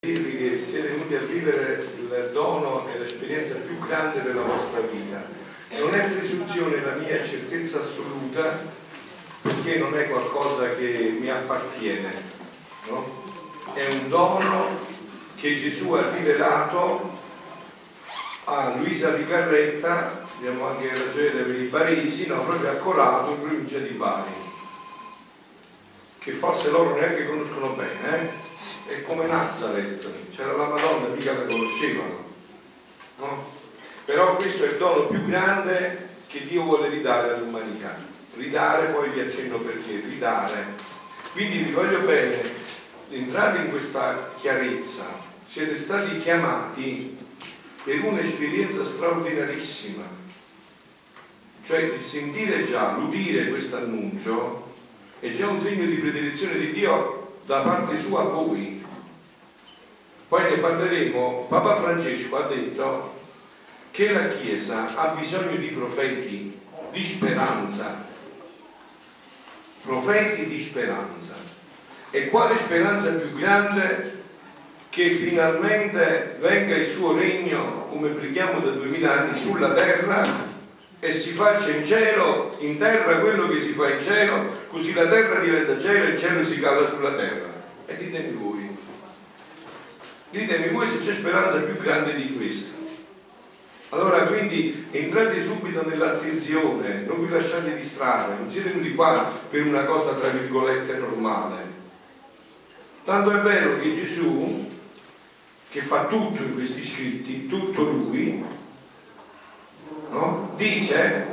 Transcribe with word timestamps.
dirvi 0.00 0.38
che 0.38 0.64
siete 0.64 0.90
venuti 0.90 1.16
a 1.16 1.20
vivere 1.20 1.82
il 1.82 2.30
dono 2.32 2.86
e 2.88 3.00
l'esperienza 3.00 3.56
più 3.56 3.76
grande 3.80 4.22
della 4.22 4.42
vostra 4.42 4.78
vita. 4.80 5.20
Non 5.76 5.92
è 5.92 6.08
presunzione 6.08 6.80
la 6.80 6.94
mia 6.94 7.24
certezza 7.24 7.80
assoluta 7.80 8.60
perché 9.42 9.78
non 9.78 9.98
è 9.98 10.08
qualcosa 10.08 10.72
che 10.76 11.16
mi 11.18 11.28
appartiene, 11.28 12.12
no? 12.90 13.24
È 13.74 13.88
un 13.92 14.08
dono 14.08 14.78
che 15.34 15.56
Gesù 15.56 15.90
ha 15.90 16.08
rivelato 16.14 17.18
a 18.44 18.76
Luisa 18.76 19.10
Picarretta, 19.10 20.26
abbiamo 20.36 20.68
anche 20.68 20.90
ragione 20.90 21.42
per 21.42 21.60
i 21.60 21.64
Baresi, 21.64 22.28
no, 22.28 22.44
proprio 22.44 22.70
a 22.70 22.74
Colato, 22.74 23.32
in 23.32 23.40
provincia 23.40 23.78
di 23.78 23.94
Bari, 23.94 24.30
che 26.18 26.32
forse 26.32 26.70
loro 26.70 26.94
neanche 26.94 27.26
conoscono 27.26 27.70
bene, 27.70 28.20
eh? 28.20 28.47
È 28.88 29.02
come 29.02 29.26
Nazareth, 29.26 30.30
c'era 30.34 30.56
la 30.56 30.66
Madonna, 30.68 31.08
mica 31.08 31.32
la 31.34 31.44
conoscevano. 31.44 32.24
No? 33.18 33.56
Però 34.06 34.36
questo 34.36 34.64
è 34.64 34.68
il 34.68 34.76
dono 34.78 35.06
più 35.06 35.26
grande 35.26 36.08
che 36.26 36.46
Dio 36.46 36.62
vuole 36.62 36.88
ridare 36.88 37.34
all'umanità. 37.34 37.94
Ridare, 38.36 38.86
poi 38.86 39.10
vi 39.10 39.20
accenno 39.20 39.58
perché, 39.58 40.00
ridare. 40.06 40.64
Quindi 41.32 41.58
vi 41.58 41.72
voglio 41.72 42.00
bene, 42.00 42.40
entrate 43.10 43.58
in 43.58 43.70
questa 43.70 44.30
chiarezza, 44.38 45.04
siete 45.44 45.76
stati 45.76 46.16
chiamati 46.16 47.14
per 47.84 48.02
un'esperienza 48.02 48.84
straordinarissima. 48.84 50.16
Cioè 51.62 51.80
il 51.80 52.00
sentire 52.00 52.62
già, 52.62 52.92
l'udire 52.96 53.50
questo 53.50 53.76
annuncio 53.76 54.76
è 55.20 55.30
già 55.32 55.48
un 55.48 55.60
segno 55.60 55.84
di 55.84 55.96
predilezione 55.96 56.58
di 56.58 56.72
Dio 56.72 57.40
da 57.44 57.60
parte 57.60 57.98
sua 57.98 58.20
a 58.20 58.24
voi 58.24 58.77
poi 60.28 60.42
ne 60.42 60.58
parleremo, 60.58 61.46
Papa 61.48 61.74
Francesco 61.74 62.36
ha 62.36 62.46
detto 62.46 63.16
che 63.90 64.12
la 64.12 64.28
Chiesa 64.28 64.94
ha 64.94 65.08
bisogno 65.08 65.56
di 65.56 65.68
profeti 65.68 66.58
di 66.92 67.04
speranza, 67.04 68.04
profeti 69.82 70.46
di 70.46 70.60
speranza. 70.60 71.34
E 72.10 72.28
quale 72.28 72.56
speranza 72.56 73.10
più 73.12 73.38
grande 73.38 74.22
che 74.88 75.10
finalmente 75.10 76.36
venga 76.40 76.74
il 76.74 76.86
suo 76.86 77.16
regno, 77.16 77.86
come 77.90 78.08
preghiamo 78.10 78.60
da 78.60 78.70
duemila 78.70 79.20
anni, 79.20 79.34
sulla 79.34 79.72
terra 79.72 80.22
e 81.00 81.12
si 81.12 81.30
faccia 81.30 81.70
in 81.70 81.84
cielo, 81.84 82.56
in 82.58 82.76
terra 82.76 83.18
quello 83.18 83.48
che 83.48 83.60
si 83.60 83.72
fa 83.72 83.90
in 83.90 84.00
cielo, 84.00 84.66
così 84.68 84.92
la 84.94 85.06
terra 85.06 85.38
diventa 85.38 85.78
cielo 85.78 86.06
e 86.06 86.10
il 86.10 86.18
cielo 86.18 86.42
si 86.42 86.58
cala 86.58 86.86
sulla 86.86 87.14
terra. 87.14 87.46
E 87.86 87.96
ditemi 87.96 88.32
voi, 88.32 88.57
Ditemi 90.30 90.68
voi 90.68 90.86
se 90.88 91.00
c'è 91.00 91.12
speranza 91.12 91.60
più 91.60 91.76
grande 91.76 92.14
di 92.14 92.36
questo. 92.36 92.76
Allora 93.90 94.24
quindi 94.24 94.86
entrate 94.90 95.42
subito 95.42 95.86
nell'attenzione, 95.88 97.04
non 97.06 97.24
vi 97.24 97.32
lasciate 97.32 97.74
distrarre, 97.74 98.36
non 98.36 98.50
siete 98.50 98.68
venuti 98.68 98.94
qua 98.94 99.30
per 99.48 99.66
una 99.66 99.84
cosa 99.84 100.12
tra 100.12 100.28
virgolette 100.28 100.98
normale. 100.98 101.76
Tanto 103.04 103.30
è 103.30 103.40
vero 103.40 103.80
che 103.80 103.94
Gesù, 103.94 104.68
che 105.70 105.80
fa 105.80 106.04
tutto 106.04 106.42
in 106.42 106.52
questi 106.52 106.84
scritti, 106.84 107.46
tutto 107.46 107.84
lui, 107.84 108.44
no? 110.10 110.52
dice, 110.56 111.26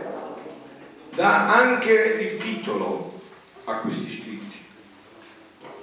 dà 1.13 1.53
anche 1.53 1.91
il 1.93 2.37
titolo 2.37 3.19
a 3.65 3.73
questi 3.79 4.09
scritti 4.09 4.24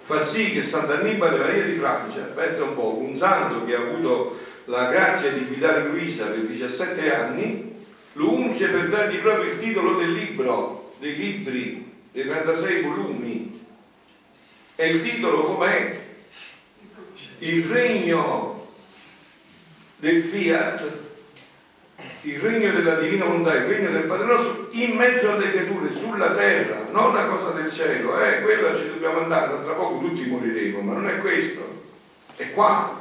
fa 0.03 0.21
sì 0.21 0.53
che 0.53 0.63
Sant'Annibale 0.63 1.39
Maria 1.39 1.63
di 1.63 1.75
Francia, 1.75 2.21
pensa 2.35 2.65
un 2.65 2.75
po', 2.75 2.99
un 2.99 3.15
santo 3.15 3.65
che 3.65 3.75
ha 3.75 3.81
avuto 3.81 4.39
la 4.67 4.91
grazia 4.91 5.31
di 5.31 5.45
guidare 5.45 5.87
Luisa 5.89 6.27
per 6.27 6.41
17 6.41 7.15
anni, 7.15 7.75
lo 8.15 8.33
unge 8.33 8.69
per 8.69 8.89
dargli 8.89 9.19
proprio 9.19 9.51
il 9.51 9.59
titolo 9.59 9.95
del 9.99 10.13
libro, 10.13 10.95
dei 10.99 11.17
libri, 11.17 11.91
dei 12.11 12.25
36 12.25 12.83
volumi. 12.83 13.61
E 14.75 14.89
il 14.89 15.03
titolo 15.03 15.43
com'è? 15.43 16.01
Il 17.39 17.65
regno 17.67 18.69
del 19.97 20.21
fiat 20.21 21.11
il 22.25 22.39
regno 22.39 22.71
della 22.71 22.95
divina 22.95 23.25
volontà, 23.25 23.55
il 23.55 23.65
regno 23.65 23.91
del 23.91 24.05
Padre 24.05 24.27
nostro 24.27 24.69
in 24.71 24.95
mezzo 24.97 25.33
alle 25.33 25.51
creature, 25.51 25.93
sulla 25.93 26.31
terra, 26.31 26.87
non 26.93 27.11
una 27.11 27.27
cosa 27.27 27.51
del 27.51 27.71
cielo, 27.71 28.21
eh, 28.21 28.43
quella 28.43 28.77
ci 28.77 28.89
dobbiamo 28.89 29.21
andare, 29.21 29.61
tra 29.61 29.73
poco 29.73 29.99
tutti 29.99 30.27
moriremo, 30.27 30.81
ma 30.81 30.93
non 30.93 31.09
è 31.09 31.17
questo, 31.19 31.81
è 32.37 32.51
qua. 32.53 33.01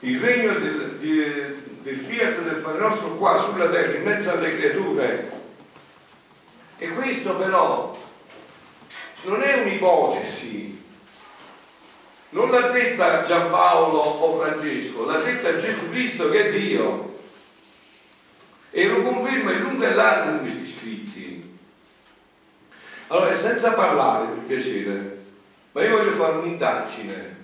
Il 0.00 0.20
regno 0.20 0.52
del, 0.52 0.96
di, 0.98 1.24
del 1.82 1.98
fiat 1.98 2.42
del 2.42 2.56
Padre 2.56 2.80
nostro 2.80 3.14
qua 3.16 3.36
sulla 3.38 3.68
terra, 3.68 3.96
in 3.96 4.02
mezzo 4.02 4.30
alle 4.30 4.56
creature. 4.56 5.40
E 6.78 6.88
questo 6.90 7.36
però 7.36 7.96
non 9.22 9.42
è 9.42 9.62
un'ipotesi, 9.62 10.81
non 12.32 12.50
l'ha 12.50 12.68
detta 12.68 13.20
Giampaolo 13.20 13.98
o 13.98 14.40
Francesco, 14.40 15.04
l'ha 15.04 15.18
detta 15.18 15.56
Gesù 15.56 15.90
Cristo 15.90 16.30
che 16.30 16.48
è 16.48 16.50
Dio. 16.50 17.10
E 18.70 18.88
lo 18.88 19.02
conferma 19.02 19.52
in 19.52 19.60
lungo 19.60 19.84
e 19.84 19.94
largo 19.94 20.38
questi 20.38 20.66
scritti. 20.66 21.58
Allora, 23.08 23.34
senza 23.34 23.72
parlare, 23.74 24.28
per 24.28 24.44
piacere, 24.44 25.18
ma 25.72 25.82
io 25.82 25.98
voglio 25.98 26.12
fare 26.12 26.38
un'indagine. 26.38 27.40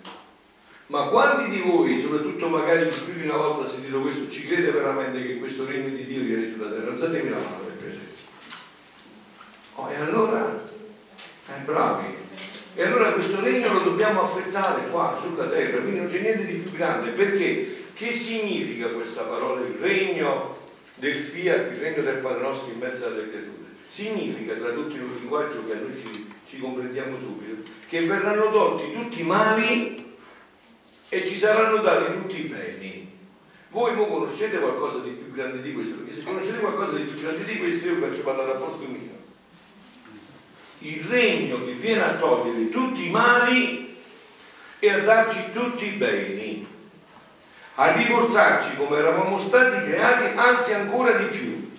Ma 0.87 1.09
quanti 1.09 1.51
di 1.51 1.61
voi, 1.61 1.99
soprattutto 1.99 2.49
magari 2.49 2.89
più 2.89 3.13
di 3.13 3.27
una 3.29 3.37
volta 3.37 3.65
ha 3.65 3.69
sentito 3.69 4.01
questo, 4.01 4.31
ci 4.31 4.47
crede 4.47 4.71
veramente 4.71 5.23
che 5.23 5.37
questo 5.37 5.67
regno 5.67 5.95
di 5.95 6.07
Dio 6.07 6.23
viene 6.23 6.51
sulla 6.51 6.71
terra? 6.71 6.93
Alzatemi 6.93 7.29
la 7.29 7.37
mano 7.37 7.59
per 7.59 7.75
piacere. 7.75 8.07
Oh, 9.75 9.91
e 9.91 9.97
allora, 9.97 10.59
eh, 11.49 11.61
bravi, 11.67 12.07
e 12.79 12.85
allora 12.85 13.11
questo 13.11 13.41
regno 13.41 13.73
lo 13.73 13.81
dobbiamo 13.81 14.23
affrettare 14.23 14.87
qua 14.87 15.19
sulla 15.21 15.47
terra, 15.47 15.81
quindi 15.81 15.99
non 15.99 16.07
c'è 16.07 16.21
niente 16.21 16.45
di 16.45 16.59
più 16.59 16.71
grande. 16.77 17.11
Perché? 17.11 17.87
Che 17.93 18.13
significa 18.13 18.87
questa 18.91 19.23
parola? 19.23 19.67
Il 19.67 19.79
regno 19.81 20.57
del 20.95 21.17
fiat, 21.17 21.73
il 21.73 21.79
regno 21.79 22.03
del 22.03 22.19
Padre 22.19 22.43
nostro 22.43 22.71
in 22.73 22.79
mezzo 22.79 23.07
alle 23.07 23.29
creature. 23.31 23.67
Significa, 23.89 24.55
tradotto 24.55 24.95
in 24.95 25.03
un 25.03 25.13
linguaggio 25.19 25.67
che 25.67 25.73
a 25.73 25.81
noi 25.81 25.93
ci, 25.93 26.33
ci 26.47 26.61
comprendiamo 26.61 27.19
subito, 27.19 27.69
che 27.89 28.03
verranno 28.03 28.49
tolti 28.53 28.93
tutti 28.93 29.23
i 29.23 29.25
mali 29.25 30.17
e 31.09 31.27
ci 31.27 31.37
saranno 31.37 31.79
dati 31.79 32.13
tutti 32.13 32.45
i 32.45 32.45
beni. 32.45 33.11
Voi 33.71 33.97
non 33.97 34.09
conoscete 34.09 34.61
qualcosa 34.61 34.99
di 34.99 35.11
più 35.11 35.33
grande 35.33 35.63
di 35.63 35.73
questo? 35.73 35.97
Perché 35.97 36.15
se 36.15 36.23
conoscete 36.23 36.61
qualcosa 36.61 36.93
di 36.93 37.03
più 37.03 37.21
grande 37.23 37.45
di 37.45 37.59
questo 37.59 37.89
io 37.89 37.97
faccio 37.97 38.23
parlare 38.23 38.53
a 38.53 38.55
posto 38.55 38.87
mio 38.87 39.08
il 40.79 41.05
regno 41.05 41.65
che 41.65 41.73
viene 41.73 42.05
a 42.05 42.15
togliere 42.15 42.69
tutti 42.69 43.07
i 43.07 43.11
mali 43.11 43.97
e 44.79 44.91
a 44.91 45.01
darci 45.01 45.53
tutti 45.53 45.87
i 45.87 45.97
beni, 45.97 46.67
a 47.75 47.93
riportarci 47.93 48.77
come 48.77 48.99
eravamo 48.99 49.39
stati 49.39 49.85
creati, 49.89 50.37
anzi 50.37 50.75
ancora 50.75 51.13
di 51.13 51.25
più, 51.27 51.71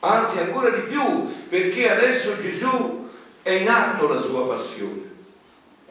anzi 0.00 0.38
ancora 0.38 0.70
di 0.70 0.80
più, 0.82 1.48
perché 1.48 1.90
adesso 1.90 2.38
Gesù 2.38 3.10
è 3.42 3.50
in 3.50 3.68
atto 3.68 4.08
la 4.08 4.20
sua 4.20 4.46
passione. 4.46 5.11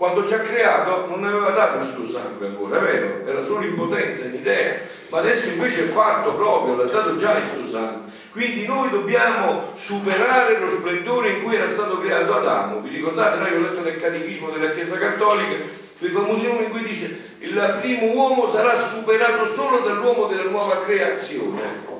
Quando 0.01 0.25
ci 0.25 0.33
ha 0.33 0.39
creato 0.39 1.05
non 1.09 1.23
aveva 1.23 1.51
dato 1.51 1.77
il 1.77 1.87
suo 1.87 2.07
sangue 2.07 2.47
ancora, 2.47 2.79
è 2.79 2.81
vero? 2.81 3.21
Era 3.23 3.43
solo 3.43 3.63
in 3.63 3.75
potenza, 3.75 4.25
in 4.25 4.33
idea, 4.33 4.79
ma 5.11 5.19
adesso 5.19 5.49
invece 5.49 5.83
è 5.83 5.85
fatto 5.85 6.33
proprio, 6.33 6.75
l'ha 6.75 6.89
dato 6.91 7.15
già 7.17 7.37
il 7.37 7.43
suo 7.47 7.67
sangue. 7.67 8.11
Quindi 8.31 8.65
noi 8.65 8.89
dobbiamo 8.89 9.73
superare 9.75 10.57
lo 10.57 10.67
splendore 10.69 11.29
in 11.29 11.43
cui 11.43 11.53
era 11.53 11.67
stato 11.67 11.99
creato 11.99 12.35
Adamo. 12.35 12.79
Vi 12.79 12.89
ricordate? 12.89 13.37
Noi 13.37 13.53
ho 13.53 13.59
letto 13.59 13.81
nel 13.81 13.97
Catechismo 13.97 14.49
della 14.49 14.71
Chiesa 14.71 14.97
Cattolica 14.97 15.55
quei 15.99 16.09
famosi 16.09 16.47
nomi 16.47 16.63
in 16.63 16.71
cui 16.71 16.83
dice 16.83 17.35
il 17.37 17.77
primo 17.79 18.07
uomo 18.07 18.49
sarà 18.49 18.75
superato 18.75 19.45
solo 19.45 19.81
dall'uomo 19.81 20.25
della 20.25 20.49
nuova 20.49 20.79
creazione. 20.79 21.90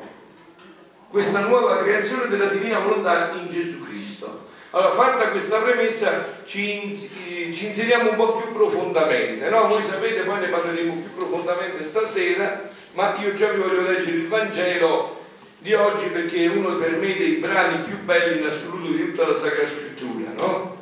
Questa 1.11 1.41
nuova 1.41 1.83
creazione 1.83 2.29
della 2.29 2.45
divina 2.45 2.79
volontà 2.79 3.31
in 3.33 3.49
Gesù 3.49 3.83
Cristo. 3.83 4.45
Allora, 4.69 4.91
fatta 4.91 5.27
questa 5.27 5.59
premessa, 5.59 6.37
ci, 6.45 6.83
inseriamo 6.85 8.11
un 8.11 8.15
po' 8.15 8.37
più 8.37 8.53
profondamente, 8.53 9.49
no? 9.49 9.67
Voi 9.67 9.81
sapete, 9.81 10.21
poi 10.21 10.39
ne 10.39 10.47
parleremo 10.47 10.93
più 10.93 11.13
profondamente 11.13 11.83
stasera, 11.83 12.61
ma 12.93 13.17
io 13.19 13.33
già 13.33 13.49
vi 13.49 13.59
voglio 13.59 13.81
leggere 13.81 14.15
il 14.15 14.29
Vangelo 14.29 15.19
di 15.57 15.73
oggi 15.73 16.05
perché 16.05 16.45
è 16.45 16.47
uno 16.47 16.75
per 16.75 16.91
me 16.91 17.17
dei 17.17 17.35
brani 17.35 17.83
più 17.83 17.99
belli 18.05 18.39
in 18.39 18.45
assoluto 18.45 18.93
di 18.93 19.11
tutta 19.11 19.27
la 19.27 19.35
Sacra 19.35 19.67
Scrittura, 19.67 20.31
no? 20.37 20.77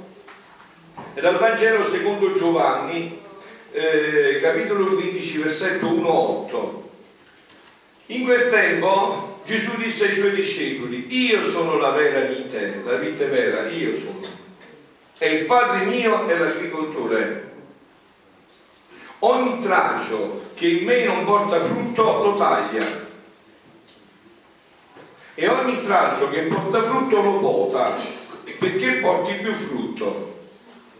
E 1.16 1.22
dal 1.22 1.40
Vangelo 1.40 1.84
secondo 1.84 2.34
Giovanni, 2.34 3.20
eh, 3.72 4.38
capitolo 4.40 4.86
15, 4.94 5.38
versetto 5.40 5.88
1-8. 5.88 6.88
In 8.14 8.26
quel 8.26 8.48
tempo 8.52 9.29
Gesù 9.46 9.76
disse 9.78 10.06
ai 10.06 10.16
suoi 10.16 10.36
discepoli, 10.36 11.06
io 11.10 11.44
sono 11.44 11.78
la 11.78 11.92
vera 11.92 12.22
vite, 12.22 12.82
la 12.86 12.96
vite 12.96 13.26
vera, 13.26 13.68
io 13.70 13.98
sono. 13.98 14.20
E 15.18 15.30
il 15.30 15.46
Padre 15.46 15.86
mio 15.86 16.28
è 16.28 16.38
l'agricoltore. 16.38 17.52
Ogni 19.20 19.60
tralcio 19.60 20.52
che 20.54 20.68
in 20.68 20.86
me 20.86 21.04
non 21.04 21.26
porta 21.26 21.60
frutto 21.60 22.24
lo 22.24 22.34
taglia. 22.36 22.86
E 25.36 25.48
ogni 25.48 25.80
tralcio 25.80 26.30
che 26.30 26.42
porta 26.44 26.82
frutto 26.82 27.22
lo 27.22 27.38
pota, 27.40 27.96
perché 28.60 28.94
porti 28.94 29.34
più 29.34 29.54
frutto. 29.54 30.38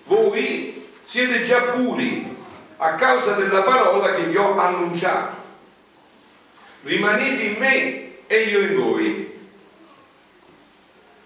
Voi 0.06 0.88
siete 1.04 1.44
già 1.44 1.62
puri 1.62 2.36
a 2.78 2.96
causa 2.96 3.34
della 3.34 3.62
parola 3.62 4.14
che 4.14 4.24
vi 4.24 4.38
ho 4.38 4.58
annunciato. 4.58 5.36
Rimanete 6.84 7.42
in 7.42 7.56
me 7.58 8.09
e 8.32 8.44
io 8.44 8.60
in 8.60 8.76
voi. 8.76 9.38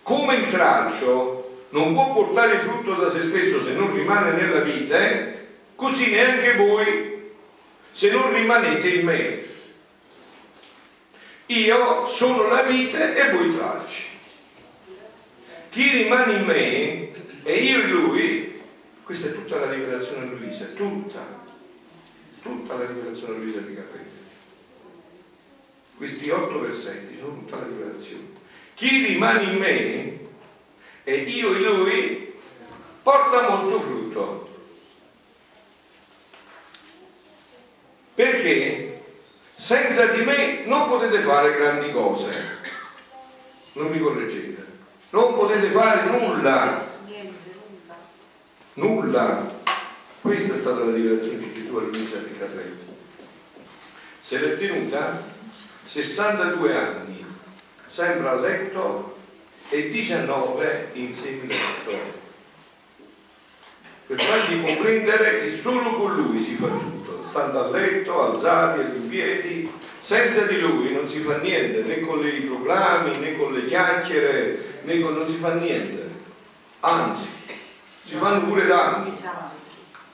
Come 0.03 0.35
il 0.35 0.49
tralcio 0.49 1.65
non 1.71 1.93
può 1.93 2.13
portare 2.13 2.57
frutto 2.59 2.93
da 2.93 3.09
se 3.09 3.21
stesso 3.21 3.61
se 3.61 3.73
non 3.73 3.93
rimane 3.93 4.31
nella 4.31 4.61
vita, 4.61 4.97
eh? 4.97 5.47
così 5.75 6.11
neanche 6.11 6.55
voi 6.55 7.31
se 7.91 8.09
non 8.09 8.33
rimanete 8.33 8.87
in 8.87 9.05
me. 9.05 9.43
Io 11.47 12.05
sono 12.05 12.47
la 12.47 12.61
vite 12.61 13.15
e 13.15 13.31
voi 13.33 13.53
tralci. 13.53 14.07
Chi 15.69 15.89
rimane 15.89 16.33
in 16.33 16.45
me 16.45 17.11
e 17.43 17.57
io 17.57 17.81
in 17.81 17.89
lui, 17.89 18.61
questa 19.03 19.27
è 19.27 19.33
tutta 19.33 19.59
la 19.59 19.69
rivelazione 19.71 20.29
di 20.29 20.39
Luisa, 20.39 20.65
tutta, 20.73 21.19
tutta 22.41 22.77
la 22.77 22.85
rivelazione 22.85 23.33
di 23.33 23.39
Luisa 23.41 23.59
di 23.59 23.75
Carrelli. 23.75 24.12
Questi 25.95 26.29
otto 26.29 26.59
versetti 26.59 27.15
sono 27.17 27.33
tutta 27.39 27.59
la 27.59 27.65
rivelazione. 27.65 28.31
Chi 28.73 29.05
rimane 29.05 29.43
in 29.43 29.57
me 29.57 30.19
e 31.03 31.15
io 31.15 31.53
in 31.53 31.63
lui 31.63 32.33
porta 33.03 33.49
molto 33.49 33.79
frutto. 33.79 34.49
Perché 38.15 39.03
senza 39.55 40.07
di 40.07 40.23
me 40.23 40.65
non 40.65 40.87
potete 40.87 41.19
fare 41.19 41.55
grandi 41.55 41.91
cose. 41.91 42.31
Non 43.73 43.87
mi 43.87 43.99
correggete. 43.99 44.65
Non 45.11 45.35
potete 45.35 45.69
fare 45.69 46.09
nulla. 46.09 46.91
Nulla. 48.73 49.61
Questa 50.21 50.53
è 50.53 50.57
stata 50.57 50.83
la 50.83 50.93
rivelazione 50.93 51.37
di 51.37 51.53
Gesù 51.53 51.75
all'inizio 51.75 52.19
di 52.19 52.37
Carrello. 52.37 52.81
Se 54.19 54.39
l'è 54.39 54.55
tenuta 54.55 55.32
62 55.83 56.77
anni, 56.77 57.25
sempre 57.85 58.27
a 58.27 58.35
letto 58.35 59.17
e 59.69 59.89
19 59.89 60.89
in 60.93 61.13
semiletto. 61.13 62.21
Per 64.05 64.19
fargli 64.19 64.63
comprendere 64.63 65.41
che 65.41 65.49
solo 65.49 65.93
con 65.93 66.15
lui 66.15 66.43
si 66.43 66.55
fa 66.55 66.67
tutto, 66.67 67.23
stando 67.23 67.65
a 67.65 67.69
letto, 67.69 68.21
alzati 68.21 68.81
e 68.81 68.95
in 68.95 69.09
piedi, 69.09 69.71
senza 69.99 70.41
di 70.41 70.59
lui 70.59 70.93
non 70.93 71.07
si 71.07 71.19
fa 71.19 71.37
niente, 71.37 71.81
né 71.83 72.01
con 72.01 72.25
i 72.25 72.41
proclami, 72.41 73.17
né 73.17 73.37
con 73.37 73.53
le 73.53 73.65
chiacchiere, 73.65 74.81
né 74.83 74.99
con... 74.99 75.13
non 75.13 75.27
si 75.27 75.37
fa 75.37 75.53
niente. 75.53 76.09
Anzi, 76.81 77.27
si 78.03 78.15
fanno 78.15 78.45
pure 78.45 78.65
danni. 78.65 79.13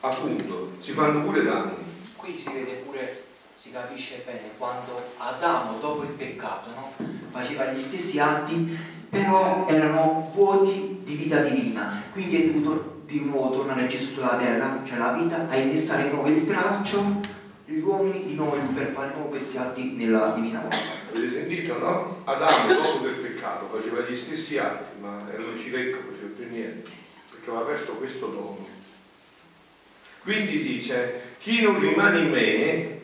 Appunto, 0.01 0.73
si 0.79 0.91
fanno 0.91 1.21
pure 1.21 1.43
danni. 1.43 1.75
Qui 2.15 2.37
si 2.37 2.53
vede 2.53 2.83
pure, 2.85 3.23
si 3.59 3.71
capisce 3.71 4.23
bene 4.25 4.51
quando 4.57 5.03
Adamo 5.17 5.79
dopo 5.79 6.03
il 6.03 6.11
peccato 6.11 6.69
no? 6.75 6.93
faceva 7.27 7.65
gli 7.65 7.77
stessi 7.77 8.17
atti, 8.17 8.77
però 9.09 9.67
erano 9.67 10.31
vuoti 10.33 11.01
di 11.03 11.15
vita 11.15 11.41
divina. 11.41 12.03
Quindi 12.09 12.41
è 12.41 12.45
dovuto 12.45 13.01
di 13.05 13.25
nuovo 13.25 13.57
tornare 13.57 13.85
Gesù 13.87 14.11
sulla 14.11 14.37
terra, 14.37 14.79
cioè 14.85 14.97
la 14.97 15.11
vita, 15.11 15.49
a 15.49 15.57
innestare 15.57 16.03
di 16.03 16.09
nuovo 16.15 16.29
il 16.29 16.45
traccio, 16.45 17.19
gli 17.65 17.79
uomini 17.79 18.23
di 18.23 18.35
nuovo 18.35 18.55
per 18.73 18.87
fare 18.87 19.11
nuovo 19.13 19.27
questi 19.27 19.57
atti 19.57 19.91
nella 19.91 20.29
divina 20.29 20.59
volontà. 20.59 20.77
Avete 21.09 21.29
sentito, 21.29 21.77
no? 21.79 22.21
Adamo 22.23 22.73
dopo 22.73 23.03
del 23.03 23.15
peccato 23.15 23.67
faceva 23.67 24.03
gli 24.03 24.15
stessi 24.15 24.57
atti, 24.57 25.01
ma 25.01 25.21
era 25.29 25.43
un 25.43 25.51
non 25.51 26.01
faceva 26.09 26.29
più 26.33 26.49
niente, 26.49 26.89
perché 27.29 27.49
aveva 27.49 27.65
perso 27.65 27.95
questo 27.95 28.27
dono. 28.27 28.67
Quindi 30.23 30.61
dice, 30.61 31.35
chi 31.39 31.61
non 31.61 31.77
rimane 31.77 32.19
in 32.19 32.29
me 32.29 32.98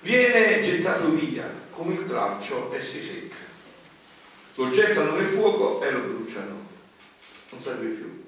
viene 0.00 0.60
gettato 0.60 1.08
via 1.10 1.48
come 1.70 1.94
il 1.94 2.04
traccio 2.04 2.72
e 2.72 2.82
si 2.82 3.00
secca. 3.00 3.36
Lo 4.54 4.70
gettano 4.70 5.16
nel 5.16 5.26
fuoco 5.26 5.82
e 5.82 5.90
lo 5.90 6.00
bruciano. 6.00 6.68
Non 7.50 7.60
serve 7.60 7.86
più. 7.88 8.24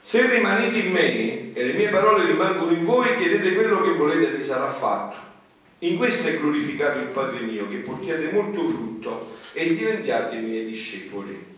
Se 0.00 0.28
rimanete 0.28 0.78
in 0.78 0.92
me 0.92 1.54
e 1.54 1.64
le 1.64 1.72
mie 1.72 1.88
parole 1.88 2.26
rimangono 2.26 2.72
in 2.72 2.84
voi, 2.84 3.16
chiedete 3.16 3.54
quello 3.54 3.82
che 3.82 3.92
volete 3.92 4.28
e 4.28 4.36
vi 4.36 4.42
sarà 4.42 4.68
fatto. 4.68 5.16
In 5.80 5.96
questo 5.96 6.28
è 6.28 6.38
glorificato 6.38 6.98
il 6.98 7.06
Padre 7.06 7.40
mio, 7.40 7.68
che 7.68 7.78
portiate 7.78 8.30
molto 8.30 8.66
frutto 8.66 9.38
e 9.52 9.74
diventiate 9.74 10.36
miei 10.36 10.64
discepoli. 10.64 11.52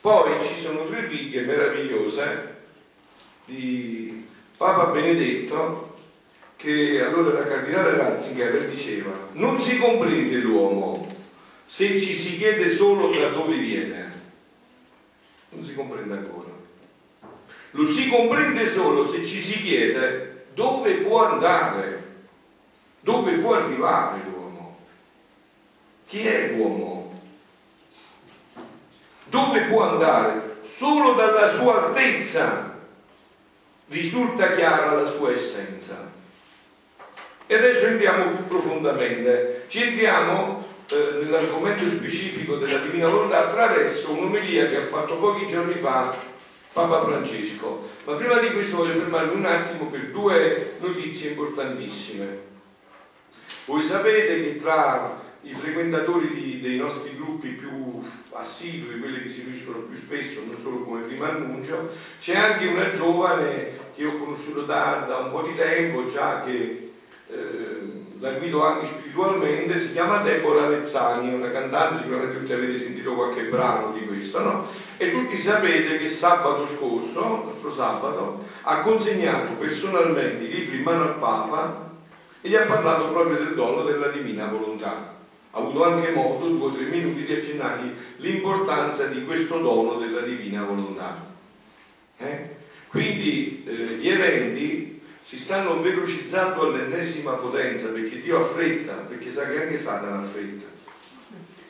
Poi 0.00 0.42
ci 0.42 0.58
sono 0.58 0.86
tre 0.86 1.06
righe 1.06 1.42
meravigliose 1.42 2.56
di 3.46 4.26
Papa 4.56 4.86
Benedetto 4.86 5.87
che 6.58 7.02
allora 7.02 7.38
era 7.38 7.48
cardinale 7.48 7.96
Ratzinger 7.96 8.68
diceva 8.68 9.12
non 9.32 9.58
si 9.62 9.78
comprende 9.78 10.36
l'uomo 10.36 11.06
se 11.64 11.98
ci 11.98 12.12
si 12.14 12.36
chiede 12.36 12.68
solo 12.68 13.10
da 13.10 13.28
dove 13.28 13.56
viene 13.56 14.12
non 15.50 15.64
si 15.64 15.74
comprende 15.74 16.12
ancora 16.12 16.58
lo 17.72 17.86
si 17.86 18.08
comprende 18.08 18.66
solo 18.66 19.06
se 19.06 19.24
ci 19.24 19.40
si 19.40 19.62
chiede 19.62 20.46
dove 20.54 20.94
può 20.94 21.24
andare, 21.24 22.02
dove 23.00 23.32
può 23.34 23.54
arrivare 23.54 24.22
l'uomo. 24.24 24.78
Chi 26.06 26.26
è 26.26 26.52
l'uomo? 26.52 27.12
Dove 29.26 29.60
può 29.66 29.82
andare? 29.90 30.56
Solo 30.62 31.12
dalla 31.14 31.46
sua 31.46 31.86
altezza 31.86 32.76
risulta 33.88 34.50
chiara 34.52 35.00
la 35.00 35.08
sua 35.08 35.30
essenza. 35.30 36.10
E 37.50 37.54
adesso 37.54 37.86
entriamo 37.86 38.34
più 38.34 38.44
profondamente, 38.44 39.64
ci 39.68 39.82
entriamo 39.82 40.66
eh, 40.90 41.22
nell'argomento 41.22 41.88
specifico 41.88 42.56
della 42.56 42.76
Divina 42.76 43.08
Volontà 43.08 43.46
attraverso 43.46 44.12
un'omelia 44.12 44.68
che 44.68 44.76
ha 44.76 44.82
fatto 44.82 45.16
pochi 45.16 45.46
giorni 45.46 45.74
fa 45.74 46.14
Papa 46.74 47.00
Francesco. 47.00 47.88
Ma 48.04 48.16
prima 48.16 48.38
di 48.38 48.52
questo 48.52 48.76
voglio 48.76 48.92
fermarmi 48.92 49.34
un 49.34 49.46
attimo 49.46 49.86
per 49.86 50.10
due 50.10 50.72
notizie 50.80 51.30
importantissime. 51.30 52.38
Voi 53.64 53.82
sapete 53.82 54.42
che 54.42 54.56
tra 54.56 55.18
i 55.40 55.54
frequentatori 55.54 56.28
di, 56.28 56.60
dei 56.60 56.76
nostri 56.76 57.16
gruppi 57.16 57.48
più 57.48 57.98
assidui, 58.32 58.98
quelli 58.98 59.22
che 59.22 59.30
si 59.30 59.40
riuniscono 59.40 59.78
più 59.78 59.96
spesso, 59.96 60.42
non 60.46 60.60
solo 60.60 60.80
come 60.80 61.00
prima 61.00 61.30
annuncio, 61.30 61.88
c'è 62.20 62.36
anche 62.36 62.66
una 62.66 62.90
giovane 62.90 63.70
che 63.94 64.04
ho 64.04 64.18
conosciuto 64.18 64.64
da, 64.64 65.06
da 65.08 65.16
un 65.16 65.30
po' 65.30 65.40
di 65.40 65.54
tempo 65.54 66.04
già 66.04 66.42
che 66.44 66.87
la 68.20 68.32
guido 68.32 68.64
anche 68.64 68.86
spiritualmente, 68.86 69.78
si 69.78 69.92
chiama 69.92 70.22
Deborah 70.22 70.68
Rezzani, 70.68 71.30
è 71.30 71.34
una 71.34 71.50
cantante, 71.50 72.02
sicuramente 72.02 72.38
tutti 72.38 72.52
avete 72.52 72.78
sentito 72.78 73.14
qualche 73.14 73.42
brano 73.44 73.92
di 73.92 74.06
questo, 74.06 74.40
no? 74.40 74.66
E 74.96 75.10
tutti 75.10 75.36
sapete 75.36 75.98
che 75.98 76.08
sabato 76.08 76.66
scorso, 76.66 77.44
l'altro 77.46 77.70
sabato, 77.70 78.44
ha 78.62 78.80
consegnato 78.80 79.52
personalmente 79.52 80.42
i 80.44 80.48
libri 80.48 80.78
in 80.78 80.82
mano 80.82 81.04
al 81.04 81.16
Papa 81.16 81.90
e 82.40 82.48
gli 82.48 82.56
ha 82.56 82.62
parlato 82.62 83.08
proprio 83.08 83.36
del 83.36 83.54
dono 83.54 83.82
della 83.82 84.08
divina 84.08 84.46
volontà. 84.46 85.16
Ha 85.50 85.58
avuto 85.58 85.84
anche 85.84 86.10
modo, 86.10 86.46
due 86.46 86.66
o 86.66 86.72
tre 86.72 86.84
minuti, 86.86 87.24
di 87.24 87.34
accennargli 87.34 87.92
l'importanza 88.16 89.06
di 89.06 89.24
questo 89.24 89.58
dono 89.58 89.94
della 89.94 90.20
divina 90.20 90.64
volontà. 90.64 91.26
Eh? 92.18 92.56
Quindi 92.88 93.64
eh, 93.66 93.72
gli 93.96 94.08
eventi 94.08 94.87
si 95.28 95.36
stanno 95.36 95.82
velocizzando 95.82 96.62
all'ennesima 96.62 97.32
potenza 97.32 97.88
perché 97.88 98.18
Dio 98.18 98.38
ha 98.38 98.42
fretta, 98.42 98.94
perché 98.94 99.30
sa 99.30 99.46
che 99.46 99.60
anche 99.60 99.76
Satana 99.76 100.20
ha 100.20 100.22
fretta. 100.22 100.64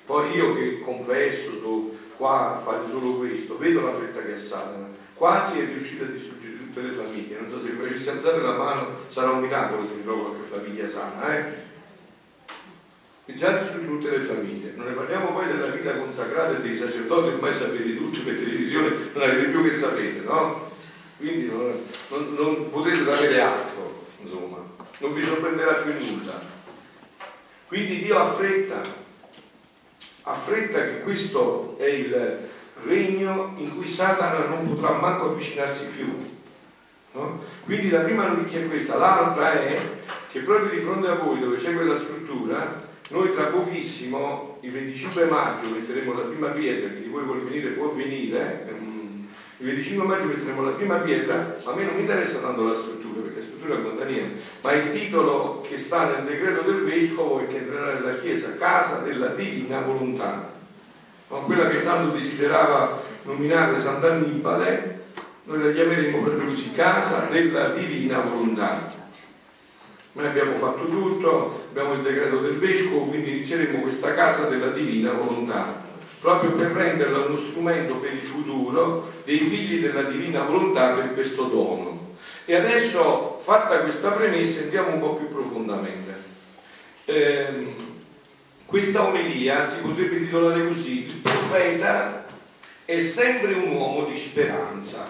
Poi 0.07 0.31
io 0.31 0.55
che 0.55 0.79
confesso, 0.79 1.59
so, 1.59 1.91
qua 2.17 2.55
a 2.55 2.57
fare 2.57 2.83
solo 2.89 3.15
questo, 3.15 3.59
vedo 3.59 3.81
la 3.81 3.91
fretta 3.91 4.23
che 4.23 4.35
ha 4.35 4.37
Satana, 4.37 4.87
quasi 5.13 5.59
è 5.59 5.65
riuscito 5.65 6.05
a 6.05 6.07
distruggere 6.07 6.57
tutte 6.57 6.83
le 6.83 6.93
famiglie. 6.93 7.41
Non 7.41 7.51
so 7.51 7.61
se 7.61 7.71
mi 7.71 7.85
facessi 7.85 8.09
alzare 8.11 8.41
la 8.41 8.57
mano 8.57 8.99
sarà 9.09 9.33
un 9.33 9.41
miracolo 9.41 9.85
se 9.85 9.95
mi 9.95 10.05
trovo 10.05 10.27
qualche 10.27 10.47
famiglia 10.47 10.87
sana, 10.87 11.37
eh? 11.37 11.53
E 13.27 13.35
già 13.35 13.59
distrugge 13.59 13.87
tutte 13.89 14.11
le 14.11 14.21
famiglie. 14.21 14.75
Non 14.77 14.87
ne 14.87 14.93
parliamo 14.93 15.33
poi 15.33 15.49
della 15.49 15.67
vita 15.67 15.97
consacrata 15.97 16.59
e 16.59 16.61
dei 16.61 16.77
sacerdoti, 16.77 17.35
ormai 17.35 17.53
sapete 17.53 17.97
tutto 17.97 18.23
per 18.23 18.37
televisione, 18.37 18.89
non 19.15 19.23
avete 19.25 19.49
più 19.49 19.65
che 19.65 19.73
sapete, 19.73 20.21
no? 20.21 20.68
Quindi 21.19 21.47
non, 21.47 21.85
non, 22.11 22.35
non 22.35 22.71
potete 22.71 23.05
sapere 23.05 23.41
altro, 23.41 24.07
insomma, 24.21 24.65
non 24.99 25.15
vi 25.15 25.25
sorprenderà 25.25 25.75
più 25.75 25.93
nulla. 25.93 26.41
Quindi 27.67 28.03
Dio 28.03 28.19
ha 28.19 28.25
fretta, 28.25 28.81
ha 30.23 30.35
fretta 30.35 30.85
che 30.85 31.01
questo 31.01 31.77
è 31.79 31.87
il 31.87 32.49
regno 32.85 33.55
in 33.57 33.77
cui 33.77 33.87
Satana 33.87 34.47
non 34.47 34.67
potrà 34.69 34.93
manco 34.93 35.27
avvicinarsi 35.31 35.89
più. 35.89 36.07
No? 37.13 37.41
Quindi 37.65 37.91
la 37.91 38.01
prima 38.01 38.29
notizia 38.29 38.61
è 38.61 38.69
questa, 38.69 38.97
l'altra 38.97 39.53
è 39.53 39.81
che 40.31 40.41
proprio 40.41 40.71
di 40.71 40.81
fronte 40.81 41.09
a 41.09 41.15
voi 41.15 41.41
dove 41.41 41.57
c'è 41.57 41.75
quella 41.75 41.97
struttura, 41.97 42.87
noi 43.11 43.33
tra 43.33 43.45
pochissimo, 43.45 44.59
il 44.61 44.71
25 44.71 45.25
maggio, 45.25 45.69
metteremo 45.71 46.13
la 46.13 46.29
prima 46.29 46.49
pietra, 46.49 46.91
chi 46.91 47.03
di 47.03 47.09
voi 47.09 47.25
vuole 47.25 47.41
venire 47.41 47.71
può 47.71 47.89
venire, 47.89 48.67
ehm, 48.69 48.78
il 49.61 49.67
25 49.67 50.07
maggio 50.07 50.27
metteremo 50.27 50.63
la 50.63 50.71
prima 50.71 50.97
pietra, 50.99 51.57
a 51.65 51.75
me 51.75 51.83
non 51.83 51.95
mi 51.95 52.03
interessa 52.03 52.39
tanto 52.39 52.69
la 52.69 52.77
struttura, 52.77 53.23
perché 53.23 53.41
la 53.41 53.45
struttura 53.45 53.77
conta 53.79 54.05
niente, 54.05 54.41
ma 54.63 54.73
il 54.73 54.89
titolo 54.89 55.61
che 55.69 55.77
sta 55.77 56.11
nel 56.11 56.25
decreto 56.25 56.63
del 56.63 56.85
Vescovo 56.85 57.41
e 57.41 57.47
che 57.47 57.57
entrerà 57.57 57.95
nella 57.95 58.15
Chiesa, 58.15 58.57
Casa 58.57 58.99
della 58.99 59.29
Divina 59.29 59.81
Volontà. 59.81 60.53
No? 61.29 61.39
Quella 61.41 61.67
che 61.67 61.83
tanto 61.83 62.17
desiderava 62.17 63.03
nominare 63.25 63.77
Sant'Annibale, 63.77 65.03
noi 65.45 65.65
la 65.65 65.73
chiameremo 65.73 66.23
proprio 66.23 66.47
così, 66.47 66.71
Casa 66.71 67.27
della 67.29 67.71
Divina 67.71 68.21
Volontà. 68.21 68.95
Noi 70.13 70.27
abbiamo 70.27 70.55
fatto 70.55 70.89
tutto, 70.89 71.67
abbiamo 71.71 71.95
il 71.95 72.01
decreto 72.01 72.39
del 72.39 72.55
Vescovo, 72.55 73.07
quindi 73.07 73.31
inizieremo 73.31 73.81
questa 73.81 74.15
Casa 74.15 74.45
della 74.45 74.69
Divina 74.69 75.11
Volontà 75.11 75.88
proprio 76.21 76.53
per 76.53 76.73
renderla 76.73 77.27
uno 77.27 77.37
strumento 77.37 77.97
per 77.97 78.13
il 78.13 78.21
futuro 78.21 79.11
dei 79.25 79.41
figli 79.41 79.81
della 79.81 80.03
divina 80.03 80.43
volontà 80.43 80.93
per 80.93 81.13
questo 81.13 81.45
dono. 81.45 82.17
E 82.45 82.55
adesso, 82.55 83.39
fatta 83.39 83.81
questa 83.81 84.11
premessa, 84.11 84.63
entriamo 84.63 84.95
un 84.95 85.01
po' 85.01 85.15
più 85.15 85.29
profondamente. 85.29 86.17
Eh, 87.05 87.75
questa 88.67 89.07
omelia 89.07 89.67
si 89.67 89.81
potrebbe 89.81 90.19
titolare 90.19 90.67
così, 90.67 91.07
il 91.07 91.17
profeta 91.23 92.27
è 92.85 92.99
sempre 92.99 93.55
un 93.55 93.73
uomo 93.73 94.05
di 94.05 94.17
speranza. 94.17 95.07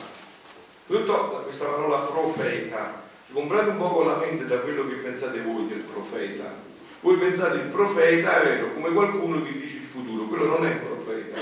Tutto 0.86 1.42
questa 1.44 1.66
parola 1.66 1.98
profeta, 1.98 3.02
comprate 3.32 3.70
un 3.70 3.76
po' 3.76 4.02
la 4.02 4.16
mente 4.16 4.46
da 4.46 4.58
quello 4.58 4.86
che 4.88 4.94
pensate 4.94 5.40
voi 5.40 5.68
del 5.68 5.82
profeta. 5.82 6.66
Voi 7.00 7.16
pensate 7.16 7.58
il 7.58 7.66
profeta 7.66 8.42
è 8.42 8.44
vero, 8.44 8.72
come 8.72 8.90
qualcuno 8.90 9.42
che 9.42 9.52
dice 9.52 9.78
futuro, 9.98 10.24
quello 10.24 10.46
non 10.46 10.66
è 10.66 10.76
profeta. 10.76 11.40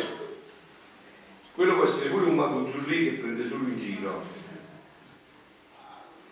Quello 1.54 1.74
può 1.74 1.84
essere 1.84 2.08
pure 2.08 2.26
un 2.26 2.34
mago 2.34 2.68
zullì 2.68 3.04
che 3.04 3.20
prende 3.20 3.46
solo 3.46 3.64
in 3.64 3.78
giro. 3.78 4.22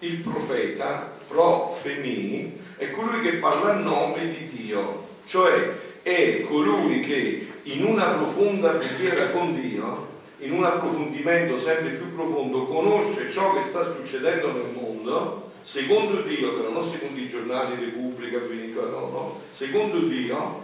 Il 0.01 0.19
profeta, 0.19 1.11
pro 1.29 1.77
femi, 1.81 2.59
è 2.77 2.91
colui 2.91 3.21
che 3.21 3.35
parla 3.35 3.75
a 3.75 3.79
nome 3.79 4.29
di 4.29 4.49
Dio, 4.49 5.07
cioè 5.25 5.73
è 6.03 6.43
colui 6.43 7.01
che 7.01 7.53
in 7.63 7.85
una 7.85 8.09
profonda 8.09 8.71
preghiera 8.71 9.31
con 9.31 9.59
Dio, 9.59 10.13
in 10.41 10.53
un 10.53 10.65
approfondimento 10.65 11.59
sempre 11.59 11.91
più 11.93 12.15
profondo, 12.15 12.65
conosce 12.65 13.31
ciò 13.31 13.55
che 13.55 13.63
sta 13.63 13.91
succedendo 13.91 14.53
nel 14.53 14.73
mondo, 14.75 15.53
secondo 15.63 16.21
Dio, 16.21 16.53
però 16.53 16.71
non 16.71 16.87
secondo 16.87 17.19
i 17.19 17.27
giornali, 17.27 17.83
Repubblica, 17.83 18.39
no, 18.39 19.09
no, 19.09 19.41
secondo 19.51 20.01
Dio, 20.01 20.64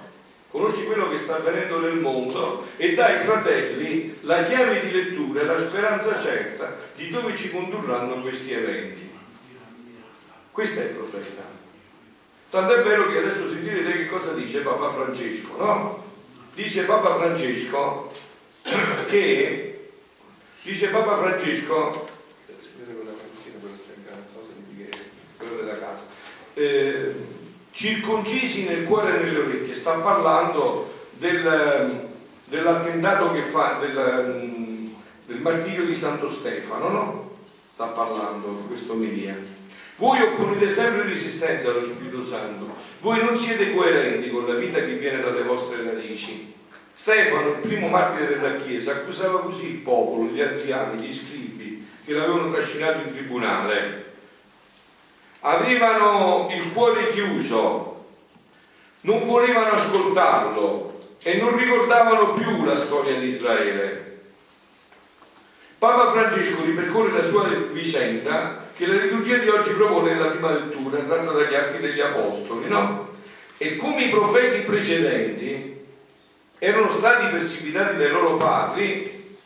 conosci 0.51 0.85
quello 0.85 1.09
che 1.09 1.19
sta 1.19 1.37
avvenendo 1.37 1.79
nel 1.79 1.97
mondo 1.97 2.67
e 2.77 2.95
dai 2.95 3.17
ai 3.17 3.25
fratelli 3.25 4.19
la 4.23 4.43
chiave 4.43 4.81
di 4.81 4.91
lettura 4.91 5.43
e 5.43 5.45
la 5.45 5.59
speranza 5.59 6.19
certa 6.19 6.77
di 6.97 7.09
dove 7.09 7.37
ci 7.37 7.51
condurranno 7.51 8.21
questi 8.21 8.53
eventi. 8.53 9.09
Questo 10.51 10.81
è 10.81 10.85
il 10.85 10.97
profeta. 10.97 11.43
Tanto 12.51 12.75
è 12.75 12.83
vero 12.83 13.11
che 13.11 13.19
adesso 13.19 13.49
sentirete 13.49 13.93
che 13.93 14.07
cosa 14.07 14.33
dice 14.33 14.61
Papa 14.61 14.91
Francesco, 14.91 15.57
no? 15.57 16.05
Dice 16.55 16.83
Papa 16.83 17.15
Francesco 17.15 18.13
che 19.07 19.91
dice 20.63 20.89
Papa 20.89 21.17
Francesco 21.17 22.09
quello 25.37 25.55
della 25.57 25.79
casa 25.79 26.07
eh, 26.55 27.15
circoncisi 27.71 28.67
nel 28.67 28.85
cuore 28.85 29.17
e 29.17 29.25
nelle 29.25 29.39
orecchie 29.39 29.75
sta 29.75 29.95
parlando 29.95 31.09
del, 31.13 32.09
dell'attentato 32.45 33.33
che 33.33 33.43
fa 33.43 33.79
del, 33.81 34.91
del 35.27 35.41
martirio 35.41 35.85
di 35.85 35.95
Santo 35.95 36.29
Stefano 36.29 36.89
no? 36.89 37.31
sta 37.71 37.87
parlando 37.87 38.65
questo 38.69 38.93
omelia 38.93 39.59
voi 40.01 40.23
opponete 40.23 40.71
sempre 40.71 41.03
resistenza 41.03 41.69
allo 41.69 41.83
Spirito 41.83 42.25
Santo. 42.25 42.75
Voi 43.01 43.23
non 43.23 43.37
siete 43.37 43.75
coerenti 43.75 44.31
con 44.31 44.47
la 44.47 44.55
vita 44.55 44.79
che 44.79 44.95
viene 44.95 45.21
dalle 45.21 45.43
vostre 45.43 45.85
radici. 45.85 46.55
Stefano, 46.91 47.51
il 47.51 47.59
primo 47.59 47.89
martire 47.89 48.29
della 48.29 48.57
Chiesa, 48.57 48.93
accusava 48.93 49.41
così 49.41 49.67
il 49.67 49.77
popolo, 49.77 50.31
gli 50.31 50.41
anziani, 50.41 51.03
gli 51.03 51.13
scribi 51.13 51.87
che 52.03 52.15
l'avevano 52.15 52.51
trascinato 52.51 53.07
in 53.07 53.13
tribunale. 53.13 54.10
Avevano 55.41 56.49
il 56.53 56.73
cuore 56.73 57.11
chiuso, 57.11 58.05
non 59.03 59.27
volevano 59.27 59.71
ascoltarlo 59.73 61.01
e 61.23 61.35
non 61.37 61.57
ricordavano 61.57 62.35
più 62.35 62.65
la 62.65 62.77
storia 62.77 63.19
di 63.19 63.27
Israele. 63.27 64.09
Papa 65.79 66.11
Francesco 66.11 66.63
ripercorre 66.63 67.13
la 67.13 67.27
sua 67.27 67.49
vicenda 67.49 68.69
che 68.77 68.87
la 68.87 69.03
liturgia 69.03 69.39
di 69.39 69.49
oggi 69.49 69.73
propone 69.73 70.13
nella 70.13 70.27
prima 70.27 70.53
lettura, 70.53 70.99
tratta 70.99 71.33
dagli 71.33 71.55
Atti 71.55 71.81
degli 71.81 72.01
Apostoli, 72.01 72.69
no? 72.69 73.09
E 73.57 73.77
come 73.77 74.05
i 74.05 74.11
profeti 74.11 74.61
precedenti 74.61 75.85
erano 76.59 76.91
stati 76.91 77.29
perseguitati 77.29 77.97
dai 77.97 78.11
loro 78.11 78.37
padri, 78.37 79.39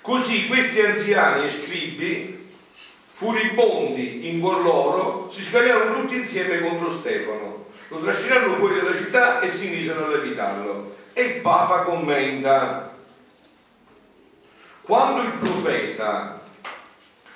così 0.00 0.46
questi 0.46 0.80
anziani 0.80 1.46
e 1.46 1.50
scribi, 1.50 2.35
furibondi 3.16 4.28
in 4.28 4.40
cuor 4.40 4.62
loro, 4.62 5.30
si 5.30 5.42
scagliarono 5.42 6.02
tutti 6.02 6.16
insieme 6.16 6.60
contro 6.60 6.92
Stefano, 6.92 7.68
lo 7.88 7.98
trascinarono 8.00 8.54
fuori 8.56 8.76
dalla 8.76 8.94
città 8.94 9.40
e 9.40 9.48
si 9.48 9.70
misero 9.70 10.04
a 10.04 10.08
levitarlo. 10.08 10.94
E 11.14 11.22
il 11.22 11.40
Papa 11.40 11.80
commenta, 11.84 12.94
quando 14.82 15.22
il 15.22 15.32
profeta 15.32 16.42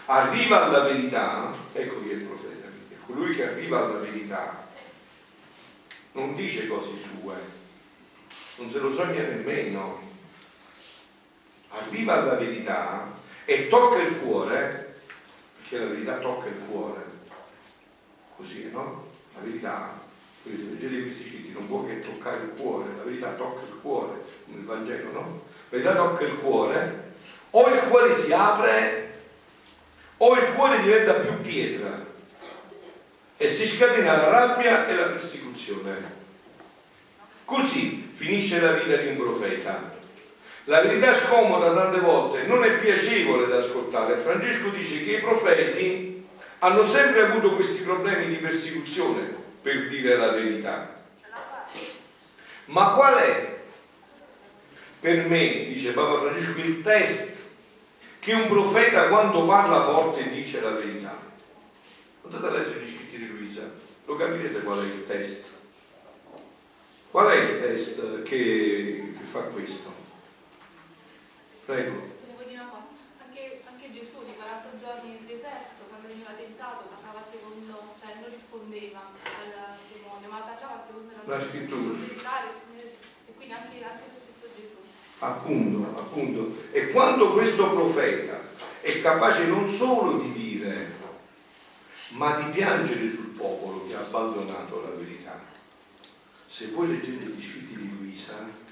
arriva 0.04 0.64
alla 0.64 0.80
verità, 0.80 1.50
ecco 1.72 2.02
chi 2.02 2.10
è 2.10 2.12
il 2.12 2.24
profeta, 2.24 2.66
è 2.66 2.96
colui 3.06 3.34
che 3.34 3.48
arriva 3.48 3.78
alla 3.78 4.00
verità, 4.00 4.66
non 6.12 6.34
dice 6.34 6.68
cose 6.68 6.90
sue, 6.90 7.34
non 8.56 8.68
se 8.68 8.78
lo 8.80 8.92
sogna 8.92 9.22
nemmeno, 9.22 9.98
arriva 11.70 12.20
alla 12.20 12.34
verità 12.34 13.10
e 13.46 13.68
tocca 13.68 14.02
il 14.02 14.18
cuore, 14.18 14.88
perché 15.70 15.84
la 15.84 15.90
verità 15.92 16.14
tocca 16.14 16.48
il 16.48 16.58
cuore, 16.68 17.04
così 18.36 18.68
no? 18.72 19.06
La 19.34 19.40
verità, 19.44 19.96
quindi 20.42 20.62
se 20.62 20.68
leggete 20.68 21.02
questi 21.02 21.24
scritti, 21.24 21.52
non 21.52 21.68
può 21.68 21.86
che 21.86 22.00
toccare 22.00 22.42
il 22.42 22.50
cuore, 22.56 22.88
la 22.96 23.04
verità 23.04 23.28
tocca 23.30 23.62
il 23.62 23.78
cuore, 23.80 24.20
il 24.46 24.64
Vangelo, 24.64 25.12
no? 25.12 25.44
La 25.68 25.78
verità 25.78 25.94
tocca 25.94 26.24
il 26.24 26.36
cuore 26.38 27.12
o 27.50 27.68
il 27.68 27.80
cuore 27.82 28.12
si 28.12 28.32
apre 28.32 29.22
o 30.16 30.36
il 30.36 30.54
cuore 30.54 30.82
diventa 30.82 31.12
più 31.14 31.40
pietra 31.40 32.06
e 33.36 33.48
si 33.48 33.64
scatena 33.64 34.16
la 34.16 34.28
rabbia 34.28 34.88
e 34.88 34.94
la 34.96 35.06
persecuzione. 35.06 36.18
Così 37.44 38.10
finisce 38.12 38.60
la 38.60 38.72
vita 38.72 38.96
di 38.96 39.08
un 39.08 39.16
profeta. 39.16 39.99
La 40.64 40.82
verità 40.82 41.14
scomoda 41.14 41.72
tante 41.72 42.00
volte 42.00 42.46
non 42.46 42.64
è 42.64 42.76
piacevole 42.76 43.46
da 43.46 43.56
ascoltare. 43.56 44.16
Francesco 44.16 44.68
dice 44.68 45.02
che 45.02 45.12
i 45.12 45.20
profeti 45.20 46.26
hanno 46.60 46.84
sempre 46.84 47.22
avuto 47.22 47.54
questi 47.54 47.82
problemi 47.82 48.26
di 48.26 48.36
persecuzione 48.36 49.32
per 49.62 49.88
dire 49.88 50.16
la 50.16 50.30
verità. 50.30 50.98
Ma 52.66 52.90
qual 52.90 53.16
è 53.16 53.58
per 55.00 55.26
me, 55.26 55.64
dice 55.64 55.92
Papa 55.92 56.20
Francesco, 56.20 56.58
il 56.60 56.82
test 56.82 57.48
che 58.18 58.34
un 58.34 58.48
profeta 58.48 59.08
quando 59.08 59.46
parla 59.46 59.80
forte 59.80 60.28
dice 60.28 60.60
la 60.60 60.70
verità. 60.70 61.16
Andate 62.22 62.46
a 62.46 62.50
leggere 62.50 62.80
gli 62.80 62.86
scritti 62.86 63.16
di 63.16 63.28
Luisa, 63.28 63.62
lo 64.04 64.14
capirete 64.14 64.60
qual 64.60 64.80
è 64.80 64.84
il 64.84 65.06
test. 65.06 65.54
Qual 67.10 67.26
è 67.28 67.36
il 67.36 67.60
test 67.60 68.22
che, 68.22 69.14
che 69.16 69.24
fa 69.24 69.40
questo? 69.40 69.99
Prego. 71.70 72.02
Anche, 73.22 73.62
anche 73.62 73.92
Gesù 73.92 74.26
di 74.26 74.34
40 74.34 74.74
giorni 74.74 75.14
nel 75.14 75.22
deserto, 75.22 75.86
quando 75.86 76.08
veniva 76.08 76.34
tentato, 76.34 76.90
parlava 76.90 77.22
secondo, 77.30 77.94
cioè 77.94 78.18
non 78.18 78.28
rispondeva 78.28 79.14
al 79.22 79.78
demonio, 79.86 80.28
ma 80.28 80.50
parlava 80.50 80.82
secondo 80.84 81.14
la, 81.14 81.36
la 81.36 81.40
scrittura. 81.40 81.94
E 81.94 83.32
quindi 83.36 83.54
anche, 83.54 83.84
anche 83.86 84.02
lo 84.02 84.18
stesso 84.18 84.50
Gesù. 84.58 84.82
Appunto, 85.20 85.96
appunto. 85.96 86.56
E 86.72 86.90
quando 86.90 87.34
questo 87.34 87.70
profeta 87.70 88.40
è 88.80 89.00
capace 89.00 89.46
non 89.46 89.70
solo 89.70 90.18
di 90.18 90.32
dire, 90.32 90.98
ma 92.18 92.34
di 92.40 92.50
piangere 92.50 93.08
sul 93.08 93.28
popolo 93.28 93.86
che 93.86 93.94
ha 93.94 94.00
abbandonato 94.00 94.82
la 94.82 94.96
verità. 94.96 95.38
Se 96.48 96.66
voi 96.70 96.88
leggete 96.88 97.26
gli 97.26 97.48
scritti 97.48 97.78
di 97.78 97.96
Luisa, 97.96 98.68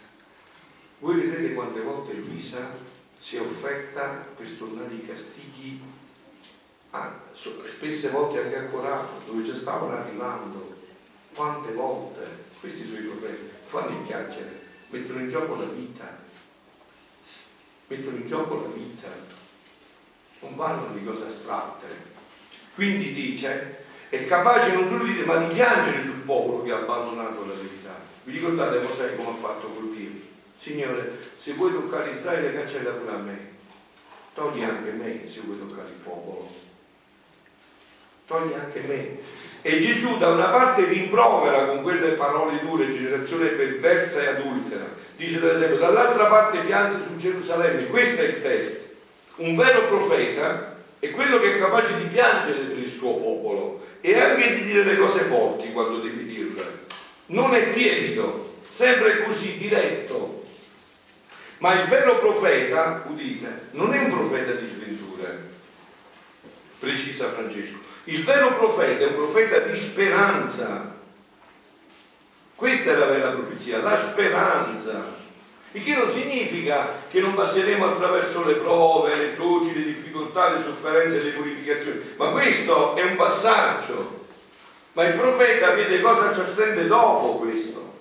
voi 1.00 1.20
vedrete 1.20 1.54
quante 1.54 1.80
volte 1.80 2.14
Luisa 2.14 2.74
si 3.18 3.36
è 3.36 3.40
offerta 3.40 4.26
per 4.36 4.46
stornare 4.46 4.94
i 4.94 5.06
castighi 5.06 5.80
ah, 6.90 7.20
spesse 7.32 8.10
volte 8.10 8.42
anche 8.42 8.56
a 8.56 8.64
Corano, 8.64 9.08
dove 9.26 9.42
già 9.42 9.54
stavano 9.54 9.96
arrivando, 9.96 10.76
quante 11.34 11.72
volte, 11.72 12.26
questi 12.60 12.84
sono 12.84 12.98
i 12.98 13.02
profeti, 13.02 13.48
fanno 13.64 13.90
in 13.90 14.04
chiacchiere, 14.04 14.60
mettono 14.88 15.20
in 15.20 15.28
gioco 15.28 15.56
la 15.56 15.66
vita, 15.66 16.18
mettono 17.88 18.16
in 18.16 18.26
gioco 18.26 18.60
la 18.60 18.68
vita, 18.68 19.08
non 20.40 20.56
parlano 20.56 20.92
di 20.94 21.04
cose 21.04 21.26
astratte. 21.26 22.16
Quindi 22.74 23.12
dice, 23.12 23.84
è 24.08 24.24
capace 24.24 24.72
non 24.72 24.88
solo 24.88 25.04
di 25.04 25.12
dire, 25.12 25.24
ma 25.24 25.36
di 25.36 25.52
piangere 25.52 26.02
sul 26.02 26.20
popolo 26.20 26.62
che 26.62 26.72
ha 26.72 26.78
abbandonato 26.78 27.44
la 27.44 27.54
verità. 27.54 27.94
Vi 28.24 28.32
ricordate 28.32 28.80
Mosè 28.80 29.16
come 29.16 29.30
ha 29.30 29.34
fatto 29.34 29.68
col 29.68 29.94
Dio? 29.94 30.27
Signore, 30.58 31.16
se 31.36 31.52
vuoi 31.52 31.72
toccare 31.72 32.10
Israele, 32.10 32.52
cancella 32.52 32.90
pure 32.90 33.12
a 33.12 33.18
me. 33.18 33.38
Togli 34.34 34.62
anche 34.62 34.90
me 34.90 35.20
se 35.26 35.40
vuoi 35.44 35.58
toccare 35.58 35.88
il 35.88 36.00
popolo. 36.02 36.52
Togli 38.26 38.52
anche 38.52 38.80
me. 38.80 39.18
E 39.62 39.78
Gesù 39.78 40.18
da 40.18 40.30
una 40.30 40.48
parte 40.48 40.84
rimprovera 40.84 41.66
con 41.66 41.82
quelle 41.82 42.10
parole 42.10 42.60
dure, 42.60 42.90
generazione 42.90 43.48
perversa 43.48 44.22
e 44.22 44.26
adultera. 44.26 44.84
Dice 45.16 45.38
per 45.38 45.52
esempio, 45.52 45.78
dall'altra 45.78 46.26
parte 46.26 46.60
piange 46.60 46.96
su 47.06 47.16
Gerusalemme. 47.16 47.86
Questo 47.86 48.22
è 48.22 48.24
il 48.26 48.42
test. 48.42 48.96
Un 49.36 49.54
vero 49.54 49.86
profeta 49.86 50.76
è 50.98 51.10
quello 51.12 51.38
che 51.38 51.54
è 51.54 51.58
capace 51.58 51.96
di 51.98 52.06
piangere 52.06 52.58
per 52.64 52.78
il 52.78 52.90
suo 52.90 53.14
popolo 53.14 53.86
e 54.00 54.18
anche 54.18 54.56
di 54.56 54.64
dire 54.64 54.82
le 54.82 54.96
cose 54.96 55.20
forti 55.20 55.70
quando 55.70 55.98
devi 55.98 56.24
dirle. 56.24 56.86
Non 57.26 57.54
è 57.54 57.68
tiepido, 57.68 58.62
sempre 58.68 59.22
così 59.22 59.56
diretto. 59.56 60.37
Ma 61.58 61.80
il 61.80 61.88
vero 61.88 62.18
profeta, 62.18 63.04
udite, 63.08 63.68
non 63.72 63.92
è 63.92 63.98
un 63.98 64.10
profeta 64.10 64.52
di 64.52 64.68
sventure, 64.68 65.48
precisa 66.78 67.28
Francesco. 67.28 67.78
Il 68.04 68.22
vero 68.22 68.54
profeta 68.54 69.04
è 69.04 69.08
un 69.08 69.14
profeta 69.14 69.58
di 69.58 69.74
speranza. 69.74 70.94
Questa 72.54 72.92
è 72.92 72.94
la 72.94 73.06
vera 73.06 73.30
profezia, 73.30 73.82
la 73.82 73.96
speranza. 73.96 75.16
Il 75.72 75.84
che 75.84 75.94
non 75.94 76.10
significa 76.10 76.94
che 77.10 77.20
non 77.20 77.34
passeremo 77.34 77.86
attraverso 77.86 78.44
le 78.44 78.54
prove, 78.54 79.16
le 79.16 79.34
croci, 79.34 79.74
le 79.74 79.84
difficoltà, 79.84 80.50
le 80.50 80.62
sofferenze, 80.62 81.22
le 81.22 81.30
purificazioni, 81.30 82.00
ma 82.16 82.28
questo 82.30 82.96
è 82.96 83.02
un 83.02 83.16
passaggio. 83.16 84.26
Ma 84.92 85.04
il 85.04 85.18
profeta 85.18 85.72
vede 85.72 86.00
cosa 86.00 86.32
ci 86.32 86.40
attende 86.40 86.86
dopo 86.86 87.38
questo. 87.38 87.92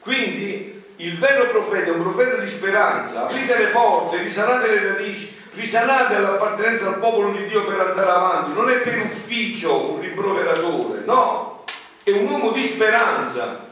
Quindi 0.00 0.77
il 0.98 1.18
vero 1.18 1.48
profeta 1.48 1.86
è 1.86 1.94
un 1.94 2.02
profeta 2.02 2.36
di 2.36 2.48
speranza. 2.48 3.24
Aprite 3.24 3.58
le 3.58 3.66
porte, 3.66 4.18
risanate 4.18 4.68
le 4.68 4.88
radici, 4.92 5.34
risanate 5.54 6.18
l'appartenenza 6.18 6.88
al 6.88 6.98
popolo 6.98 7.32
di 7.32 7.46
Dio 7.46 7.64
per 7.64 7.80
andare 7.80 8.10
avanti. 8.10 8.52
Non 8.52 8.70
è 8.70 8.76
per 8.76 8.98
ufficio 8.98 9.92
un 9.92 10.00
rimproveratore, 10.00 11.02
no, 11.04 11.64
è 12.04 12.10
un 12.10 12.28
uomo 12.28 12.52
di 12.52 12.62
speranza 12.62 13.66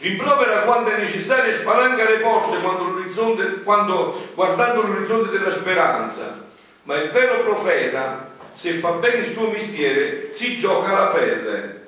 Rimprovera 0.00 0.60
quando 0.60 0.90
è 0.90 0.98
necessario 0.98 1.50
e 1.50 1.52
spalanca 1.52 2.08
le 2.08 2.18
porte 2.18 2.58
quando, 2.60 3.02
quando, 3.64 4.30
guardando 4.34 4.82
l'orizzonte 4.82 5.36
della 5.36 5.50
speranza. 5.50 6.46
Ma 6.84 6.94
il 6.96 7.10
vero 7.10 7.40
profeta, 7.40 8.30
se 8.52 8.74
fa 8.74 8.92
bene 8.92 9.16
il 9.16 9.26
suo 9.26 9.50
mestiere, 9.50 10.32
si 10.32 10.54
gioca 10.54 10.92
la 10.92 11.06
pelle. 11.08 11.86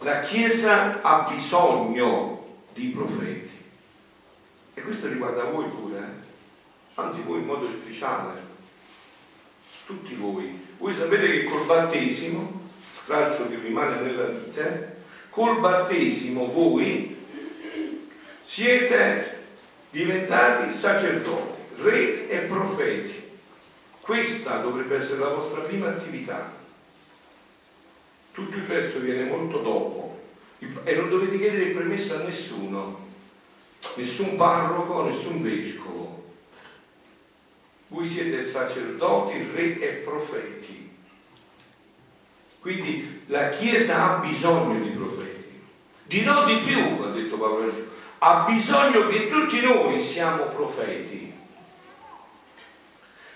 La 0.00 0.20
Chiesa 0.20 0.98
ha 1.00 1.26
bisogno 1.26 2.58
di 2.74 2.88
profeti. 2.88 3.53
E 4.74 4.80
questo 4.82 5.08
riguarda 5.08 5.44
voi 5.44 5.68
pure, 5.68 5.98
eh? 5.98 6.22
anzi 6.94 7.22
voi 7.22 7.38
in 7.38 7.46
modo 7.46 7.68
speciale, 7.68 8.40
tutti 9.86 10.14
voi. 10.14 10.66
Voi 10.78 10.92
sapete 10.92 11.30
che 11.30 11.44
col 11.44 11.64
battesimo, 11.64 12.70
straccio 13.02 13.48
che 13.48 13.56
rimane 13.56 14.00
nella 14.00 14.26
vita, 14.26 14.92
col 15.30 15.60
battesimo 15.60 16.46
voi 16.46 17.16
siete 18.42 19.42
diventati 19.90 20.70
sacerdoti, 20.72 21.82
re 21.82 22.28
e 22.28 22.38
profeti. 22.40 23.22
Questa 24.00 24.58
dovrebbe 24.58 24.96
essere 24.96 25.20
la 25.20 25.28
vostra 25.28 25.62
prima 25.62 25.88
attività. 25.88 26.52
Tutto 28.32 28.56
il 28.56 28.64
resto 28.64 28.98
viene 28.98 29.24
molto 29.24 29.58
dopo 29.58 30.20
e 30.58 30.96
non 30.96 31.08
dovete 31.08 31.38
chiedere 31.38 31.70
permesso 31.70 32.16
a 32.16 32.24
nessuno, 32.24 33.03
nessun 33.96 34.36
parroco, 34.36 35.04
nessun 35.04 35.42
vescovo. 35.42 36.22
Voi 37.88 38.06
siete 38.06 38.42
sacerdoti, 38.42 39.50
re 39.54 39.78
e 39.78 39.88
profeti. 40.04 40.90
Quindi 42.60 43.22
la 43.26 43.50
Chiesa 43.50 44.10
ha 44.10 44.18
bisogno 44.18 44.82
di 44.82 44.90
profeti. 44.90 45.32
Di 46.04 46.22
no 46.22 46.44
di 46.44 46.56
più, 46.58 47.02
ha 47.02 47.10
detto 47.10 47.36
Paolo 47.36 47.70
Gesù 47.70 47.92
ha 48.26 48.44
bisogno 48.48 49.06
che 49.06 49.28
tutti 49.28 49.60
noi 49.60 50.00
siamo 50.00 50.44
profeti. 50.44 51.30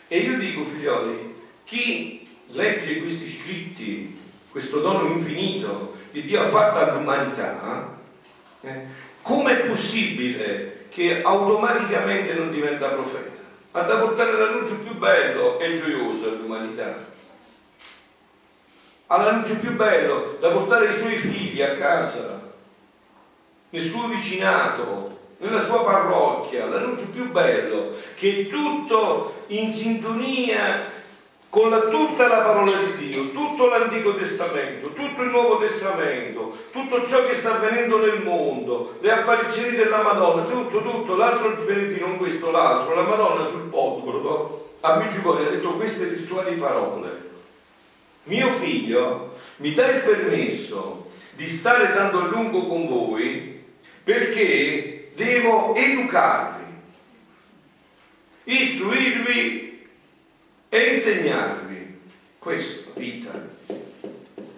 E 0.09 0.19
io 0.19 0.39
dico, 0.39 0.65
figlioli, 0.65 1.35
chi 1.65 2.27
legge 2.53 3.01
questi 3.01 3.29
scritti, 3.29 4.19
questo 4.51 4.81
dono 4.81 5.09
infinito 5.09 5.95
che 6.11 6.23
Dio 6.23 6.41
ha 6.41 6.45
fatto 6.45 6.79
all'umanità, 6.79 7.99
eh, 8.63 8.87
com'è 9.29 9.67
possibile 9.67 10.87
che 10.89 11.21
automaticamente 11.23 12.33
non 12.33 12.51
diventa 12.51 12.89
profeta? 12.89 13.43
Ha 13.73 13.83
da 13.83 13.99
portare 13.99 14.33
l'annuncio 14.33 14.79
più 14.79 14.95
bello 14.97 15.59
e 15.59 15.75
gioioso 15.75 16.31
all'umanità. 16.31 16.97
Ha 19.09 19.23
l'annuncio 19.23 19.59
più 19.59 19.77
bello 19.77 20.37
da 20.41 20.49
portare 20.49 20.89
i 20.89 20.97
suoi 20.97 21.19
figli 21.19 21.61
a 21.61 21.73
casa, 21.73 22.41
nel 23.69 23.83
suo 23.83 24.09
vicinato, 24.09 25.19
nella 25.37 25.61
sua 25.61 25.85
parrocchia, 25.85 26.67
l'annuncio 26.67 27.11
più 27.11 27.31
bello, 27.31 27.95
che 28.15 28.49
tutto 28.49 29.45
in 29.49 29.71
sintonia 29.71 30.97
con 31.51 31.71
la, 31.71 31.81
tutta 31.81 32.29
la 32.29 32.39
parola 32.39 32.73
di 32.73 33.07
Dio, 33.09 33.31
tutto 33.31 33.69
l'Antico 33.69 34.15
Testamento, 34.15 34.93
tutto 34.93 35.23
il 35.23 35.31
Nuovo 35.31 35.59
Testamento, 35.59 36.55
tutto 36.71 37.07
ciò 37.07 37.27
che 37.27 37.35
sta 37.35 37.55
avvenendo 37.55 37.99
nel 37.99 38.23
mondo, 38.23 38.97
le 39.01 39.11
apparizioni 39.11 39.77
della 39.77 40.03
Madonna, 40.03 40.43
tutto, 40.43 40.83
tutto, 40.83 41.17
l'altro 41.17 41.57
venerdì, 41.65 41.99
non 42.01 42.17
questo, 42.17 42.51
l'altro, 42.51 42.95
la 42.95 43.03
Madonna 43.03 43.47
sul 43.47 43.63
podbrodo, 43.63 44.75
a 44.81 44.97
Meggiugorio 44.97 45.49
ha 45.49 45.51
detto 45.51 45.75
queste 45.75 46.11
testuali 46.11 46.55
parole. 46.57 47.27
Mio 48.25 48.51
figlio 48.51 49.35
mi 49.57 49.73
dà 49.73 49.89
il 49.89 50.03
permesso 50.03 51.11
di 51.33 51.49
stare 51.49 51.95
tanto 51.95 52.19
a 52.19 52.27
lungo 52.27 52.67
con 52.67 52.87
voi 52.87 53.65
perché 54.05 55.13
devo 55.15 55.75
educarvi, 55.75 56.65
istruirvi 58.45 59.68
e 60.69 60.95
insegnarvi. 60.95 61.97
Questo, 62.39 62.93
vita. 62.97 63.31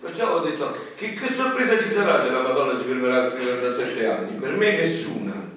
Perciò 0.01 0.37
ho 0.37 0.41
detto, 0.41 0.77
che, 0.97 1.15
che 1.15 1.33
sorpresa 1.33 1.79
ci 1.79 1.91
sarà 1.91 2.23
se 2.23 2.31
la 2.31 2.43
Madonna 2.43 2.77
si 2.77 2.85
fermerà 2.85 3.25
altri 3.25 3.45
37 3.45 4.07
anni? 4.07 4.35
Per 4.39 4.51
me 4.53 4.77
nessuna. 4.77 5.49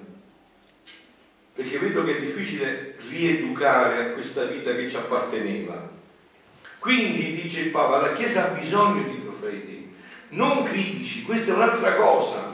Perché 1.54 1.78
vedo 1.78 2.04
che 2.04 2.16
è 2.16 2.20
difficile 2.20 2.96
rieducare 3.08 4.00
a 4.00 4.06
questa 4.10 4.44
vita 4.44 4.74
che 4.74 4.88
ci 4.88 4.96
apparteneva. 4.96 5.90
Quindi, 6.78 7.40
dice 7.40 7.60
il 7.60 7.70
Papa, 7.70 8.00
la 8.00 8.12
Chiesa 8.12 8.46
ha 8.50 8.54
bisogno 8.54 9.08
di 9.08 9.16
profeti, 9.16 9.94
non 10.30 10.64
critici, 10.64 11.22
questa 11.22 11.52
è 11.52 11.54
un'altra 11.54 11.94
cosa 11.94 12.53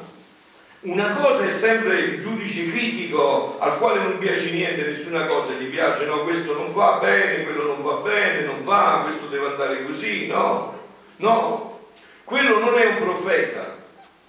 una 0.82 1.10
cosa 1.10 1.44
è 1.44 1.50
sempre 1.50 1.98
il 1.98 2.22
giudice 2.22 2.70
critico 2.70 3.56
al 3.58 3.76
quale 3.76 4.02
non 4.02 4.16
piace 4.16 4.50
niente, 4.52 4.82
nessuna 4.82 5.26
cosa 5.26 5.52
gli 5.52 5.68
piace, 5.68 6.06
no, 6.06 6.22
questo 6.22 6.54
non 6.54 6.72
va 6.72 6.98
bene, 7.02 7.44
quello 7.44 7.64
non 7.64 7.82
va 7.82 7.96
bene, 7.96 8.46
non 8.46 8.62
va, 8.62 9.00
questo 9.04 9.26
deve 9.26 9.48
andare 9.48 9.84
così, 9.84 10.26
no? 10.26 10.78
No, 11.16 11.80
quello 12.24 12.58
non 12.60 12.78
è 12.78 12.86
un 12.86 12.96
profeta. 12.96 13.76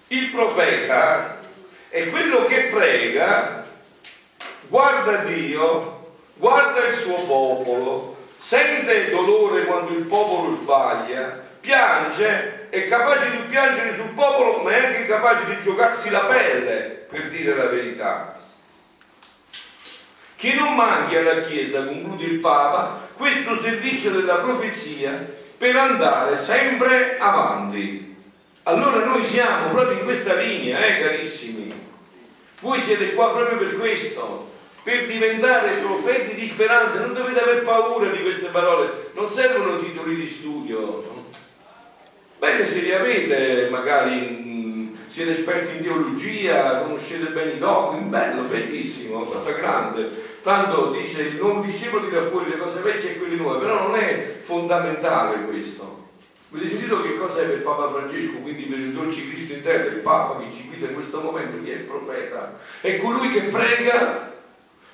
Il 0.08 0.30
profeta 0.32 1.38
è 1.88 2.10
quello 2.10 2.44
che 2.44 2.64
prega, 2.64 3.66
guarda 4.68 5.24
Dio, 5.24 6.16
guarda 6.34 6.86
il 6.86 6.92
suo 6.92 7.16
popolo, 7.28 8.18
sente 8.38 8.94
il 8.94 9.12
dolore 9.12 9.64
quando 9.64 9.92
il 9.92 10.04
popolo 10.04 10.54
sbaglia, 10.54 11.50
piange, 11.62 12.68
è 12.70 12.86
capace 12.86 13.32
di 13.32 13.38
piangere 13.48 13.94
sul 13.94 14.10
popolo, 14.10 14.58
ma 14.64 14.72
è 14.72 14.86
anche 14.86 15.06
capace 15.06 15.46
di 15.46 15.62
giocarsi 15.62 16.10
la 16.10 16.22
pelle 16.22 17.06
per 17.08 17.30
dire 17.30 17.56
la 17.56 17.68
verità. 17.68 18.40
Che 20.36 20.54
non 20.56 20.76
manchi 20.76 21.16
alla 21.16 21.40
Chiesa, 21.40 21.86
conclude 21.86 22.26
il 22.26 22.40
Papa, 22.40 23.08
questo 23.16 23.56
servizio 23.58 24.10
della 24.12 24.38
profezia 24.38 25.12
per 25.58 25.76
andare 25.76 26.36
sempre 26.36 27.18
avanti. 27.20 28.16
Allora 28.64 29.06
noi 29.06 29.24
siamo 29.24 29.70
proprio 29.70 30.00
in 30.00 30.04
questa 30.04 30.34
linea, 30.34 30.84
eh 30.84 31.00
carissimi. 31.00 31.72
Voi 32.62 32.80
siete 32.80 33.14
qua 33.14 33.32
proprio 33.32 33.58
per 33.58 33.78
questo, 33.78 34.50
per 34.84 35.06
diventare 35.06 35.78
profeti 35.78 36.34
di 36.34 36.46
speranza. 36.46 37.00
Non 37.00 37.14
dovete 37.14 37.42
aver 37.42 37.62
paura 37.62 38.10
di 38.10 38.22
queste 38.22 38.48
parole, 38.48 39.12
non 39.14 39.30
servono 39.30 39.78
titoli 39.78 40.16
di 40.16 40.28
studio. 40.28 41.21
Bene 42.42 42.66
se 42.66 42.80
li 42.80 42.92
avete, 42.92 43.68
magari 43.70 44.98
siete 45.06 45.30
esperti 45.30 45.76
in 45.76 45.84
teologia, 45.84 46.80
conoscete 46.80 47.30
bene 47.30 47.52
i 47.52 47.60
dogmi, 47.60 48.02
bello, 48.06 48.42
bellissimo, 48.46 49.20
cosa 49.26 49.52
grande. 49.52 50.10
Tanto 50.42 50.90
dice 50.90 51.22
il 51.22 51.36
nuovo 51.36 51.62
discepolo 51.62 52.08
tira 52.08 52.24
fuori 52.24 52.50
le 52.50 52.58
cose 52.58 52.80
vecchie 52.80 53.12
e 53.12 53.18
quelle 53.20 53.36
nuove, 53.36 53.60
però 53.60 53.84
non 53.84 53.96
è 53.96 54.40
fondamentale 54.40 55.44
questo. 55.44 56.08
Avete 56.52 56.68
sentito 56.68 57.04
che 57.04 57.14
cosa 57.14 57.44
è 57.44 57.46
per 57.46 57.62
Papa 57.62 57.88
Francesco, 57.88 58.38
quindi 58.38 58.64
per 58.64 58.80
il 58.80 58.92
dolce 58.92 59.28
Cristo 59.28 59.54
in 59.54 59.62
terra, 59.62 59.92
il 59.92 60.00
Papa 60.00 60.40
che 60.40 60.52
ci 60.52 60.66
guida 60.66 60.88
in 60.88 60.96
questo 60.96 61.22
momento, 61.22 61.62
chi 61.62 61.70
è 61.70 61.76
il 61.76 61.82
profeta? 61.82 62.58
È 62.82 62.98
colui 62.98 63.30
che 63.30 63.42
prega, 63.42 64.34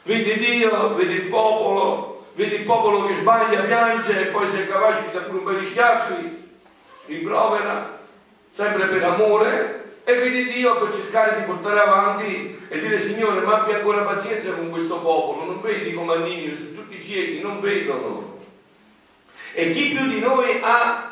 vede 0.04 0.36
Dio, 0.36 0.96
vede 0.96 1.14
il 1.14 1.28
popolo, 1.30 2.26
vede 2.34 2.56
il 2.56 2.66
popolo 2.66 3.06
che 3.06 3.14
sbaglia, 3.14 3.62
piange 3.62 4.20
e 4.20 4.26
poi 4.26 4.46
se 4.50 4.64
è 4.64 4.68
capace 4.68 5.04
di 5.04 5.14
dare 5.14 5.28
pure 5.28 5.38
un 5.38 5.46
bel 5.46 5.66
schiaffi, 5.66 6.37
rimprovera, 7.08 8.00
sempre 8.52 8.86
per 8.86 9.04
amore, 9.04 9.86
e 10.04 10.16
vedi 10.16 10.46
Dio 10.54 10.78
per 10.78 10.96
cercare 10.96 11.38
di 11.38 11.46
portare 11.46 11.82
avanti 11.82 12.66
e 12.70 12.80
dire 12.80 12.98
Signore 12.98 13.42
ma 13.42 13.62
abbia 13.62 13.76
ancora 13.76 14.04
pazienza 14.04 14.54
con 14.54 14.70
questo 14.70 15.00
popolo, 15.00 15.44
non 15.44 15.60
vedi 15.60 15.94
comandini, 15.94 16.56
sono 16.56 16.76
tutti 16.76 17.02
ciechi, 17.02 17.42
non 17.42 17.60
vedono. 17.60 18.40
E 19.54 19.72
chi 19.72 19.90
più 19.90 20.08
di 20.08 20.20
noi 20.20 20.60
ha 20.62 21.12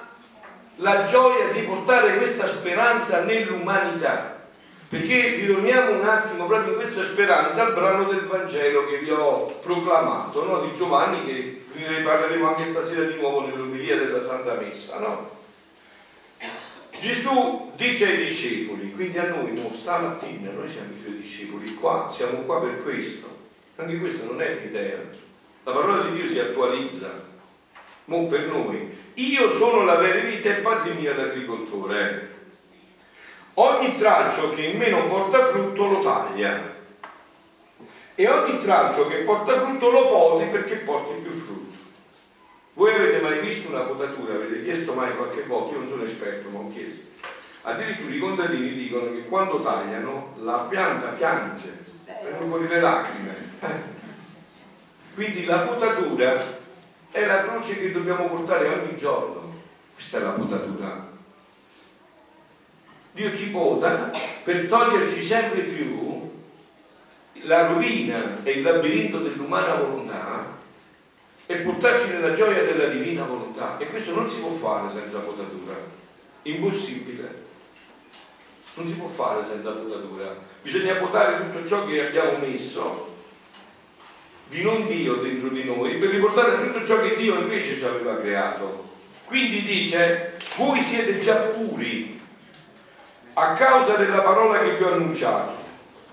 la 0.77 1.03
gioia 1.03 1.47
di 1.47 1.63
portare 1.63 2.15
questa 2.15 2.47
speranza 2.47 3.23
nell'umanità? 3.23 4.47
Perché 4.87 5.35
ritorniamo 5.35 5.99
un 5.99 6.07
attimo 6.07 6.45
proprio 6.45 6.71
in 6.71 6.77
questa 6.79 7.03
speranza 7.03 7.65
al 7.65 7.73
brano 7.73 8.05
del 8.05 8.21
Vangelo 8.21 8.85
che 8.85 8.99
vi 8.99 9.09
ho 9.09 9.45
proclamato, 9.61 10.45
no? 10.45 10.61
di 10.61 10.73
Giovanni, 10.73 11.25
che 11.25 11.65
ne 11.73 11.99
parleremo 11.99 12.47
anche 12.47 12.63
stasera 12.63 13.03
di 13.03 13.19
nuovo 13.19 13.45
nell'omelia 13.45 13.97
della 13.97 14.21
Santa 14.21 14.53
Messa. 14.53 14.99
No? 14.99 15.34
Gesù 16.99 17.71
dice 17.75 18.07
ai 18.07 18.17
discepoli, 18.17 18.91
quindi 18.93 19.17
a 19.17 19.27
noi, 19.27 19.53
no, 19.53 19.71
stamattina, 19.73 20.51
noi 20.51 20.67
siamo 20.67 20.93
i 20.93 20.97
suoi 20.97 21.17
discepoli, 21.17 21.73
qua, 21.75 22.09
siamo 22.09 22.39
qua 22.39 22.61
per 22.61 22.83
questo. 22.83 23.27
Anche 23.75 23.99
questa 23.99 24.25
non 24.25 24.41
è 24.41 24.59
l'idea. 24.61 24.97
La 25.63 25.71
parola 25.71 26.07
di 26.07 26.17
Dio 26.17 26.29
si 26.29 26.39
attualizza, 26.39 27.11
non 28.05 28.27
per 28.27 28.47
noi. 28.47 28.87
Io 29.15 29.49
sono 29.49 29.83
la 29.83 29.95
vera 29.95 30.19
vita 30.21 30.49
e 30.49 30.61
padre 30.61 30.93
mio 30.93 31.15
l'agricoltore. 31.15 32.33
Ogni 33.55 33.95
tralcio 33.95 34.49
che 34.49 34.63
in 34.63 34.77
me 34.77 34.89
non 34.89 35.07
porta 35.07 35.45
frutto 35.45 35.87
lo 35.87 35.99
taglia 35.99 36.73
e 38.15 38.29
ogni 38.29 38.57
tralcio 38.57 39.07
che 39.07 39.17
porta 39.17 39.53
frutto 39.53 39.91
lo 39.91 40.07
poti 40.07 40.45
perché 40.45 40.75
porti 40.77 41.21
più 41.21 41.31
frutto. 41.31 41.54
Voi 42.75 42.93
avete 42.93 43.21
mai 43.21 43.39
visto 43.39 43.69
una 43.69 43.83
potatura? 43.83 44.33
Avete 44.33 44.61
chiesto 44.61 44.93
mai 44.93 45.15
qualche 45.15 45.43
volta? 45.43 45.73
Io 45.73 45.79
non 45.79 45.87
sono 45.87 46.03
esperto, 46.03 46.49
ma 46.49 46.59
ho 46.59 46.69
chiesto. 46.69 47.05
Addirittura 47.61 48.13
i 48.13 48.19
contadini 48.19 48.73
dicono 48.73 49.11
che 49.13 49.23
quando 49.23 49.61
tagliano 49.61 50.33
la 50.41 50.67
pianta 50.69 51.07
piange, 51.11 51.85
vengono 52.21 52.47
fuori 52.47 52.67
le 52.67 52.81
lacrime. 52.81 53.35
Quindi 55.15 55.45
la 55.45 55.59
potatura 55.59 56.43
è 57.11 57.25
la 57.25 57.43
croce 57.43 57.79
che 57.79 57.93
dobbiamo 57.93 58.27
portare 58.27 58.67
ogni 58.67 58.97
giorno. 58.97 59.53
Questa 59.93 60.17
è 60.17 60.21
la 60.21 60.31
potatura. 60.31 61.07
Dio 63.13 63.33
ci 63.33 63.51
pota 63.51 64.11
per 64.43 64.67
toglierci 64.67 65.23
sempre 65.23 65.61
più 65.61 66.29
la 67.43 67.67
rovina 67.67 68.43
e 68.43 68.51
il 68.51 68.63
labirinto 68.63 69.19
dell'umana 69.19 69.75
volontà 69.75 70.44
e 71.47 71.55
portarci 71.57 72.09
nella 72.09 72.33
gioia 72.33 72.63
della 72.63 72.87
divina 72.87 73.23
volontà. 73.23 73.77
E 73.77 73.87
questo 73.87 74.13
non 74.13 74.29
si 74.29 74.39
può 74.39 74.49
fare 74.49 74.89
senza 74.91 75.19
potatura. 75.19 75.75
Impossibile. 76.43 77.43
Non 78.75 78.87
si 78.87 78.93
può 78.95 79.07
fare 79.07 79.43
senza 79.43 79.71
potatura. 79.71 80.35
Bisogna 80.61 80.95
potare 80.95 81.37
tutto 81.37 81.65
ciò 81.65 81.85
che 81.85 82.07
abbiamo 82.07 82.37
messo 82.39 83.13
di 84.47 84.61
non 84.61 84.85
Dio 84.85 85.15
dentro 85.15 85.49
di 85.49 85.63
noi 85.63 85.97
per 85.97 86.09
riportare 86.09 86.65
tutto 86.65 86.85
ciò 86.85 87.01
che 87.01 87.15
Dio 87.15 87.35
invece 87.39 87.77
ci 87.77 87.85
aveva 87.85 88.17
creato. 88.17 88.93
Quindi 89.25 89.61
dice, 89.61 90.37
voi 90.57 90.81
siete 90.81 91.17
già 91.19 91.35
puri 91.35 92.19
a 93.33 93.53
causa 93.53 93.95
della 93.95 94.21
parola 94.21 94.59
che 94.59 94.75
vi 94.75 94.83
ho 94.83 94.93
annunciato. 94.93 95.63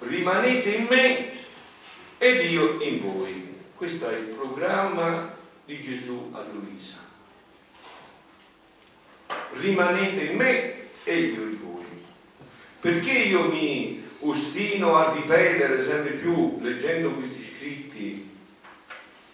Rimanete 0.01 0.71
in 0.71 0.87
me 0.89 1.31
ed 2.19 2.51
io 2.51 2.81
in 2.81 3.01
voi. 3.01 3.42
Questo 3.83 4.09
è 4.09 4.15
il 4.17 4.27
programma 4.27 5.35
di 5.65 5.83
Gesù 5.83 6.31
a 6.31 6.45
Luisa. 6.53 6.99
Rimanete 9.55 10.21
in 10.21 10.37
me 10.37 10.75
e 11.03 11.19
io 11.19 11.43
in 11.43 11.59
voi. 11.61 11.85
Perché 12.79 13.11
io 13.11 13.49
mi 13.49 14.01
ostino 14.21 14.95
a 14.95 15.13
ripetere 15.13 15.83
sempre 15.83 16.13
più, 16.13 16.59
leggendo 16.61 17.11
questi 17.15 17.43
scritti, 17.43 18.31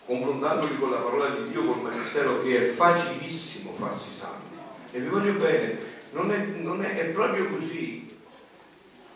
confrontandoli 0.07 0.79
con 0.79 0.93
la 0.93 1.01
parola 1.01 1.29
di 1.29 1.51
Dio, 1.51 1.67
col 1.67 1.83
Magistero, 1.83 2.41
che 2.41 2.57
è 2.57 2.63
facilissimo 2.63 3.75
farsi 3.75 4.15
santi. 4.15 4.57
E 4.93 5.01
vi 5.01 5.09
voglio 5.09 5.35
bene, 5.35 5.79
non 6.13 6.33
è, 6.33 6.39
non 6.39 6.83
è, 6.83 6.97
è 6.97 7.05
proprio 7.09 7.51
così. 7.51 8.07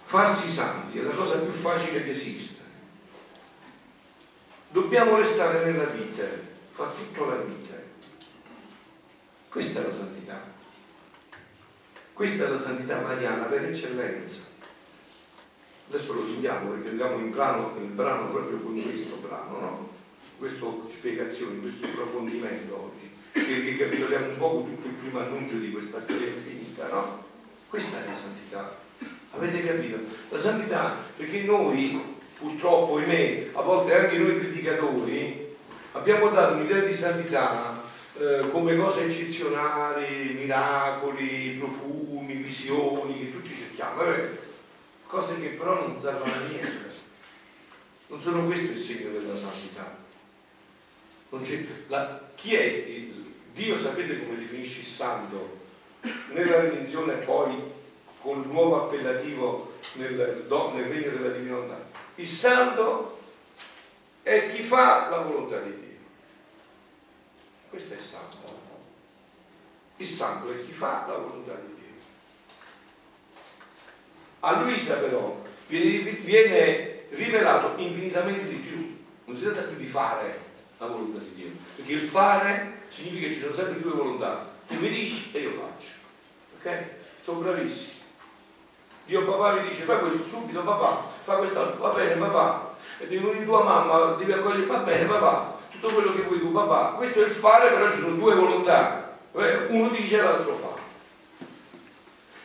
Farsi 0.04 0.50
santi 0.50 0.98
è 0.98 1.02
la 1.02 1.14
cosa 1.14 1.38
più 1.38 1.52
facile 1.52 2.04
che 2.04 2.10
esiste 2.10 2.62
dobbiamo 4.72 5.16
restare 5.16 5.64
nella 5.64 5.85
vite, 5.85 6.50
fa 6.70 6.87
tutta 6.87 7.26
la 7.26 7.37
vite. 7.37 7.90
Questa 9.48 9.80
è 9.80 9.87
la 9.87 9.92
santità. 9.92 10.40
Questa 12.14 12.44
è 12.44 12.48
la 12.48 12.58
santità 12.58 13.00
mariana 13.00 13.44
per 13.44 13.64
eccellenza. 13.64 14.40
Adesso 15.88 16.12
lo 16.14 16.24
sentiamo 16.24 16.70
perché 16.70 16.88
andiamo 16.88 17.18
in 17.18 17.30
brano, 17.30 17.74
in 17.78 17.94
brano 17.94 18.30
proprio 18.30 18.58
con 18.58 18.80
questo 18.82 19.16
brano, 19.16 19.61
no? 19.61 19.90
Questa 20.38 20.66
spiegazione, 20.88 21.61
questo 21.61 21.87
approfondimento 21.87 22.92
oggi, 22.94 23.11
che 23.32 23.58
ricapitoliamo 23.58 24.28
un 24.28 24.37
po' 24.38 24.66
tutto 24.66 24.88
il 24.88 24.94
primo 24.94 25.20
annuncio 25.20 25.56
di 25.56 25.70
questa 25.70 25.98
teoria 26.00 26.28
infinita, 26.28 26.88
no? 26.88 27.24
Questa 27.68 28.02
è 28.02 28.08
la 28.08 28.14
santità. 28.14 28.80
Avete 29.32 29.64
capito? 29.64 29.98
La 30.30 30.40
santità, 30.40 30.96
perché 31.16 31.42
noi 31.42 32.12
purtroppo, 32.42 32.96
ahimè, 32.96 33.50
a 33.52 33.62
volte 33.62 33.94
anche 33.94 34.18
noi 34.18 34.33
predicatori 34.33 35.55
abbiamo 35.92 36.28
dato 36.31 36.55
un'idea 36.55 36.81
di 36.81 36.92
santità 36.92 37.81
eh, 38.18 38.48
come 38.50 38.76
cose 38.76 39.05
eccezionali, 39.05 40.35
miracoli, 40.35 41.57
profumi, 41.59 42.35
visioni, 42.35 43.18
che 43.18 43.33
tutti 43.33 43.55
cerchiamo, 43.55 44.02
eh? 44.05 44.38
cose 45.07 45.40
che 45.40 45.50
però 45.50 45.87
non 45.87 45.98
servono 45.98 46.33
a 46.33 46.48
niente. 46.48 46.90
Non 48.09 48.20
sono 48.20 48.44
questo 48.44 48.72
il 48.72 48.78
segno 48.78 49.11
della 49.11 49.37
santità. 49.37 50.00
La, 51.87 52.20
chi 52.35 52.55
è 52.55 52.62
il, 52.62 53.33
Dio 53.55 53.78
sapete 53.78 54.18
come 54.18 54.38
definisce 54.38 54.81
il 54.81 54.87
santo 54.87 55.61
nella 56.33 56.61
redenzione 56.61 57.14
poi 57.14 57.55
con 58.20 58.40
il 58.40 58.48
nuovo 58.48 58.85
appellativo 58.85 59.74
nel, 59.94 60.14
nel 60.14 60.85
regno 60.85 61.11
della 61.11 61.28
divinità 61.28 61.91
il 62.22 62.28
santo 62.28 63.18
è 64.22 64.46
chi 64.46 64.62
fa 64.62 65.08
la 65.11 65.18
volontà 65.18 65.58
di 65.58 65.70
Dio. 65.70 65.98
Questo 67.68 67.94
è 67.94 67.96
il 67.96 68.02
santo. 68.02 68.61
Il 69.96 70.06
santo 70.06 70.52
è 70.52 70.61
chi 70.61 70.72
fa 70.72 71.04
la 71.08 71.16
volontà 71.16 71.54
di 71.54 71.74
Dio. 71.74 72.00
A 74.40 74.61
Luisa 74.61 74.94
però 74.94 75.42
viene, 75.66 77.06
rivelato 77.11 77.82
infinitamente 77.82 78.48
di 78.48 78.54
più. 78.54 79.04
Non 79.24 79.37
si 79.37 79.42
tratta 79.42 79.62
più 79.62 79.76
di 79.76 79.88
fare 79.88 80.50
la 80.78 80.87
volontà 80.87 81.18
di 81.18 81.35
Dio, 81.35 81.50
perché 81.74 81.92
il 81.92 82.00
fare 82.00 82.82
significa 82.88 83.26
che 83.26 83.35
ci 83.35 83.40
sono 83.40 83.54
sempre 83.54 83.80
due 83.80 83.92
volontà. 83.94 84.48
Tu 84.68 84.78
mi 84.78 84.88
dici 84.88 85.30
e 85.32 85.40
io 85.40 85.50
faccio. 85.50 85.90
Ok? 86.58 86.85
Sono 87.20 87.40
bravissimi. 87.40 88.00
Dio 89.06 89.24
papà 89.24 89.61
mi 89.61 89.68
dice 89.68 89.82
fai 89.82 89.98
questo 89.98 90.24
subito 90.26 90.62
papà, 90.62 91.12
fa 91.22 91.35
quest'altro, 91.35 91.88
va 91.88 91.94
bene 91.94 92.14
papà, 92.14 92.74
e 92.98 93.06
devi 93.06 93.24
venire 93.24 93.44
tua 93.44 93.62
mamma, 93.62 94.14
devi 94.18 94.32
accogliere, 94.32 94.66
va 94.66 94.78
bene 94.78 95.04
papà, 95.06 95.58
tutto 95.70 95.94
quello 95.94 96.14
che 96.14 96.22
vuoi 96.22 96.40
tu 96.40 96.52
papà, 96.52 96.94
questo 96.96 97.20
è 97.20 97.24
il 97.24 97.30
fare 97.30 97.70
però 97.70 97.88
ci 97.88 98.00
sono 98.00 98.16
due 98.16 98.35
volontà, 98.35 99.16
uno 99.68 99.88
dice 99.88 100.18
e 100.18 100.22
l'altro 100.22 100.54
fa. 100.54 100.80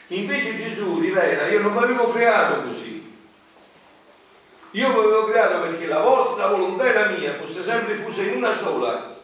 Invece 0.10 0.56
Gesù 0.56 1.00
rivela, 1.00 1.48
io 1.48 1.60
non 1.60 1.72
vi 1.72 1.78
avevo 1.80 2.12
creato 2.12 2.62
così, 2.62 3.14
io 4.72 4.90
vi 4.90 5.00
avevo 5.00 5.26
creato 5.26 5.60
perché 5.62 5.88
la 5.88 6.00
vostra 6.00 6.48
volontà 6.48 6.86
e 6.86 6.94
la 6.94 7.08
mia 7.08 7.34
fosse 7.34 7.64
sempre 7.64 7.96
fusa 7.96 8.22
in 8.22 8.38
una 8.38 8.54
sola, 8.54 9.16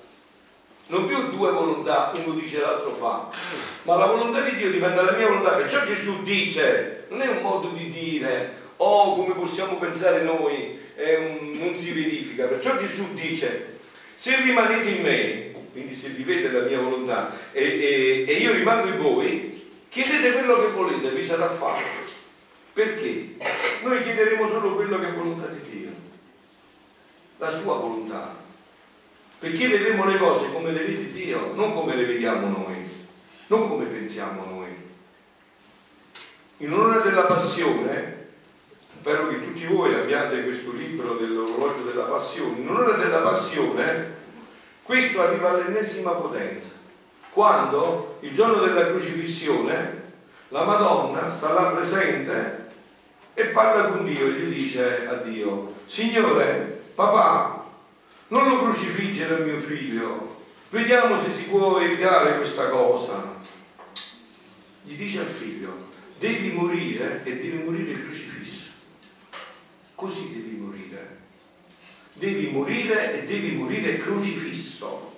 non 0.88 1.06
più 1.06 1.30
due 1.30 1.52
volontà, 1.52 2.12
uno 2.16 2.34
dice 2.34 2.60
l'altro 2.60 2.92
fa, 2.92 3.30
ma 3.84 3.96
la 3.96 4.08
volontà 4.08 4.42
di 4.42 4.56
Dio 4.56 4.72
diventa 4.72 5.04
la 5.04 5.12
mia 5.14 5.28
volontà, 5.28 5.52
perciò 5.52 5.84
Gesù 5.86 6.24
dice, 6.24 7.06
non 7.10 7.22
è 7.22 7.28
un 7.28 7.42
modo 7.42 7.70
di 7.70 7.90
dire, 7.90 8.63
oh 8.84 9.16
come 9.16 9.34
possiamo 9.34 9.78
pensare 9.78 10.24
noi 10.24 10.80
un, 10.96 11.58
non 11.58 11.76
si 11.76 11.92
verifica. 11.92 12.46
Perciò 12.46 12.76
Gesù 12.76 13.14
dice, 13.14 13.78
se 14.16 14.36
rimanete 14.42 14.90
in 14.90 15.02
me, 15.02 15.52
quindi 15.72 15.96
se 15.96 16.10
vivete 16.10 16.52
la 16.52 16.66
mia 16.66 16.80
volontà 16.80 17.32
e, 17.52 17.64
e, 17.64 18.26
e 18.28 18.34
io 18.34 18.54
rimango 18.54 18.88
in 18.88 18.98
voi, 18.98 19.72
chiedete 19.90 20.34
quello 20.34 20.60
che 20.62 20.68
volete, 20.68 21.10
vi 21.10 21.24
sarà 21.24 21.48
fatto. 21.48 22.02
Perché? 22.74 23.36
Noi 23.84 24.02
chiederemo 24.02 24.48
solo 24.48 24.76
quello 24.76 25.00
che 25.00 25.08
è 25.08 25.14
volontà 25.14 25.48
di 25.48 25.70
Dio, 25.70 25.90
la 27.38 27.52
sua 27.52 27.76
volontà. 27.76 28.42
Perché 29.40 29.68
vedremo 29.68 30.06
le 30.06 30.18
cose 30.18 30.52
come 30.52 30.72
le 30.72 30.86
vede 30.86 31.12
Dio, 31.12 31.54
non 31.54 31.74
come 31.74 31.96
le 31.96 32.06
vediamo 32.06 32.48
noi, 32.48 32.78
non 33.48 33.68
come 33.68 33.86
pensiamo 33.86 34.46
noi. 34.46 34.70
In 36.58 36.72
onore 36.72 37.02
della 37.02 37.24
passione, 37.24 38.23
spero 39.04 39.28
che 39.28 39.44
tutti 39.44 39.66
voi 39.66 39.94
abbiate 39.94 40.44
questo 40.44 40.72
libro 40.72 41.16
dell'orologio 41.16 41.82
della 41.82 42.06
passione, 42.06 42.62
in 42.62 42.70
onore 42.70 42.98
della 42.98 43.18
passione, 43.18 44.16
questo 44.82 45.22
arriva 45.22 45.50
all'ennesima 45.50 46.12
potenza. 46.12 46.72
Quando 47.30 48.20
il 48.22 48.32
giorno 48.32 48.64
della 48.64 48.86
crocifissione 48.86 50.04
la 50.48 50.64
Madonna 50.64 51.28
sta 51.28 51.52
là 51.52 51.72
presente 51.72 52.70
e 53.34 53.48
parla 53.48 53.88
con 53.88 54.06
Dio 54.06 54.26
e 54.26 54.32
gli 54.32 54.54
dice 54.54 55.06
a 55.06 55.16
Dio, 55.16 55.74
Signore, 55.84 56.84
papà, 56.96 57.66
non 58.30 58.48
lo 58.48 58.60
crocifiggere 58.60 59.44
mio 59.44 59.58
figlio, 59.58 60.44
vediamo 60.70 61.20
se 61.20 61.30
si 61.30 61.44
può 61.50 61.78
evitare 61.78 62.38
questa 62.38 62.70
cosa. 62.70 63.34
Gli 64.82 64.96
dice 64.96 65.20
al 65.20 65.26
figlio, 65.26 65.90
devi 66.20 66.52
morire 66.52 67.20
e 67.26 67.36
devi 67.36 67.64
morire 67.66 68.02
crocifisso. 68.02 68.33
Così 70.04 70.34
devi 70.34 70.58
morire. 70.58 71.18
Devi 72.12 72.48
morire 72.48 73.22
e 73.22 73.26
devi 73.26 73.56
morire 73.56 73.96
crocifisso. 73.96 75.10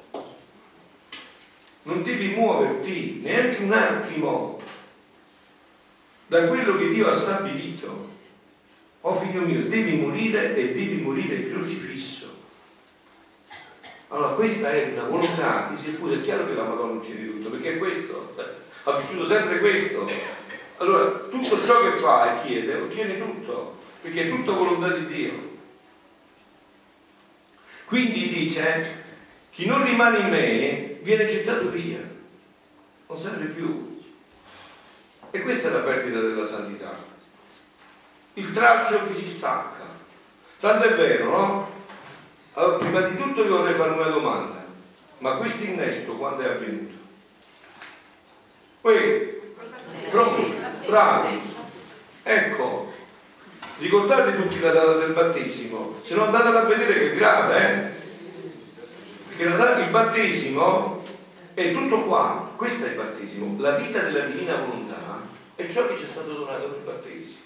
Non 1.82 2.04
devi 2.04 2.36
muoverti 2.36 3.22
neanche 3.24 3.64
un 3.64 3.74
attimo 3.74 4.62
da 6.28 6.48
quello 6.48 6.78
che 6.78 6.90
Dio 6.90 7.10
ha 7.10 7.14
stabilito. 7.14 8.10
Oh 9.02 9.16
figlio 9.16 9.42
mio, 9.42 9.66
devi 9.66 9.96
morire 9.96 10.56
e 10.56 10.72
devi 10.72 11.02
morire 11.02 11.50
crocifisso. 11.50 12.36
Allora 14.10 14.34
questa 14.34 14.72
è 14.72 14.92
una 14.92 15.06
volontà 15.06 15.68
che 15.68 15.78
si 15.78 15.90
è 15.90 15.94
fusa, 15.94 16.14
è 16.14 16.22
chiaro 16.22 16.46
che 16.46 16.54
la 16.54 16.64
Madonna 16.64 16.94
non 16.94 17.04
ci 17.04 17.26
tutto, 17.26 17.50
perché 17.50 17.74
è 17.74 17.78
questo, 17.80 18.36
ha 18.84 18.98
vissuto 18.98 19.26
sempre 19.26 19.58
questo. 19.58 20.08
Allora 20.78 21.22
tutto 21.22 21.66
ciò 21.66 21.82
che 21.82 21.90
fa 21.90 22.36
e 22.36 22.46
chiede, 22.46 22.76
ottiene 22.76 23.18
tutto, 23.18 23.84
perché 24.06 24.28
è 24.28 24.30
tutto 24.30 24.54
volontà 24.54 24.90
di 24.90 25.08
Dio. 25.08 25.58
Quindi 27.86 28.30
dice, 28.30 29.04
chi 29.50 29.66
non 29.66 29.84
rimane 29.84 30.20
in 30.20 30.30
me 30.30 31.00
viene 31.02 31.26
gettato 31.26 31.70
via, 31.70 32.08
non 33.08 33.18
serve 33.18 33.46
più. 33.46 34.00
E 35.32 35.42
questa 35.42 35.70
è 35.70 35.72
la 35.72 35.80
perdita 35.80 36.20
della 36.20 36.46
santità. 36.46 36.96
Il 38.36 38.52
traccio 38.52 39.08
che 39.08 39.16
si 39.16 39.28
stacca. 39.28 39.86
Tanto 40.60 40.86
è 40.86 40.94
vero, 40.96 41.26
no? 41.26 41.72
Allora, 42.54 42.78
prima 42.78 43.02
di 43.02 43.18
tutto 43.18 43.42
vi 43.42 43.50
vorrei 43.50 43.74
fare 43.74 43.90
una 43.90 44.10
domanda. 44.10 44.66
Ma 45.18 45.38
questo 45.38 45.64
innesto 45.64 46.16
quando 46.16 46.44
è 46.44 46.46
avvenuto? 46.46 46.96
Poi, 48.82 49.42
pronti, 50.12 50.54
bravi. 50.86 51.54
Ecco, 52.22 52.85
ricordate 53.78 54.36
tutti 54.36 54.60
la 54.60 54.72
data 54.72 54.94
del 54.94 55.12
battesimo, 55.12 55.96
se 56.02 56.16
no 56.16 56.26
andate 56.26 56.48
a 56.48 56.62
vedere 56.62 56.94
che 56.94 57.12
è 57.12 57.16
grave, 57.16 57.60
eh? 57.60 58.04
Perché 59.28 59.50
la 59.50 59.56
data 59.58 59.74
del 59.76 59.90
battesimo 59.90 61.04
è 61.54 61.72
tutto 61.74 62.02
qua, 62.02 62.52
questo 62.56 62.86
è 62.86 62.90
il 62.90 62.96
battesimo, 62.96 63.60
la 63.60 63.72
vita 63.72 64.00
della 64.00 64.26
divina 64.26 64.56
volontà 64.56 65.24
è 65.56 65.68
ciò 65.70 65.88
che 65.88 65.98
ci 65.98 66.04
è 66.04 66.08
stato 66.08 66.34
donato 66.34 66.68
nel 66.68 66.82
battesimo. 66.84 67.40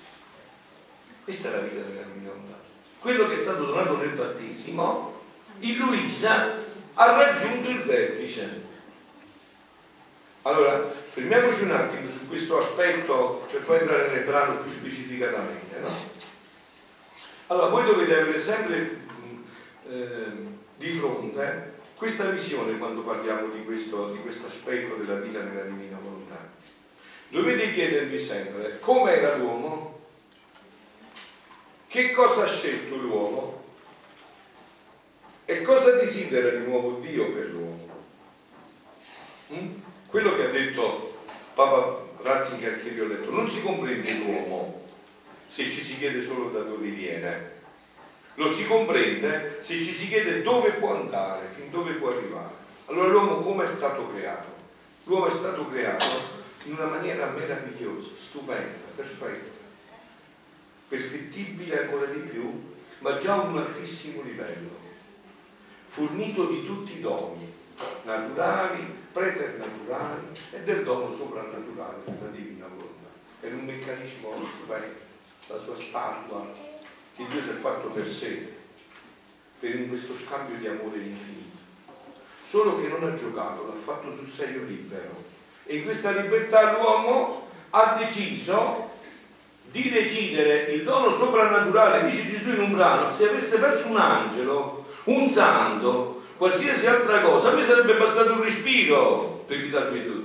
Questa 1.23 1.49
è 1.49 1.51
la 1.51 1.59
vita 1.59 1.81
della 1.81 2.01
divina 2.01 2.31
volontà. 2.31 2.57
Quello 2.99 3.27
che 3.27 3.35
è 3.35 3.37
stato 3.37 3.65
donato 3.65 3.97
nel 3.97 4.09
battesimo, 4.09 5.21
in 5.59 5.77
Luisa 5.77 6.51
ha 6.95 7.11
raggiunto 7.11 7.69
il 7.69 7.83
vertice. 7.83 8.67
Allora, 10.43 10.91
fermiamoci 10.91 11.63
un 11.63 11.71
attimo 11.71 12.09
su 12.09 12.27
questo 12.27 12.57
aspetto 12.57 13.47
per 13.51 13.61
poi 13.61 13.79
entrare 13.79 14.11
nel 14.11 14.23
brano 14.23 14.57
più 14.57 14.71
specificatamente. 14.71 15.79
No? 15.81 16.17
Allora, 17.51 17.67
voi 17.67 17.85
dovete 17.85 18.19
avere 18.19 18.39
sempre 18.39 18.99
eh, 19.89 20.25
di 20.77 20.91
fronte 20.91 21.73
questa 21.95 22.29
visione 22.29 22.77
quando 22.77 23.01
parliamo 23.01 23.47
di 23.49 23.63
questo, 23.65 24.11
di 24.11 24.19
questo 24.19 24.47
aspetto 24.47 24.95
della 24.95 25.19
vita 25.19 25.41
nella 25.41 25.63
divina 25.63 25.97
volontà 26.01 26.19
dovete 27.29 27.73
chiedervi 27.73 28.19
sempre 28.19 28.79
come 28.79 29.11
era 29.11 29.35
l'uomo, 29.37 29.99
che 31.87 32.11
cosa 32.11 32.43
ha 32.43 32.47
scelto 32.47 32.95
l'uomo 32.95 33.63
e 35.45 35.61
cosa 35.61 35.91
desidera 35.91 36.49
di 36.49 36.65
nuovo 36.65 36.99
Dio 36.99 37.31
per 37.31 37.49
l'uomo. 37.49 37.87
Mm? 39.53 39.73
Quello 40.07 40.35
che 40.35 40.45
ha 40.45 40.49
detto 40.49 41.23
Papa 41.53 42.05
Ratzinger 42.21 42.83
che 42.83 42.89
vi 42.89 42.99
ho 42.99 43.07
letto, 43.07 43.31
non 43.31 43.49
si 43.49 43.61
comprende 43.61 44.13
l'uomo 44.13 44.78
se 45.49 45.67
ci 45.67 45.81
si 45.81 45.97
chiede 45.97 46.23
solo 46.23 46.51
da 46.51 46.59
dove 46.59 46.89
viene, 46.89 47.57
lo 48.35 48.53
si 48.53 48.67
comprende 48.67 49.57
se 49.61 49.81
ci 49.81 49.91
si 49.91 50.07
chiede 50.07 50.43
dove 50.43 50.73
può 50.73 50.95
andare, 50.95 51.47
fin 51.47 51.71
dove 51.71 51.93
può 51.93 52.11
arrivare. 52.11 52.53
Allora 52.85 53.07
l'uomo 53.07 53.39
come 53.39 53.63
è 53.63 53.67
stato 53.67 54.07
creato? 54.09 54.47
L'uomo 55.05 55.25
è 55.25 55.31
stato 55.31 55.67
creato 55.67 56.05
in 56.65 56.73
una 56.73 56.85
maniera 56.85 57.25
meravigliosa, 57.25 58.11
stupenda, 58.15 58.77
perfetta, 58.95 59.57
perfettibile 60.87 61.81
ancora 61.81 62.05
di 62.05 62.19
più, 62.19 62.75
ma 62.99 63.17
già 63.17 63.33
a 63.33 63.41
un 63.41 63.57
altissimo 63.57 64.21
livello, 64.21 64.69
fornito 65.85 66.45
di 66.45 66.63
tutti 66.63 66.97
i 66.97 67.01
doni, 67.01 67.51
naturali, 68.03 68.85
preternaturali 69.11 70.27
e 70.51 70.59
del 70.59 70.83
dono 70.83 71.11
soprannaturale 71.11 72.03
della 72.05 72.29
divina 72.29 72.67
volontà. 72.67 73.09
È 73.39 73.47
un 73.47 73.65
meccanismo 73.65 74.35
stupendo, 74.45 75.08
la 75.49 75.59
sua 75.59 75.75
statua 75.75 76.47
che 77.15 77.25
Dio 77.27 77.41
si 77.41 77.49
è 77.49 77.53
fatto 77.53 77.89
per 77.89 78.07
sé, 78.07 78.47
per 79.59 79.87
questo 79.87 80.15
scambio 80.15 80.57
di 80.57 80.67
amore 80.67 80.97
infinito. 80.97 81.57
Solo 82.47 82.79
che 82.79 82.87
non 82.87 83.03
ha 83.03 83.13
giocato, 83.13 83.67
l'ha 83.67 83.79
fatto 83.79 84.13
sul 84.15 84.27
serio 84.27 84.63
libero 84.63 85.23
e 85.65 85.77
in 85.77 85.83
questa 85.83 86.11
libertà 86.11 86.73
l'uomo 86.73 87.47
ha 87.71 87.95
deciso 87.99 88.89
di 89.69 89.89
decidere 89.89 90.71
il 90.71 90.83
dono 90.83 91.13
soprannaturale, 91.13 92.09
dice 92.09 92.29
Gesù 92.29 92.49
in 92.49 92.61
un 92.61 92.73
brano, 92.73 93.13
se 93.13 93.29
aveste 93.29 93.57
perso 93.57 93.87
un 93.87 93.97
angelo, 93.97 94.85
un 95.05 95.27
santo, 95.27 96.23
qualsiasi 96.37 96.87
altra 96.87 97.21
cosa, 97.21 97.49
a 97.49 97.53
me 97.53 97.63
sarebbe 97.63 97.95
bastato 97.95 98.33
un 98.33 98.41
respiro 98.41 99.43
per 99.45 99.57
evitarvi 99.57 100.05
tutto. 100.05 100.18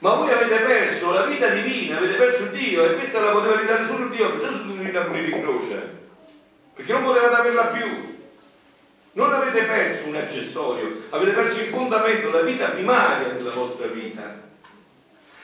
Ma 0.00 0.14
voi 0.14 0.30
avete 0.30 0.56
perso 0.56 1.12
la 1.12 1.24
vita 1.24 1.48
divina, 1.48 1.98
avete 1.98 2.14
perso 2.14 2.44
Dio 2.46 2.84
e 2.84 2.94
questa 2.94 3.20
la 3.20 3.32
poteva 3.32 3.60
ridare 3.60 3.84
solo 3.84 4.08
Dio, 4.08 4.30
perciò 4.30 4.50
sono 4.50 4.74
venuti 4.74 4.96
a 4.96 5.06
morire 5.06 5.36
in 5.36 5.42
croce, 5.42 5.98
perché 6.74 6.92
non 6.92 7.04
potevate 7.04 7.34
averla 7.34 7.64
più. 7.66 8.18
Non 9.12 9.32
avete 9.34 9.62
perso 9.64 10.08
un 10.08 10.16
accessorio, 10.16 11.02
avete 11.10 11.32
perso 11.32 11.60
il 11.60 11.66
fondamento, 11.66 12.30
la 12.30 12.40
vita 12.40 12.68
primaria 12.68 13.28
della 13.28 13.50
vostra 13.50 13.86
vita. 13.86 14.40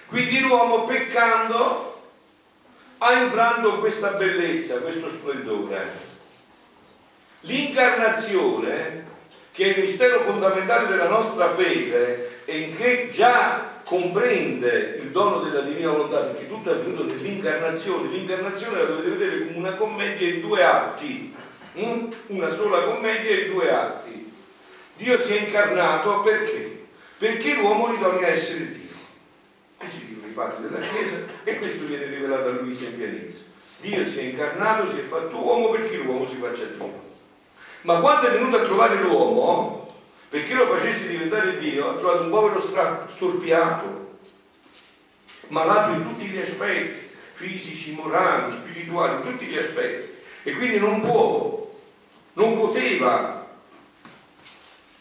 Quindi 0.07 0.41
l'uomo 0.41 0.85
peccando 0.85 2.03
ha 2.99 3.13
infranto 3.13 3.75
questa 3.75 4.11
bellezza, 4.13 4.79
questo 4.79 5.11
splendore. 5.11 5.85
L'incarnazione, 7.41 9.05
che 9.53 9.65
è 9.65 9.77
il 9.77 9.81
mistero 9.81 10.21
fondamentale 10.21 10.87
della 10.87 11.09
nostra 11.09 11.51
fede 11.51 12.41
e 12.47 12.71
che 12.71 13.11
già 13.11 13.75
comprende 13.87 14.99
il 15.01 15.11
dono 15.11 15.39
della 15.39 15.61
divina 15.61 15.93
volontà, 15.93 16.19
perché 16.19 16.49
tutto 16.49 16.71
è 16.71 16.75
avvenuto 16.75 17.05
nell'incarnazione, 17.05 18.11
l'incarnazione 18.11 18.79
la 18.79 18.85
dovete 18.85 19.09
vedere 19.11 19.47
come 19.47 19.57
una 19.57 19.75
commedia 19.75 20.29
in 20.29 20.41
due 20.41 20.65
atti 20.65 21.35
Mm? 21.79 22.09
una 22.29 22.49
sola 22.49 22.85
commedia 22.85 23.39
in 23.39 23.53
due 23.53 23.71
atti. 23.71 24.33
Dio 24.97 25.21
si 25.21 25.35
è 25.35 25.41
incarnato 25.41 26.21
perché? 26.21 26.87
Perché 27.19 27.55
l'uomo 27.55 27.91
ritorna 27.91 28.27
a 28.27 28.31
essere 28.31 28.69
Dio. 28.69 28.95
Così 29.77 30.07
dicono 30.07 30.27
i 30.27 30.31
padri 30.31 30.69
della 30.69 30.87
Chiesa 30.87 31.19
e 31.45 31.59
questo 31.59 31.85
viene 31.85 32.07
rivelato 32.07 32.49
a 32.49 32.53
Luisa 32.53 32.87
in 32.87 32.97
pienezza. 32.97 33.45
Dio 33.81 34.07
si 34.07 34.21
è 34.21 34.23
incarnato, 34.23 34.89
si 34.89 34.97
è 34.97 35.03
fatto 35.03 35.37
uomo 35.37 35.69
perché 35.69 35.97
l'uomo 35.97 36.27
si 36.27 36.37
faccia 36.37 36.65
Dio. 36.65 37.05
Ma 37.83 38.01
quando 38.01 38.29
è 38.29 38.31
venuto 38.31 38.57
a 38.57 38.65
trovare 38.65 38.99
l'uomo, 39.03 39.86
perché 40.29 40.55
lo 40.55 40.67
facesse 40.67 41.07
diventare 41.07 41.59
Dio, 41.59 41.91
ha 41.91 41.95
trovato 41.97 42.25
un 42.25 42.31
povero 42.31 43.07
storpiato, 43.07 44.19
malato 45.49 45.93
in 45.93 46.03
tutti 46.03 46.27
gli 46.27 46.39
aspetti, 46.39 47.09
fisici, 47.31 47.93
morali, 47.93 48.53
spirituali, 48.53 49.17
in 49.17 49.31
tutti 49.31 49.45
gli 49.45 49.59
aspetti 49.59 50.15
E 50.43 50.53
quindi 50.55 50.79
non 50.79 51.01
può, 51.01 51.71
non 52.33 52.59
poteva 52.59 53.47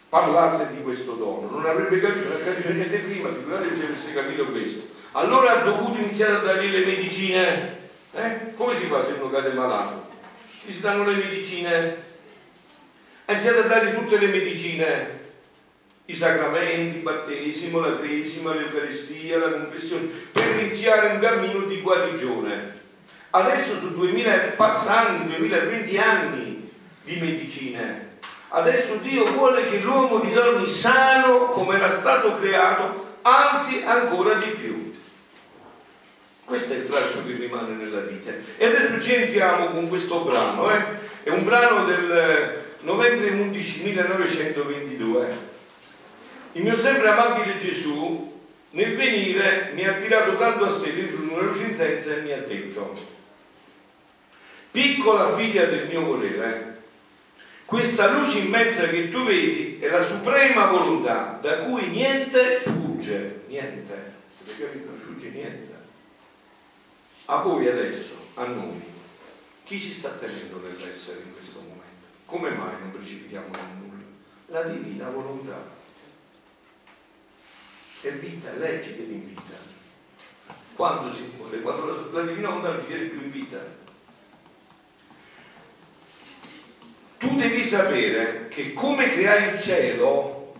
parlarle 0.10 0.76
di 0.76 0.82
questo 0.82 1.14
dono, 1.14 1.50
non 1.50 1.66
avrebbe 1.66 2.00
capito, 2.00 2.30
non 2.30 2.44
capito 2.44 2.72
niente 2.72 2.98
prima, 2.98 3.34
figuratevi 3.34 3.76
se 3.76 3.86
avesse 3.86 4.14
capito 4.14 4.46
questo. 4.46 4.94
Allora 5.12 5.60
ha 5.60 5.64
dovuto 5.64 6.00
iniziare 6.00 6.36
a 6.36 6.40
dargli 6.40 6.70
le 6.70 6.86
medicine. 6.86 7.78
Eh? 8.12 8.54
Come 8.56 8.76
si 8.76 8.86
fa 8.86 9.04
se 9.04 9.14
uno 9.14 9.30
cade 9.30 9.54
malato? 9.54 10.08
Gli 10.64 10.72
si 10.72 10.82
danno 10.82 11.06
le 11.06 11.16
medicine. 11.16 12.04
Ha 13.26 13.32
iniziato 13.32 13.60
a 13.60 13.64
dargli 13.64 13.96
tutte 13.96 14.18
le 14.18 14.28
medicine 14.28 15.15
i 16.08 16.14
sacramenti, 16.14 16.98
il 16.98 17.04
battesimo, 17.04 17.80
la 17.80 17.98
cresima, 17.98 18.54
l'Eucaristia, 18.54 19.40
la 19.40 19.52
confessione, 19.52 20.08
per 20.32 20.60
iniziare 20.60 21.14
un 21.14 21.20
cammino 21.20 21.62
di 21.62 21.82
guarigione. 21.82 22.84
Adesso 23.32 23.80
su 23.80 23.92
2000 23.96 24.32
passanti, 24.56 25.28
2020 25.28 25.98
anni 25.98 26.70
di 27.04 27.20
medicine, 27.20 28.18
adesso 28.50 28.98
Dio 29.02 29.32
vuole 29.32 29.64
che 29.64 29.80
l'uomo 29.80 30.20
ritorni 30.20 30.68
sano 30.68 31.48
come 31.48 31.76
era 31.76 31.90
stato 31.90 32.36
creato, 32.36 33.18
anzi 33.24 33.82
ancora 33.84 34.36
di 34.36 34.50
più. 34.52 34.94
Questo 36.46 36.74
è 36.74 36.76
il 36.78 36.86
traccio 36.86 37.26
che 37.26 37.34
rimane 37.34 37.74
nella 37.74 38.02
vita. 38.02 38.32
E 38.58 38.66
adesso 38.68 39.02
ci 39.02 39.16
entriamo 39.16 39.70
con 39.70 39.90
questo 39.90 40.20
brano, 40.20 40.72
eh? 40.72 40.84
è 41.24 41.30
un 41.32 41.44
brano 41.44 41.86
del 41.86 42.64
novembre 42.82 43.32
11 43.32 43.84
1922 43.84 45.54
il 46.56 46.64
mio 46.64 46.78
sempre 46.78 47.10
amabile 47.10 47.58
Gesù, 47.58 48.32
nel 48.72 48.96
venire, 48.96 49.72
mi 49.74 49.86
ha 49.86 49.96
tirato 49.96 50.38
tanto 50.38 50.64
a 50.64 50.70
sé 50.70 50.94
dentro 50.94 51.34
una 51.34 51.42
lucinsenza 51.42 52.16
e 52.16 52.22
mi 52.22 52.32
ha 52.32 52.40
detto, 52.40 52.94
piccola 54.72 55.36
figlia 55.36 55.66
del 55.66 55.88
mio 55.88 56.06
volere, 56.06 56.84
questa 57.66 58.12
luce 58.12 58.40
immensa 58.40 58.88
che 58.88 59.10
tu 59.10 59.26
vedi 59.26 59.80
è 59.82 59.90
la 59.90 60.06
suprema 60.06 60.68
volontà 60.68 61.38
da 61.42 61.58
cui 61.60 61.88
niente 61.90 62.58
sfugge, 62.58 63.42
niente, 63.48 64.14
capito? 64.58 64.86
Non 64.92 64.98
sfugge 64.98 65.30
niente. 65.32 65.74
A 67.26 67.38
voi 67.42 67.68
adesso, 67.68 68.14
a 68.36 68.46
noi, 68.46 68.82
chi 69.66 69.78
ci 69.78 69.92
sta 69.92 70.10
tenendo 70.12 70.62
nell'essere 70.64 71.20
in 71.26 71.34
questo 71.34 71.60
momento? 71.60 71.84
Come 72.26 72.52
mai 72.52 72.80
non 72.80 72.92
precipitiamo 72.92 73.48
nel 73.52 73.62
nulla? 73.78 74.04
La 74.48 74.62
divina 74.62 75.10
volontà 75.10 75.75
è 78.08 78.14
vita, 78.14 78.54
è 78.54 78.58
legge 78.58 78.96
dell'invita. 78.96 79.54
Quando 80.76 81.12
si 81.12 81.32
muore, 81.38 81.62
quando 81.62 81.86
la, 81.86 82.22
la 82.22 82.28
divina 82.28 82.50
volontà 82.50 82.72
non 82.72 82.82
ci 82.82 82.88
viene 82.88 83.06
più 83.06 83.22
in 83.22 83.32
vita. 83.32 83.84
Tu 87.18 87.36
devi 87.36 87.64
sapere 87.64 88.48
che 88.50 88.74
come 88.74 89.10
creare 89.10 89.52
il 89.52 89.60
cielo, 89.60 90.56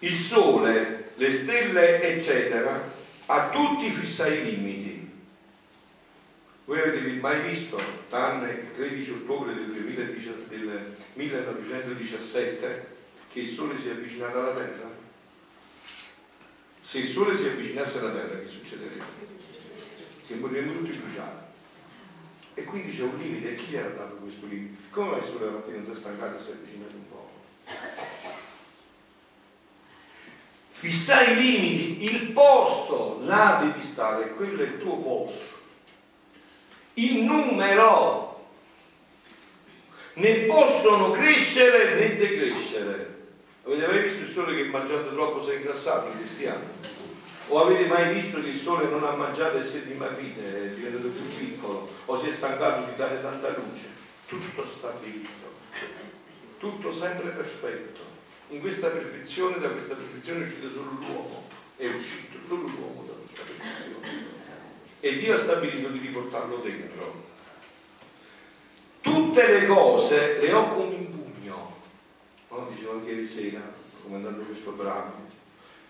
il 0.00 0.14
sole, 0.14 1.12
le 1.14 1.30
stelle, 1.30 2.02
eccetera, 2.02 2.90
a 3.26 3.48
tutti 3.50 3.90
fissai 3.90 4.38
i 4.38 4.44
limiti. 4.44 5.10
Voi 6.64 6.80
avete 6.80 7.10
mai 7.12 7.40
visto, 7.48 7.80
tranne 8.08 8.52
il 8.52 8.70
13 8.70 9.10
ottobre 9.10 9.54
del, 9.54 9.70
1917, 11.14 12.86
che 13.28 13.40
il 13.40 13.48
sole 13.48 13.78
si 13.78 13.88
è 13.88 13.92
avvicinato 13.92 14.40
alla 14.40 14.52
Terra? 14.52 14.91
Se 16.82 16.98
il 16.98 17.06
Sole 17.06 17.36
si 17.36 17.46
avvicinasse 17.46 18.00
alla 18.00 18.10
Terra, 18.10 18.40
che 18.40 18.48
succederebbe? 18.48 19.04
Che 20.26 20.34
moriremmo 20.34 20.78
tutti 20.78 20.98
bruciati. 20.98 21.44
E 22.54 22.64
quindi 22.64 22.94
c'è 22.94 23.02
un 23.02 23.16
limite, 23.18 23.52
e 23.52 23.54
chi 23.54 23.70
gli 23.70 23.76
ha 23.76 23.88
dato 23.88 24.16
questo 24.16 24.46
limite? 24.46 24.90
Come 24.90 25.10
mai 25.10 25.18
il 25.20 25.24
Sole 25.24 25.46
la 25.46 25.52
mattina 25.52 25.76
non 25.76 25.84
si 25.84 25.92
è 25.92 25.94
stancato 25.94 26.36
e 26.38 26.42
si 26.42 26.50
è 26.50 26.52
avvicinato 26.52 26.94
un 26.94 27.08
po'? 27.08 27.30
Fissai 30.70 31.32
i 31.32 31.40
limiti, 31.40 32.12
il 32.12 32.32
posto, 32.32 33.20
là 33.22 33.60
devi 33.62 33.80
stare, 33.80 34.32
quello 34.32 34.62
è 34.62 34.66
il 34.66 34.78
tuo 34.78 34.96
posto. 34.96 35.60
Il 36.94 37.22
numero 37.22 38.48
ne 40.14 40.34
possono 40.40 41.10
crescere 41.10 41.94
né 41.94 42.16
decrescere. 42.16 43.11
Avete 43.64 43.86
mai 43.86 44.02
visto 44.02 44.22
il 44.22 44.28
sole 44.28 44.56
che 44.56 44.64
mangiando 44.64 45.12
troppo 45.12 45.40
si 45.40 45.50
è 45.50 45.56
ingrassato 45.56 46.08
in 46.08 46.16
questi 46.16 46.46
anni? 46.46 46.66
O 47.48 47.62
avete 47.62 47.86
mai 47.86 48.12
visto 48.12 48.40
che 48.40 48.48
il 48.48 48.56
sole 48.56 48.88
non 48.88 49.04
ha 49.04 49.12
mangiato 49.12 49.58
e 49.58 49.62
si 49.62 49.76
è 49.76 49.80
dimagrito, 49.82 50.40
è 50.40 50.68
diventato 50.68 51.08
più 51.08 51.22
piccolo, 51.36 51.88
o 52.06 52.16
si 52.16 52.28
è 52.28 52.32
stancato 52.32 52.86
di 52.86 52.96
dare 52.96 53.20
tanta 53.20 53.48
luce? 53.50 53.86
Tutto 54.26 54.66
stabilito, 54.66 55.52
tutto 56.58 56.92
sempre 56.92 57.28
perfetto. 57.28 58.00
In 58.48 58.60
questa 58.60 58.88
perfezione, 58.88 59.60
da 59.60 59.70
questa 59.70 59.94
perfezione 59.94 60.40
è 60.40 60.46
uscito 60.46 60.68
solo 60.70 60.90
l'uomo, 60.98 61.48
è 61.76 61.86
uscito 61.86 62.38
solo 62.44 62.62
l'uomo 62.62 63.04
da 63.06 63.12
questa 63.12 63.42
perfezione. 63.44 64.30
E 65.00 65.16
Dio 65.16 65.34
ha 65.34 65.38
stabilito 65.38 65.88
di 65.88 65.98
riportarlo 65.98 66.56
dentro. 66.56 67.30
Tutte 69.00 69.46
le 69.46 69.66
cose 69.66 70.38
le 70.40 70.52
ho 70.52 70.62
in 70.62 70.68
pugno, 70.68 71.21
no? 72.58 72.68
dicevo 72.70 72.92
anche 72.92 73.10
ieri 73.10 73.26
sera, 73.26 73.60
comandando 74.02 74.42
questo 74.42 74.72
brano 74.72 75.30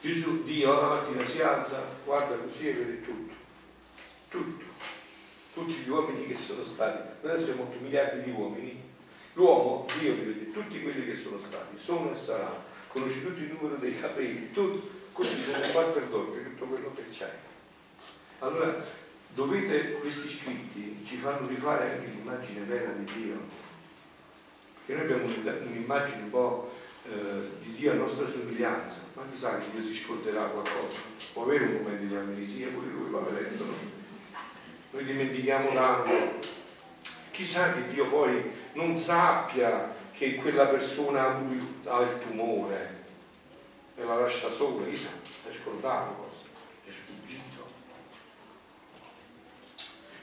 Gesù, 0.02 0.42
Dio, 0.42 0.80
la 0.80 0.88
mattina 0.88 1.20
si 1.20 1.40
alza, 1.40 1.80
guarda 2.04 2.34
così 2.34 2.70
e 2.70 2.72
vede 2.72 3.02
tutto, 3.02 3.34
tutto, 4.30 4.64
tutti 5.54 5.74
gli 5.74 5.88
uomini 5.88 6.26
che 6.26 6.34
sono 6.34 6.64
stati, 6.64 7.08
adesso 7.22 7.44
siamo 7.44 7.62
8 7.62 7.78
miliardi 7.80 8.24
di 8.24 8.30
uomini, 8.32 8.82
l'uomo, 9.34 9.86
Dio 10.00 10.12
li 10.14 10.22
vede, 10.22 10.50
tutti 10.50 10.82
quelli 10.82 11.06
che 11.06 11.14
sono 11.14 11.38
stati, 11.38 11.78
sono 11.78 12.10
e 12.10 12.16
saranno, 12.16 12.64
conosce 12.88 13.22
tutto 13.22 13.42
il 13.42 13.52
numero 13.52 13.76
dei 13.76 13.96
capelli, 13.96 14.50
tutto, 14.50 14.90
così 15.12 15.44
come 15.44 15.70
batter 15.72 16.06
d'occhio 16.06 16.42
tutto 16.42 16.64
quello 16.64 16.92
che 16.96 17.08
c'è. 17.08 17.32
Allora, 18.40 18.84
dovete, 19.34 19.92
questi 20.00 20.28
scritti 20.28 21.00
ci 21.04 21.16
fanno 21.16 21.46
rifare 21.46 21.92
anche 21.92 22.06
l'immagine 22.06 22.64
vera 22.64 22.90
di 22.90 23.04
Dio, 23.04 23.36
perché 24.84 25.02
noi 25.04 25.16
abbiamo 25.16 25.68
un'immagine 25.68 26.22
un 26.22 26.30
po' 26.30 26.72
eh, 27.04 27.50
di 27.62 27.72
Dio 27.74 27.92
a 27.92 27.94
nostra 27.94 28.28
somiglianza, 28.28 28.98
ma 29.14 29.22
chissà 29.30 29.58
che 29.58 29.70
Dio 29.72 29.82
si 29.82 29.94
scorderà 29.94 30.44
qualcosa, 30.44 30.98
può 31.32 31.44
avere 31.44 31.64
un 31.64 31.82
momento 31.82 32.04
di 32.04 32.14
amnesia, 32.14 32.68
pure 32.68 32.88
lui 32.88 33.10
va 33.10 33.20
vedendo. 33.20 33.64
Noi 34.90 35.04
dimentichiamo 35.04 35.72
tanto. 35.72 36.50
Chissà 37.30 37.72
che 37.72 37.86
Dio 37.86 38.08
poi 38.08 38.50
non 38.74 38.94
sappia 38.96 39.94
che 40.12 40.34
quella 40.34 40.66
persona 40.66 41.28
ha 41.84 42.00
il 42.02 42.18
tumore 42.20 43.00
e 43.96 44.04
la 44.04 44.16
lascia 44.16 44.50
sola, 44.50 44.86
chissà, 44.86 45.08
è 45.48 45.52
scordato 45.52 46.14
cosa, 46.14 46.42
è 46.84 46.90
sfuggito. 46.90 47.70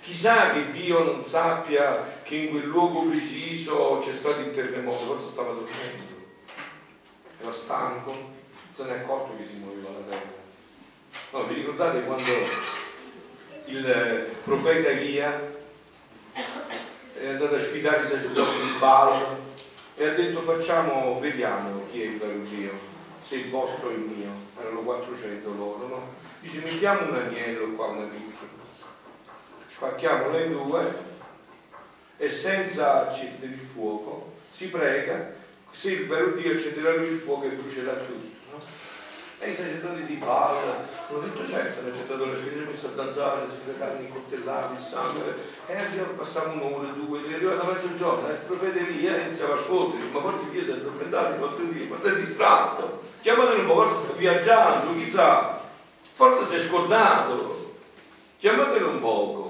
Chissà 0.02 0.52
che 0.52 0.72
Dio 0.72 1.04
non 1.04 1.24
sappia 1.24 2.20
che 2.24 2.36
in 2.36 2.50
quel 2.52 2.66
luogo 2.66 3.04
preciso 3.04 4.00
c'è 4.02 4.14
stato 4.14 4.40
il 4.40 4.52
terremoto, 4.52 5.06
forse 5.06 5.28
stava 5.28 5.52
dormendo 5.52 6.18
era 7.42 7.52
stanco, 7.52 8.14
se 8.72 8.84
ne 8.84 8.96
è 8.96 9.00
accorto 9.00 9.36
che 9.38 9.46
si 9.46 9.56
muoveva 9.56 9.92
la 9.92 10.06
terra. 10.10 10.38
No, 11.32 11.46
vi 11.46 11.54
ricordate 11.56 12.04
quando 12.04 12.32
il 13.66 14.36
profeta 14.44 14.90
Elia 14.90 15.58
è 17.14 17.28
andato 17.28 17.56
a 17.56 17.60
sfidare 17.60 18.04
i 18.04 18.08
sacerdoti 18.08 18.62
di 18.62 18.78
Baal 18.80 19.38
e 19.96 20.08
ha 20.08 20.14
detto 20.14 20.42
facciamo, 20.42 21.20
vediamo 21.20 21.84
chi 21.92 22.02
è 22.02 22.06
il 22.06 22.18
vero 22.18 22.40
Dio, 22.40 22.72
se 23.22 23.36
il 23.36 23.50
vostro 23.50 23.90
è 23.90 23.94
il 23.94 24.00
mio, 24.00 24.32
erano 24.60 24.80
400 24.80 25.54
loro, 25.54 25.88
no? 25.88 26.14
Dice 26.42 26.60
mettiamo 26.60 27.10
un 27.10 27.16
agnello 27.16 27.68
qua, 27.76 27.88
una 27.88 28.06
piccola, 28.06 28.48
spacchiamolo 29.70 30.38
in 30.40 30.52
due 30.52 31.08
e 32.18 32.30
senza 32.30 33.08
accendere 33.08 33.54
il 33.54 33.60
fuoco 33.60 34.34
si 34.50 34.68
prega 34.70 35.38
se 35.72 35.92
il 35.92 36.08
vero 36.08 36.32
Dio 36.32 36.54
accenderà 36.54 36.96
lui 36.96 37.10
il 37.10 37.20
fuoco 37.20 37.46
e 37.46 37.50
brucerà 37.50 37.94
tutto. 37.94 38.38
No? 38.52 38.58
E 39.40 39.52
i 39.52 39.56
sacerdoti 39.56 40.04
di 40.04 40.16
Paolo 40.16 40.88
hanno 41.10 41.20
detto 41.20 41.46
certo, 41.46 41.80
hanno 41.80 41.90
accettato 41.90 42.26
la 42.26 42.36
sfida, 42.36 42.66
messo 42.66 42.88
a 42.88 42.90
danzare, 42.90 43.48
si 43.50 43.58
pregarono 43.64 44.02
i 44.02 44.10
coltellati, 44.10 44.74
il 44.74 44.80
sangue, 44.80 45.36
e 45.66 45.78
arrivava, 45.78 46.12
passava 46.18 46.52
un'ora, 46.52 46.90
due, 46.90 47.24
tre, 47.24 47.36
arrivava 47.36 47.62
a 47.62 47.74
mezzogiorno, 47.74 48.28
eh, 48.28 48.34
il 48.34 48.38
profeta 48.40 48.80
Elia 48.80 49.18
iniziava 49.18 49.54
a 49.54 49.58
sfottere, 49.58 50.04
ma 50.12 50.20
forse 50.20 50.50
Dio 50.50 50.64
si 50.64 50.72
è 50.72 50.74
addormentato, 50.74 51.38
vostro 51.38 51.64
Dio, 51.66 51.88
forse 51.88 52.14
è 52.14 52.20
distratto, 52.20 53.02
chiamatelo 53.22 53.62
un 53.62 53.68
po', 53.68 53.76
forse 53.76 54.04
sta 54.04 54.14
viaggiando, 54.14 54.94
chissà, 54.96 55.62
forse 56.02 56.44
si 56.44 56.56
è 56.56 56.60
scordato, 56.60 57.76
chiamatelo 58.40 58.90
un 58.90 59.00
poco. 59.00 59.49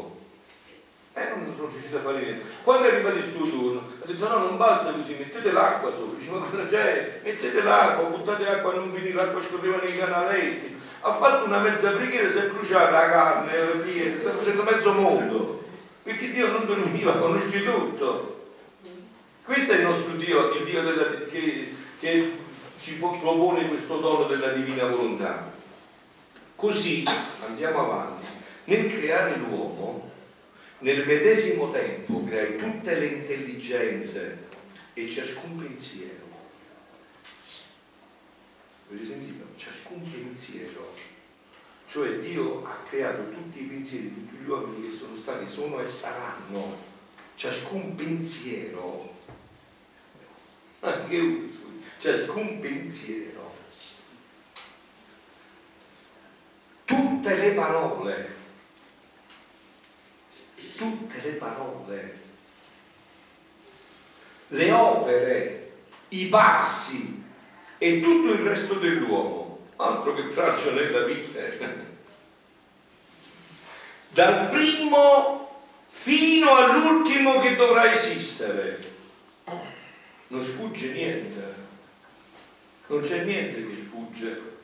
Eh, 1.20 1.36
non 1.36 1.54
sono 1.54 1.68
riuscito 1.68 1.98
a 1.98 2.00
fare 2.00 2.20
niente. 2.20 2.46
Quando 2.64 2.88
è 2.88 2.94
arrivato 2.94 3.18
il 3.18 3.30
suo 3.30 3.50
turno, 3.50 3.80
ha 3.80 4.06
detto 4.06 4.28
no, 4.30 4.38
non 4.38 4.56
basta 4.56 4.92
così, 4.92 5.18
mettete 5.20 5.52
l'acqua 5.52 5.92
sopra. 5.92 6.18
Dice, 6.18 6.32
ma 6.32 6.46
cosa 6.50 6.66
c'è? 6.66 7.20
Mettete 7.24 7.62
l'acqua, 7.62 8.08
buttate 8.08 8.48
acqua, 8.48 8.74
non 8.74 8.94
venire, 8.94 9.14
l'acqua 9.14 9.42
scorreva 9.42 9.78
nei 9.84 9.98
canaletti. 9.98 10.78
Ha 11.02 11.12
fatto 11.12 11.46
una 11.46 11.60
mezza 11.60 11.92
preghiera, 11.92 12.30
si 12.30 12.38
è 12.38 12.48
bruciata 12.48 12.92
la 12.92 13.10
carne, 13.10 13.52
le 13.52 13.84
pietre, 13.84 14.18
sta 14.18 14.32
facendo 14.32 14.64
mezzo 14.64 14.94
mondo. 14.94 15.64
perché 16.04 16.32
Dio 16.32 16.48
non 16.48 16.66
dormiva, 16.66 17.12
conosce 17.18 17.64
tutto. 17.64 18.38
Questo 19.44 19.72
è 19.74 19.76
il 19.76 19.84
nostro 19.84 20.14
Dio, 20.14 20.54
il 20.54 20.64
Dio 20.64 20.82
della, 20.82 21.06
che, 21.30 21.76
che 22.00 22.38
ci 22.80 22.94
propone 22.94 23.68
questo 23.68 23.98
dono 23.98 24.24
della 24.24 24.50
divina 24.50 24.86
volontà. 24.86 25.52
Così 26.56 27.04
andiamo 27.46 27.80
avanti. 27.84 28.26
Nel 28.66 28.88
creare 28.88 29.38
l'uomo, 29.38 30.09
nel 30.80 31.06
medesimo 31.06 31.70
tempo 31.72 32.24
creai 32.24 32.58
tutte 32.58 32.98
le 32.98 33.06
intelligenze 33.08 34.48
e 34.94 35.10
ciascun 35.10 35.58
pensiero. 35.58 36.28
Avete 38.90 39.06
sentito? 39.06 39.46
Ciascun 39.56 40.02
pensiero. 40.10 40.94
Cioè 41.86 42.18
Dio 42.20 42.64
ha 42.66 42.82
creato 42.88 43.30
tutti 43.30 43.62
i 43.62 43.66
pensieri 43.66 44.14
di 44.14 44.28
tutti 44.28 44.44
gli 44.44 44.48
uomini 44.48 44.88
che 44.88 44.96
sono 44.96 45.16
stati, 45.16 45.50
sono 45.50 45.82
e 45.82 45.88
saranno. 45.88 46.78
Ciascun 47.36 47.96
pensiero. 47.96 49.18
Anche 50.82 51.20
uno, 51.20 51.50
ciascun 51.98 52.60
pensiero. 52.60 53.54
Tutte 56.86 57.36
le 57.36 57.52
parole. 57.52 58.39
Tutte 60.80 61.22
le 61.22 61.32
parole 61.34 62.28
le 64.50 64.72
opere, 64.72 65.72
i 66.10 66.26
passi 66.28 67.24
e 67.78 68.00
tutto 68.00 68.34
il 68.34 68.40
resto 68.40 68.76
dell'uomo, 68.76 69.68
altro 69.76 70.16
che 70.16 70.28
traccio 70.28 70.74
nella 70.74 71.04
vita. 71.04 71.40
Dal 74.12 74.48
primo 74.50 75.66
fino 75.88 76.56
all'ultimo 76.56 77.40
che 77.40 77.56
dovrà 77.56 77.92
esistere. 77.92 78.88
Non 80.28 80.42
sfugge 80.42 80.92
niente, 80.92 81.54
non 82.88 83.02
c'è 83.02 83.24
niente 83.24 83.68
che 83.68 83.76
sfugge. 83.76 84.58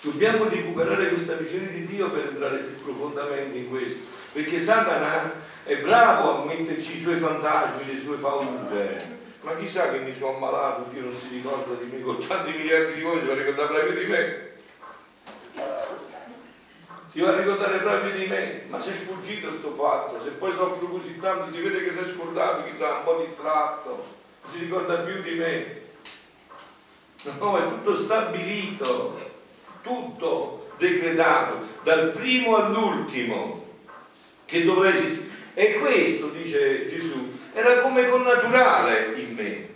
Dobbiamo 0.00 0.48
recuperare 0.48 1.08
questa 1.08 1.34
visione 1.34 1.70
di 1.70 1.86
Dio 1.86 2.10
per 2.10 2.26
entrare 2.26 2.58
più 2.58 2.84
profondamente 2.84 3.58
in 3.58 3.68
questo, 3.68 4.15
perché 4.36 4.60
Satana 4.60 5.32
è 5.64 5.78
bravo 5.78 6.42
a 6.42 6.44
metterci 6.44 6.98
i 6.98 7.00
suoi 7.00 7.16
fantasmi, 7.16 7.86
le 7.86 7.98
sue 7.98 8.18
paure. 8.18 9.14
Ma 9.40 9.56
chissà 9.56 9.90
che 9.90 10.00
mi 10.00 10.12
sono 10.12 10.36
ammalato, 10.36 10.90
Dio 10.90 11.04
non 11.04 11.16
si 11.16 11.28
ricorda 11.30 11.72
di 11.82 11.90
me, 11.90 12.02
con 12.02 12.18
tanti 12.18 12.50
miliardi 12.50 12.94
di 12.96 13.00
voi 13.00 13.18
si 13.18 13.26
va 13.26 13.32
a 13.32 13.36
ricordare 13.36 13.68
proprio 13.68 14.04
di 14.04 14.10
me. 14.10 14.50
Si 17.06 17.20
va 17.22 17.30
a 17.30 17.36
ricordare 17.38 17.78
proprio 17.78 18.12
di 18.12 18.26
me, 18.26 18.62
ma 18.68 18.78
si 18.78 18.90
è 18.90 18.92
sfuggito 18.92 19.48
questo 19.48 19.72
fatto, 19.72 20.20
se 20.22 20.32
poi 20.32 20.52
soffro 20.52 20.86
così 20.88 21.16
tanto 21.16 21.50
si 21.50 21.62
vede 21.62 21.82
che 21.82 21.90
si 21.90 22.00
è 22.00 22.04
scordato, 22.04 22.64
chissà, 22.68 22.96
un 22.96 23.04
po' 23.04 23.24
distratto, 23.24 24.06
si 24.44 24.58
ricorda 24.58 24.96
più 24.96 25.22
di 25.22 25.34
me. 25.36 25.80
No, 27.38 27.56
è 27.56 27.66
tutto 27.68 27.94
stabilito, 27.94 29.18
tutto 29.80 30.68
decretato, 30.76 31.60
dal 31.82 32.10
primo 32.10 32.56
all'ultimo, 32.56 33.65
che 34.46 34.64
dovrà 34.64 34.90
esistere 34.90 35.34
e 35.58 35.74
questo, 35.74 36.28
dice 36.28 36.86
Gesù, 36.86 37.32
era 37.54 37.80
come 37.80 38.08
connaturale 38.10 39.14
in 39.16 39.34
me. 39.34 39.68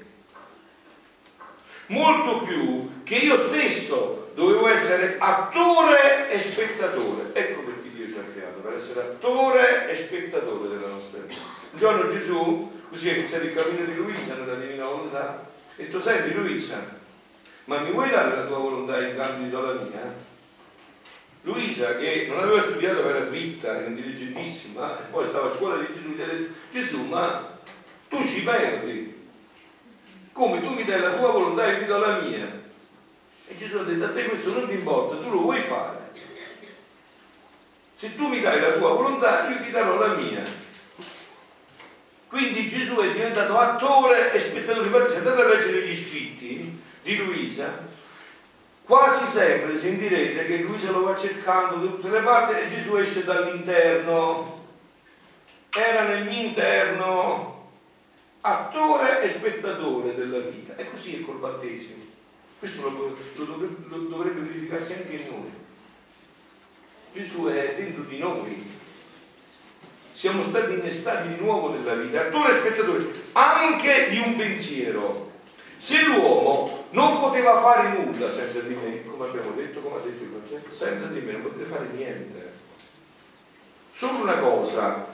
Molto 1.86 2.40
più 2.40 3.02
che 3.02 3.14
io 3.14 3.48
stesso 3.48 4.30
dovevo 4.34 4.68
essere 4.68 5.16
attore 5.18 6.30
e 6.30 6.38
spettatore. 6.38 7.30
Ecco 7.32 7.60
perché 7.62 7.90
Dio 7.94 8.06
ci 8.06 8.18
ha 8.18 8.24
creato, 8.30 8.60
per 8.60 8.74
essere 8.74 9.00
attore 9.00 9.90
e 9.90 9.96
spettatore 9.96 10.68
della 10.68 10.88
nostra 10.88 11.20
vita. 11.20 11.40
Un 11.72 11.78
giorno 11.78 12.06
Gesù, 12.06 12.70
così 12.90 13.08
è 13.08 13.14
iniziato 13.14 13.46
il 13.46 13.54
cammino 13.54 13.86
di 13.86 13.94
Luisa 13.94 14.34
nella 14.34 14.56
Divina 14.56 14.84
Volontà, 14.84 15.28
ha 15.30 15.46
detto, 15.76 15.98
senti 15.98 16.34
Luisa, 16.34 16.98
ma 17.64 17.78
mi 17.78 17.90
vuoi 17.90 18.10
dare 18.10 18.36
la 18.36 18.44
tua 18.44 18.58
volontà 18.58 19.00
in 19.00 19.16
cambio 19.16 19.60
della 19.60 19.80
mia? 19.80 20.28
Luisa, 21.42 21.96
che 21.96 22.26
non 22.28 22.38
aveva 22.38 22.60
studiato, 22.60 23.08
era 23.08 23.20
dritta, 23.20 23.76
era 23.76 23.86
intelligentissima, 23.86 24.98
e 24.98 25.02
poi 25.10 25.26
stava 25.28 25.48
a 25.48 25.54
scuola 25.54 25.78
di 25.78 25.92
Gesù, 25.92 26.14
gli 26.14 26.20
ha 26.20 26.26
detto, 26.26 26.52
Gesù, 26.70 27.02
ma 27.04 27.58
tu 28.08 28.22
ci 28.24 28.42
perdi, 28.42 29.28
come 30.32 30.60
tu 30.62 30.70
mi 30.74 30.84
dai 30.84 31.00
la 31.00 31.12
tua 31.12 31.30
volontà 31.30 31.66
e 31.66 31.80
io 31.80 31.86
do 31.86 31.98
la 31.98 32.18
mia. 32.18 32.60
E 33.46 33.56
Gesù 33.56 33.78
ha 33.78 33.82
detto, 33.82 34.04
a 34.04 34.10
te 34.10 34.26
questo 34.26 34.52
non 34.52 34.68
ti 34.68 34.74
importa, 34.74 35.16
tu 35.16 35.30
lo 35.30 35.40
vuoi 35.40 35.60
fare. 35.60 35.98
Se 37.94 38.14
tu 38.14 38.28
mi 38.28 38.40
dai 38.40 38.60
la 38.60 38.72
tua 38.72 38.92
volontà, 38.92 39.48
io 39.50 39.62
ti 39.62 39.70
darò 39.70 39.98
la 39.98 40.14
mia. 40.14 40.42
Quindi 42.28 42.68
Gesù 42.68 42.94
è 42.96 43.10
diventato 43.10 43.58
attore 43.58 44.32
e 44.32 44.38
spettatore. 44.38 44.86
Infatti, 44.86 45.10
se 45.10 45.16
andate 45.18 45.42
a 45.42 45.48
leggere 45.48 45.86
gli 45.86 45.94
scritti 45.94 46.80
di 47.02 47.16
Luisa, 47.16 47.88
Quasi 48.90 49.24
sempre 49.24 49.76
sentirete 49.76 50.46
che 50.46 50.56
lui 50.62 50.76
se 50.76 50.90
lo 50.90 51.04
va 51.04 51.16
cercando 51.16 51.76
da 51.76 51.92
tutte 51.92 52.10
le 52.10 52.22
parti 52.22 52.54
e 52.54 52.66
Gesù 52.66 52.96
esce 52.96 53.22
dall'interno. 53.22 54.64
Era 55.70 56.08
nel 56.08 56.24
mio 56.24 56.46
interno, 56.48 57.68
attore 58.40 59.22
e 59.22 59.28
spettatore 59.28 60.16
della 60.16 60.40
vita. 60.40 60.74
E 60.74 60.90
così 60.90 61.20
è 61.20 61.24
col 61.24 61.36
battesimo. 61.36 62.02
Questo 62.58 62.82
lo, 62.82 63.16
lo, 63.36 63.44
dovrebbe, 63.44 63.76
lo 63.86 63.96
dovrebbe 64.08 64.40
verificarsi 64.40 64.94
anche 64.94 65.14
in 65.14 65.28
noi. 65.28 65.52
Gesù 67.12 67.44
è 67.44 67.74
dentro 67.76 68.02
di 68.02 68.18
noi. 68.18 68.76
Siamo 70.10 70.42
stati 70.42 70.72
innestati 70.72 71.28
di 71.28 71.40
nuovo 71.40 71.72
nella 71.72 71.94
vita, 71.94 72.22
attore 72.22 72.54
e 72.54 72.58
spettatore, 72.58 73.06
anche 73.34 74.08
di 74.08 74.18
un 74.18 74.34
pensiero 74.34 75.30
se 75.76 76.02
l'uomo 76.02 76.79
non 76.90 77.20
poteva 77.20 77.56
fare 77.56 77.98
nulla 77.98 78.28
senza 78.28 78.60
di 78.60 78.74
me, 78.74 79.04
come 79.06 79.26
abbiamo 79.28 79.52
detto, 79.52 79.80
come 79.80 79.96
ha 79.96 80.00
detto 80.00 80.24
il 80.24 80.32
concetto, 80.32 80.72
senza 80.72 81.06
di 81.06 81.20
me 81.20 81.32
non 81.32 81.42
potete 81.42 81.64
fare 81.64 81.86
niente. 81.94 82.52
Solo 83.92 84.22
una 84.22 84.38
cosa 84.38 85.06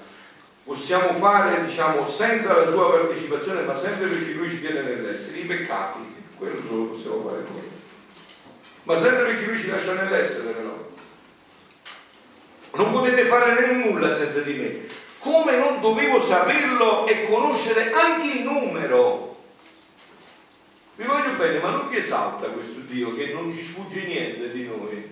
possiamo 0.64 1.12
fare, 1.12 1.64
diciamo, 1.64 2.08
senza 2.08 2.56
la 2.56 2.70
sua 2.70 2.90
partecipazione, 2.90 3.62
ma 3.62 3.74
sempre 3.74 4.08
perché 4.08 4.32
lui 4.32 4.48
ci 4.48 4.60
tiene 4.60 4.82
nell'essere, 4.82 5.38
i 5.38 5.44
peccati, 5.44 5.98
quello 6.36 6.60
solo 6.66 6.84
possiamo 6.84 7.28
fare 7.28 7.44
noi. 7.50 7.62
Ma 8.84 8.96
sempre 8.96 9.24
perché 9.24 9.46
lui 9.46 9.58
ci 9.58 9.68
lascia 9.68 9.92
nell'essere, 9.94 10.54
no? 10.62 10.84
Non 12.74 12.92
potete 12.92 13.24
fare 13.24 13.72
nulla 13.72 14.10
senza 14.10 14.40
di 14.40 14.54
me. 14.54 14.86
Come 15.18 15.56
non 15.56 15.80
dovevo 15.80 16.20
saperlo 16.20 17.06
e 17.06 17.28
conoscere 17.28 17.90
anche 17.92 18.38
il 18.38 18.42
numero 18.44 19.25
vi 20.96 21.04
voglio 21.04 21.32
bene, 21.36 21.58
ma 21.58 21.70
non 21.70 21.88
vi 21.90 21.96
esalta 21.98 22.46
questo 22.46 22.80
Dio 22.80 23.14
che 23.14 23.32
non 23.32 23.52
ci 23.52 23.62
sfugge 23.62 24.04
niente 24.04 24.50
di 24.50 24.64
noi, 24.64 25.10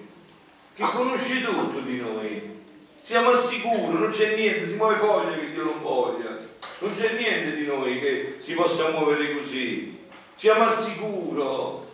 che 0.74 0.82
conosce 0.82 1.44
tutto 1.44 1.80
di 1.80 1.98
noi. 1.98 2.62
Siamo 3.02 3.28
al 3.28 3.38
sicuro, 3.38 3.98
non 3.98 4.08
c'è 4.08 4.34
niente, 4.34 4.66
si 4.66 4.76
muove 4.76 4.96
foglia 4.96 5.36
che 5.36 5.52
Dio 5.52 5.64
non 5.64 5.80
voglia. 5.80 6.30
Non 6.78 6.94
c'è 6.94 7.12
niente 7.18 7.54
di 7.54 7.66
noi 7.66 8.00
che 8.00 8.36
si 8.38 8.54
possa 8.54 8.88
muovere 8.88 9.36
così. 9.36 9.98
Siamo 10.32 10.64
al 10.64 10.72
sicuro, 10.72 11.86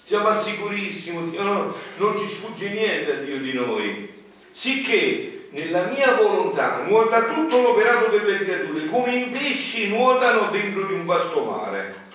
siamo 0.00 0.28
al 0.28 0.36
sicurissimo, 0.38 1.30
non, 1.42 1.74
non 1.98 2.16
ci 2.16 2.26
sfugge 2.26 2.70
niente 2.70 3.12
a 3.12 3.16
Dio 3.16 3.38
di 3.38 3.52
noi. 3.52 4.14
Sicché 4.50 5.48
nella 5.50 5.84
mia 5.84 6.14
volontà 6.14 6.84
nuota 6.86 7.24
tutto 7.24 7.60
l'operato 7.60 8.16
delle 8.16 8.38
creature, 8.38 8.86
come 8.86 9.14
i 9.14 9.24
pesci 9.26 9.90
nuotano 9.90 10.50
dentro 10.50 10.86
di 10.86 10.94
un 10.94 11.04
vasto 11.04 11.44
mare 11.44 12.05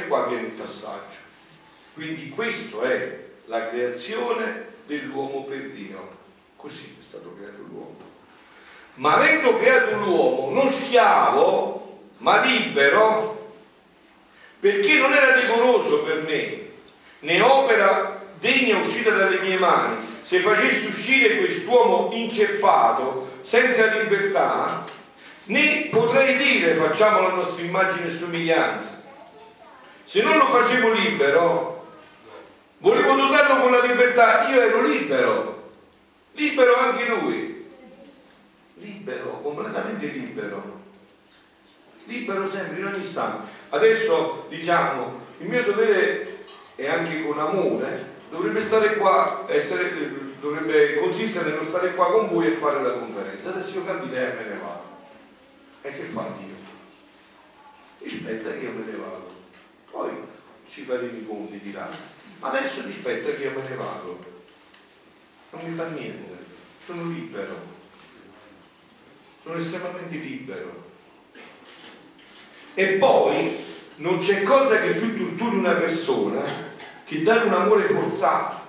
e 0.00 0.06
qua 0.06 0.26
viene 0.26 0.48
il 0.48 0.52
passaggio. 0.52 1.28
Quindi 1.94 2.30
questo 2.30 2.82
è 2.82 3.18
la 3.46 3.68
creazione 3.68 4.68
dell'uomo 4.86 5.44
per 5.44 5.70
Dio. 5.70 6.18
Così 6.56 6.96
è 6.98 7.02
stato 7.02 7.34
creato 7.36 7.62
l'uomo. 7.68 8.08
Ma 8.94 9.14
avendo 9.14 9.58
creato 9.58 9.96
l'uomo 9.96 10.50
non 10.52 10.68
schiavo, 10.68 11.98
ma 12.18 12.40
libero, 12.42 13.54
perché 14.58 14.98
non 14.98 15.12
era 15.12 15.32
decoroso 15.32 16.02
per 16.02 16.22
me, 16.22 16.68
né 17.20 17.40
opera 17.40 18.22
degna 18.38 18.78
uscita 18.78 19.10
dalle 19.10 19.40
mie 19.40 19.58
mani, 19.58 20.04
se 20.22 20.40
facessi 20.40 20.86
uscire 20.86 21.38
quest'uomo 21.38 22.10
inceppato, 22.12 23.38
senza 23.40 23.86
libertà, 23.86 24.84
né 25.44 25.88
potrei 25.90 26.36
dire 26.36 26.74
facciamo 26.74 27.22
la 27.22 27.34
nostra 27.34 27.64
immagine 27.64 28.06
e 28.06 28.10
somiglianza 28.10 28.99
se 30.10 30.22
non 30.22 30.38
lo 30.38 30.46
facevo 30.46 30.90
libero, 30.90 31.86
volevo 32.78 33.14
dotarlo 33.14 33.62
con 33.62 33.70
la 33.70 33.84
libertà, 33.84 34.48
io 34.48 34.60
ero 34.60 34.82
libero, 34.82 35.70
libero 36.32 36.74
anche 36.74 37.06
lui, 37.06 37.64
libero, 38.74 39.38
completamente 39.40 40.06
libero, 40.06 40.80
libero 42.06 42.44
sempre 42.48 42.80
in 42.80 42.86
ogni 42.86 42.98
istante. 42.98 43.52
Adesso 43.68 44.46
diciamo, 44.48 45.26
il 45.38 45.46
mio 45.46 45.62
dovere 45.62 46.38
è 46.74 46.88
anche 46.88 47.22
con 47.22 47.38
amore, 47.38 48.04
dovrebbe 48.30 48.60
stare 48.62 48.96
qua, 48.96 49.44
essere, 49.46 49.92
dovrebbe 50.40 50.94
consistere 50.94 51.50
nello 51.50 51.66
stare 51.66 51.94
qua 51.94 52.10
con 52.10 52.26
voi 52.26 52.48
e 52.48 52.50
fare 52.50 52.82
la 52.82 52.94
conferenza. 52.94 53.50
Adesso 53.50 53.78
io 53.78 53.84
cambio 53.84 54.08
idea 54.08 54.32
e 54.32 54.34
me 54.34 54.44
ne 54.54 54.58
vado. 54.60 54.82
E 55.82 55.92
che 55.92 56.02
fa 56.02 56.24
Dio? 56.36 56.56
Rispetta 57.98 58.50
che 58.50 58.58
io 58.58 58.72
me 58.72 58.84
ne 58.84 58.96
vado. 58.96 59.29
Poi 59.90 60.10
ci 60.68 60.82
faremo 60.82 61.18
i 61.18 61.26
conti 61.26 61.58
di 61.58 61.72
là. 61.72 61.88
Adesso 62.40 62.82
rispetta 62.84 63.30
che 63.30 63.42
io 63.42 63.50
me 63.50 63.68
ne 63.68 63.76
vado. 63.76 64.18
Non 65.50 65.64
mi 65.64 65.74
fa 65.74 65.88
niente. 65.88 66.32
Sono 66.84 67.04
libero. 67.04 67.54
Sono 69.42 69.56
estremamente 69.56 70.16
libero. 70.16 70.88
E 72.74 72.86
poi 72.94 73.64
non 73.96 74.18
c'è 74.18 74.42
cosa 74.42 74.80
che 74.80 74.92
più 74.92 75.16
torturi 75.16 75.56
una 75.56 75.74
persona 75.74 76.42
che 77.04 77.22
dare 77.22 77.46
un 77.46 77.52
amore 77.52 77.84
forzato 77.84 78.68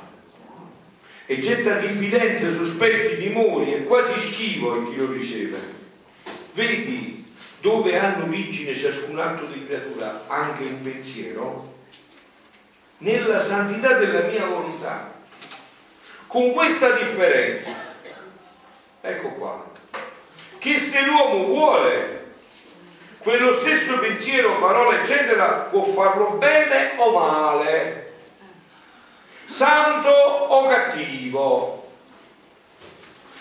e 1.26 1.40
getta 1.40 1.76
diffidenze, 1.76 2.54
sospetti, 2.54 3.16
timori 3.16 3.74
e 3.74 3.84
quasi 3.84 4.20
schivo 4.20 4.76
in 4.76 4.90
chi 4.90 4.98
lo 4.98 5.12
riceve. 5.12 5.60
Vedi 6.54 7.21
dove 7.62 7.98
hanno 7.98 8.26
origine 8.26 8.76
ciascun 8.76 9.20
atto 9.20 9.46
di 9.46 9.66
creatura, 9.66 10.26
anche 10.28 10.64
un 10.64 10.82
pensiero? 10.82 11.80
Nella 12.98 13.40
santità 13.40 13.94
della 13.94 14.22
mia 14.22 14.46
volontà. 14.46 15.14
Con 16.28 16.52
questa 16.54 16.92
differenza, 16.92 17.72
ecco 19.02 19.30
qua, 19.30 19.70
che 20.58 20.78
se 20.78 21.02
l'uomo 21.06 21.46
vuole 21.46 22.30
quello 23.20 23.54
stesso 23.60 24.00
pensiero, 24.00 24.58
parola, 24.58 25.00
eccetera, 25.00 25.68
può 25.70 25.84
farlo 25.84 26.32
bene 26.38 26.94
o 26.98 27.12
male, 27.12 28.14
santo 29.46 30.10
o 30.10 30.68
cattivo. 30.68 31.92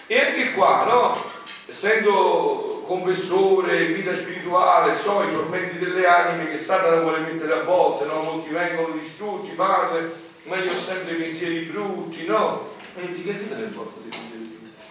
E 0.07 0.21
anche 0.21 0.53
qua, 0.53 0.85
no? 0.85 1.31
Essendo 1.67 2.70
confessore, 2.91 3.87
vita 3.87 4.13
spirituale, 4.13 4.97
so 4.97 5.23
i 5.23 5.31
tormenti 5.31 5.79
delle 5.79 6.09
anime 6.09 6.51
che 6.51 6.57
Satana 6.57 7.01
vuole 7.01 7.21
mettere 7.21 7.53
a 7.53 7.63
volte, 7.63 8.05
no? 8.05 8.21
Molti 8.23 8.49
vengono 8.49 8.93
distrutti, 8.99 9.53
padre, 9.53 10.11
ma 10.45 10.57
io 10.57 10.73
ho 10.73 10.75
sempre 10.75 11.15
pensieri 11.15 11.61
brutti, 11.67 12.27
no? 12.27 12.69
E 12.97 13.13
di 13.13 13.23
che 13.23 13.49
te 13.49 13.55
ne 13.55 13.63
importa 13.63 14.01
dei 14.01 14.11
pensieri 14.11 14.59
brutti? 14.59 14.83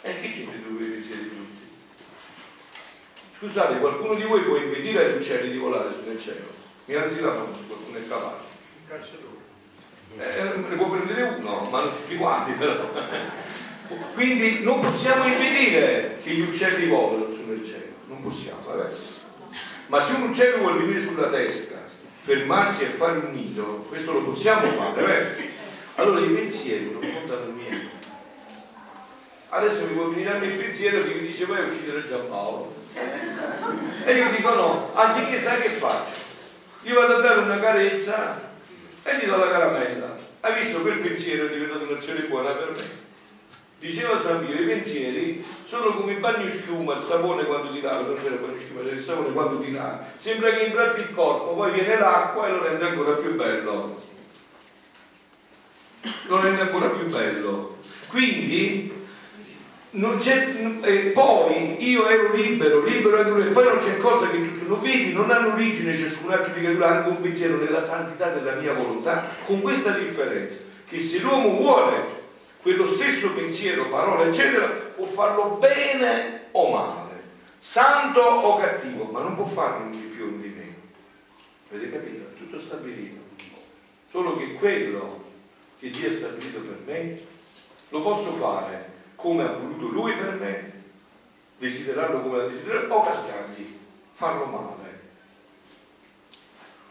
E 0.00 0.20
che 0.20 0.28
c'è 0.30 0.44
tu 0.44 0.80
i 0.80 0.84
pensieri 0.84 1.22
brutti? 1.24 1.68
Scusate, 3.36 3.78
qualcuno 3.80 4.14
di 4.14 4.22
voi 4.22 4.40
può 4.40 4.56
impedire 4.56 5.04
agli 5.04 5.16
uccelli 5.18 5.50
di 5.50 5.58
volare 5.58 5.90
nel 6.06 6.18
cielo? 6.18 6.46
Mi 6.86 6.94
alzi 6.94 7.20
la 7.20 7.32
mano 7.32 7.54
se 7.54 7.66
qualcuno 7.66 7.98
è 7.98 8.08
capace. 8.08 8.46
Il 8.82 8.88
calciatore. 8.88 9.32
Eh, 10.16 10.68
ne 10.70 10.76
può 10.76 10.88
prendere 10.88 11.36
uno, 11.36 11.68
ma 11.70 11.80
non 11.80 11.96
tutti 11.96 12.16
quanti 12.16 12.52
però. 12.52 12.80
Quindi 14.14 14.62
non 14.62 14.80
possiamo 14.80 15.26
impedire 15.26 16.18
che 16.22 16.30
gli 16.30 16.40
uccelli 16.40 16.86
volano 16.86 17.26
su 17.32 17.44
nel 17.46 17.64
cielo, 17.64 17.92
non 18.06 18.22
possiamo, 18.22 18.60
vabbè. 18.64 18.90
Ma 19.86 20.00
se 20.00 20.14
un 20.14 20.28
uccello 20.28 20.58
vuole 20.58 20.78
venire 20.78 21.00
sulla 21.00 21.28
testa, 21.28 21.76
fermarsi 22.20 22.84
e 22.84 22.86
fare 22.86 23.18
un 23.18 23.30
nido, 23.32 23.84
questo 23.88 24.12
lo 24.12 24.22
possiamo 24.22 24.66
fare, 24.66 25.02
vabbè. 25.02 25.36
Allora 25.96 26.20
i 26.20 26.28
pensieri 26.28 26.90
non 26.90 27.00
contano 27.00 27.52
niente. 27.52 27.92
Adesso 29.50 29.86
mi 29.86 29.94
può 29.94 30.08
venire 30.08 30.32
a 30.32 30.38
me 30.38 30.46
il 30.46 30.58
pensiero 30.58 31.04
che 31.04 31.14
mi 31.14 31.26
dice 31.26 31.46
vai 31.46 31.62
a 31.62 31.66
uccidere 31.66 32.04
Giampaolo 32.04 32.82
e 34.04 34.12
io 34.14 34.30
dico 34.30 34.54
no, 34.54 34.90
anziché 34.94 35.40
sai 35.40 35.62
che 35.62 35.68
faccio? 35.68 36.22
Io 36.82 36.94
vado 36.94 37.16
a 37.16 37.20
dare 37.20 37.40
una 37.40 37.58
carezza 37.58 38.36
e 39.02 39.16
gli 39.16 39.26
do 39.26 39.36
la 39.36 39.50
caramella. 39.50 40.16
Hai 40.40 40.62
visto 40.62 40.80
quel 40.80 40.98
pensiero 40.98 41.46
è 41.46 41.52
diventato 41.52 41.84
un'azione 41.84 42.20
buona 42.22 42.52
per 42.52 42.72
me? 42.76 42.82
Diceva 43.84 44.18
San 44.18 44.46
Pio, 44.46 44.58
i 44.58 44.64
pensieri 44.64 45.44
sono 45.62 45.92
come 45.92 46.12
il 46.12 46.18
bagno 46.18 46.48
schiuma, 46.48 46.94
il 46.94 47.02
sapone 47.02 47.44
quando 47.44 47.70
ti 47.70 47.82
lava, 47.82 48.00
non 48.00 48.16
c'era 48.16 48.36
il 48.36 48.40
bagno 48.40 48.58
schiuma, 48.58 48.80
c'era 48.80 48.94
il 48.94 48.98
sapone 48.98 49.30
quando 49.34 49.60
ti 49.60 49.72
lava. 49.72 50.06
Sembra 50.16 50.52
che 50.52 50.64
impratti 50.64 51.00
il 51.00 51.10
corpo, 51.12 51.54
poi 51.54 51.70
viene 51.70 51.98
l'acqua 51.98 52.46
e 52.46 52.52
lo 52.52 52.62
rende 52.62 52.82
ancora 52.82 53.12
più 53.12 53.34
bello. 53.34 54.02
Lo 56.28 56.40
rende 56.40 56.62
ancora 56.62 56.88
più 56.88 57.04
bello. 57.08 57.76
Quindi 58.08 58.90
eh, 59.90 61.10
poi 61.12 61.86
io 61.86 62.08
ero 62.08 62.32
libero, 62.32 62.82
libero 62.82 63.18
anche 63.18 63.30
lui, 63.30 63.50
poi 63.50 63.64
non 63.64 63.76
c'è 63.76 63.98
cosa 63.98 64.30
che 64.30 64.60
tu 64.60 64.66
non 64.66 64.80
vedi, 64.80 65.12
non 65.12 65.30
hanno 65.30 65.52
origine 65.52 65.94
ciascun 65.94 66.32
atto 66.32 66.48
di 66.54 66.60
creatura, 66.60 66.88
anche 66.88 67.10
un 67.10 67.20
pensiero 67.20 67.58
nella 67.58 67.82
santità 67.82 68.30
della 68.30 68.54
mia 68.54 68.72
volontà, 68.72 69.28
con 69.44 69.60
questa 69.60 69.90
differenza, 69.90 70.56
che 70.88 70.98
se 70.98 71.18
l'uomo 71.18 71.58
vuole 71.58 72.22
quello 72.64 72.86
stesso 72.86 73.32
pensiero, 73.32 73.90
parola, 73.90 74.26
eccetera, 74.26 74.66
può 74.66 75.04
farlo 75.04 75.58
bene 75.60 76.46
o 76.52 76.70
male, 76.70 77.22
santo 77.58 78.20
o 78.20 78.56
cattivo, 78.56 79.04
ma 79.04 79.20
non 79.20 79.36
può 79.36 79.44
farlo 79.44 79.90
di 79.90 79.98
più 79.98 80.24
o 80.24 80.28
di 80.28 80.48
meno. 80.48 80.72
Avete 81.70 81.90
capito? 81.90 82.24
Tutto 82.38 82.58
stabilito. 82.58 83.20
Solo 84.08 84.34
che 84.36 84.54
quello 84.54 85.24
che 85.78 85.90
Dio 85.90 86.08
ha 86.08 86.12
stabilito 86.14 86.60
per 86.60 86.78
me 86.86 87.20
lo 87.90 88.00
posso 88.00 88.32
fare 88.32 88.92
come 89.14 89.42
ha 89.42 89.52
voluto 89.52 89.88
lui 89.88 90.14
per 90.14 90.32
me, 90.40 90.72
desiderarlo 91.58 92.22
come 92.22 92.38
l'ha 92.38 92.46
desiderato, 92.46 92.94
o 92.94 93.04
cascargli, 93.04 93.78
farlo 94.12 94.46
male. 94.46 95.00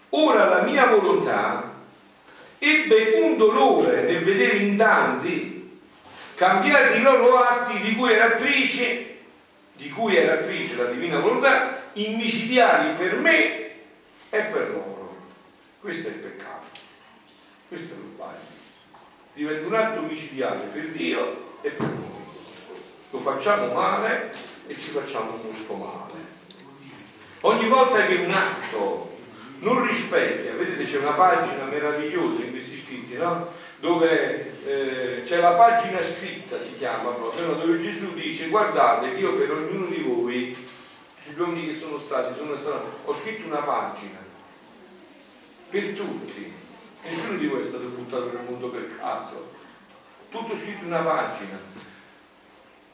Ora 0.09 0.49
la 0.49 0.61
mia 0.61 0.85
volontà 0.85 1.73
ebbe 2.59 3.21
un 3.23 3.37
dolore 3.37 4.03
nel 4.03 4.23
vedere 4.23 4.57
in 4.57 4.77
tanti 4.77 5.52
cambiati 6.35 6.97
i 6.97 7.01
loro 7.01 7.37
atti 7.37 7.79
di 7.79 7.95
cui 7.95 8.13
era 8.13 8.25
attrice, 8.25 9.19
di 9.73 9.89
cui 9.89 10.15
era 10.15 10.33
attrice 10.33 10.75
la 10.75 10.85
divina 10.85 11.19
volontà, 11.19 11.91
immicidiali 11.93 12.95
per 12.97 13.15
me 13.17 13.57
e 14.29 14.41
per 14.41 14.69
loro. 14.69 15.15
Questo 15.79 16.07
è 16.07 16.11
il 16.11 16.17
peccato, 16.17 16.65
questo 17.67 17.93
è 17.93 17.97
lo 17.97 18.09
sbaglio. 18.13 18.51
Diventa 19.33 19.67
un 19.67 19.73
atto 19.75 20.01
micidiale 20.01 20.61
per 20.65 20.89
Dio 20.89 21.57
e 21.61 21.69
per 21.69 21.87
noi 21.87 22.13
lo 23.09 23.19
facciamo 23.19 23.73
male 23.73 24.31
e 24.67 24.73
ci 24.73 24.89
facciamo 24.89 25.39
molto 25.43 25.73
male. 25.73 26.21
Ogni 27.41 27.67
volta 27.67 28.05
che 28.05 28.15
un 28.15 28.31
atto 28.31 29.15
non 29.59 29.85
rispecchia, 29.85 30.53
vedete 30.53 30.83
c'è 30.83 30.97
una 30.99 31.11
pagina 31.11 31.65
meravigliosa 31.65 32.41
in 32.41 32.51
questi 32.51 32.77
scritti, 32.77 33.15
no? 33.15 33.51
Dove 33.83 34.49
eh, 34.65 35.23
c'è 35.23 35.41
la 35.41 35.55
pagina 35.55 36.01
scritta, 36.01 36.57
si 36.57 36.77
chiama 36.77 37.09
proprio, 37.09 37.55
dove 37.55 37.77
Gesù 37.81 38.13
dice 38.13 38.47
guardate 38.47 39.11
che 39.11 39.19
io 39.19 39.33
per 39.33 39.51
ognuno 39.51 39.87
di 39.87 40.01
voi, 40.01 40.55
gli 41.25 41.37
uomini 41.37 41.65
che 41.65 41.75
sono 41.75 41.99
stati, 41.99 42.33
sono 42.33 42.57
stati, 42.57 42.85
ho 43.03 43.13
scritto 43.13 43.45
una 43.45 43.57
pagina 43.57 44.19
per 45.69 45.89
tutti, 45.89 46.49
nessuno 47.03 47.37
di 47.37 47.47
voi 47.47 47.59
è 47.59 47.65
stato 47.65 47.83
buttato 47.87 48.31
nel 48.31 48.45
mondo 48.47 48.69
per 48.69 48.89
caso, 48.97 49.51
tutto 50.29 50.55
scritto 50.55 50.85
in 50.85 50.93
una 50.93 51.01
pagina. 51.01 51.59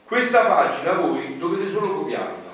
Questa 0.06 0.40
pagina 0.40 0.94
voi 0.94 1.38
dovete 1.38 1.68
solo 1.68 1.98
copiarla, 1.98 2.50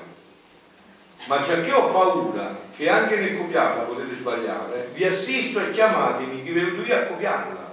ma 1.24 1.41
già 1.41 1.62
che 1.62 1.72
ho 1.72 1.89
paura 1.89 2.55
che 2.76 2.91
anche 2.91 3.16
nel 3.16 3.39
copiarla 3.39 3.84
potete 3.84 4.12
sbagliare, 4.12 4.91
vi 4.93 5.05
assisto 5.05 5.59
e 5.59 5.70
chiamatemi 5.70 6.45
che 6.45 6.53
vi 6.53 6.87
io 6.87 6.97
a 6.99 7.05
copiarla. 7.05 7.65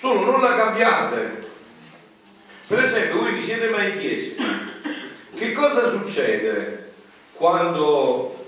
Solo 0.00 0.24
non 0.24 0.40
la 0.40 0.56
cambiate. 0.56 1.46
Per 2.66 2.78
esempio, 2.78 3.18
voi 3.18 3.34
vi 3.34 3.42
siete 3.42 3.68
mai 3.68 3.92
chiesti 3.98 4.42
che 5.36 5.52
cosa 5.52 5.90
succede 5.90 6.92
quando 7.34 8.46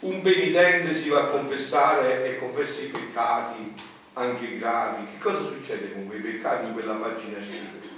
un 0.00 0.22
penitente 0.22 0.94
si 0.94 1.08
va 1.08 1.22
a 1.22 1.26
confessare 1.26 2.24
e 2.24 2.38
confessa 2.38 2.82
i 2.82 2.86
peccati, 2.86 3.74
anche 4.12 4.58
gravi? 4.58 5.04
Che 5.06 5.18
cosa 5.18 5.44
succede 5.44 5.92
con 5.92 6.06
quei 6.06 6.20
peccati 6.20 6.68
in 6.68 6.72
quella 6.72 6.94
pagina 6.94 7.40
scritta? 7.40 7.88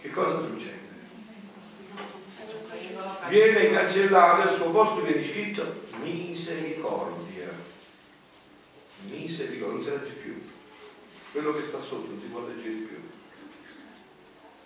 che 0.00 0.10
cosa 0.10 0.38
succede? 0.38 0.78
Viene 3.26 3.70
cancellato 3.70 4.42
al 4.42 4.54
suo 4.54 4.70
posto 4.70 5.02
viene 5.02 5.24
scritto 5.24 5.86
misericordia. 6.04 7.48
Misericordia, 9.06 9.72
non 9.72 9.82
si 9.82 9.90
legge 9.90 10.12
più. 10.12 10.49
Quello 11.32 11.54
che 11.54 11.62
sta 11.62 11.80
sotto 11.80 12.08
non 12.08 12.20
si 12.20 12.26
può 12.26 12.46
leggere 12.46 12.74
più. 12.74 12.96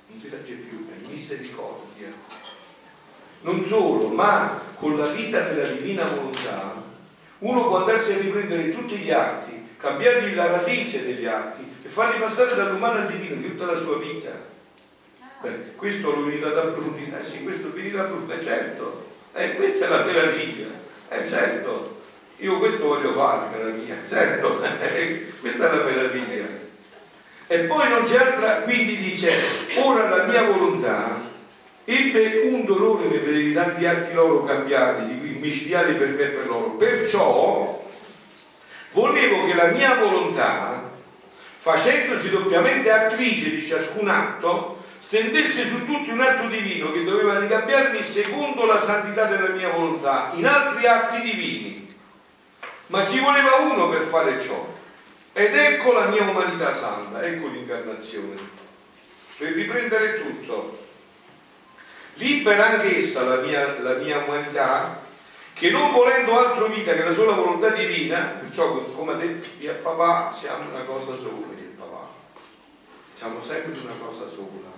Non 0.06 0.18
si 0.18 0.30
legge 0.30 0.54
più, 0.54 0.86
è 0.88 1.08
misericordia. 1.08 2.12
Non 3.42 3.64
solo, 3.64 4.08
ma 4.08 4.60
con 4.78 4.96
la 4.96 5.06
vita 5.08 5.48
nella 5.48 5.68
divina 5.68 6.06
volontà, 6.06 6.82
uno 7.40 7.68
può 7.68 7.78
andarsi 7.78 8.12
a 8.12 8.18
riprendere 8.18 8.70
tutti 8.70 8.96
gli 8.96 9.10
atti, 9.10 9.66
cambiargli 9.76 10.34
la 10.34 10.46
radice 10.46 11.04
degli 11.04 11.26
atti 11.26 11.62
e 11.82 11.88
farli 11.88 12.18
passare 12.18 12.54
dall'umano 12.54 13.00
al 13.00 13.06
divino 13.06 13.34
di 13.36 13.50
tutta 13.50 13.66
la 13.66 13.78
sua 13.78 13.98
vita 13.98 14.52
Beh, 15.44 15.74
questo 15.76 16.10
l'ho 16.10 16.24
venito 16.24 16.46
ad 16.46 16.56
approfondire, 16.56 17.20
eh 17.20 17.22
sì, 17.22 17.42
questo 17.42 17.66
l'ho 17.66 17.74
venito 17.74 17.98
ad 17.98 18.06
approfondire, 18.06 18.42
certo, 18.42 19.08
eh, 19.34 19.50
questa 19.56 19.84
è 19.84 19.88
la 19.90 20.02
meraviglia, 20.02 20.68
eh 21.10 21.28
certo, 21.28 21.93
io 22.44 22.58
questo 22.58 22.88
voglio 22.88 23.10
fare, 23.12 23.46
meraviglia, 23.56 23.96
certo, 24.06 24.62
eh, 24.62 25.32
questa 25.40 25.72
è 25.72 25.76
la 25.76 25.82
meraviglia. 25.82 26.44
E 27.46 27.58
poi 27.60 27.88
non 27.88 28.02
c'è 28.02 28.18
altra, 28.18 28.56
quindi 28.56 28.96
dice, 28.98 29.32
ora 29.76 30.14
la 30.14 30.24
mia 30.24 30.42
volontà 30.44 31.32
ebbe 31.84 32.42
un 32.44 32.64
dolore 32.64 33.08
nei 33.08 33.18
fedeli 33.18 33.52
tanti 33.52 33.86
atti 33.86 34.12
loro 34.12 34.44
cambiati, 34.44 35.06
di 35.06 35.18
cui 35.18 35.38
micidiali 35.40 35.94
per 35.94 36.08
me 36.08 36.22
e 36.22 36.26
per 36.26 36.46
loro. 36.46 36.70
Perciò 36.72 37.82
volevo 38.92 39.46
che 39.46 39.54
la 39.54 39.68
mia 39.68 39.94
volontà, 39.96 40.90
facendosi 41.56 42.28
doppiamente 42.28 42.90
attrice 42.90 43.54
di 43.54 43.62
ciascun 43.62 44.08
atto, 44.08 44.82
stendesse 44.98 45.66
su 45.66 45.86
tutti 45.86 46.10
un 46.10 46.20
atto 46.20 46.48
divino 46.48 46.92
che 46.92 47.04
doveva 47.04 47.38
ricambiarmi 47.38 48.02
secondo 48.02 48.66
la 48.66 48.78
santità 48.78 49.24
della 49.24 49.48
mia 49.48 49.68
volontà, 49.70 50.30
in 50.34 50.46
altri 50.46 50.86
atti 50.86 51.22
divini. 51.22 51.83
Ma 52.94 53.04
ci 53.04 53.18
voleva 53.18 53.56
uno 53.56 53.88
per 53.88 54.02
fare 54.02 54.40
ciò. 54.40 54.72
Ed 55.32 55.52
ecco 55.52 55.90
la 55.90 56.06
mia 56.06 56.22
umanità 56.22 56.72
santa, 56.72 57.24
ecco 57.24 57.48
l'incarnazione. 57.48 58.36
Per 59.36 59.50
riprendere 59.50 60.22
tutto, 60.22 60.78
libera 62.14 62.66
anch'essa 62.66 63.24
la 63.24 63.40
mia, 63.42 63.80
la 63.80 63.94
mia 63.94 64.18
umanità, 64.18 65.02
che 65.54 65.70
non 65.70 65.90
volendo 65.90 66.38
altro 66.38 66.68
vita 66.68 66.94
che 66.94 67.02
la 67.02 67.12
sola 67.12 67.32
volontà 67.32 67.70
divina, 67.70 68.36
perciò 68.38 68.72
come 68.76 69.14
ha 69.14 69.16
detto 69.16 69.48
e 69.58 69.70
papà 69.70 70.30
siamo 70.30 70.70
una 70.70 70.84
cosa 70.84 71.16
sola, 71.16 71.52
e 71.58 71.74
papà, 71.76 72.08
siamo 73.12 73.40
sempre 73.40 73.72
una 73.82 73.94
cosa 73.98 74.28
sola, 74.28 74.70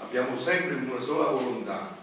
abbiamo 0.00 0.38
sempre 0.38 0.76
una 0.76 1.00
sola 1.00 1.30
volontà. 1.30 1.97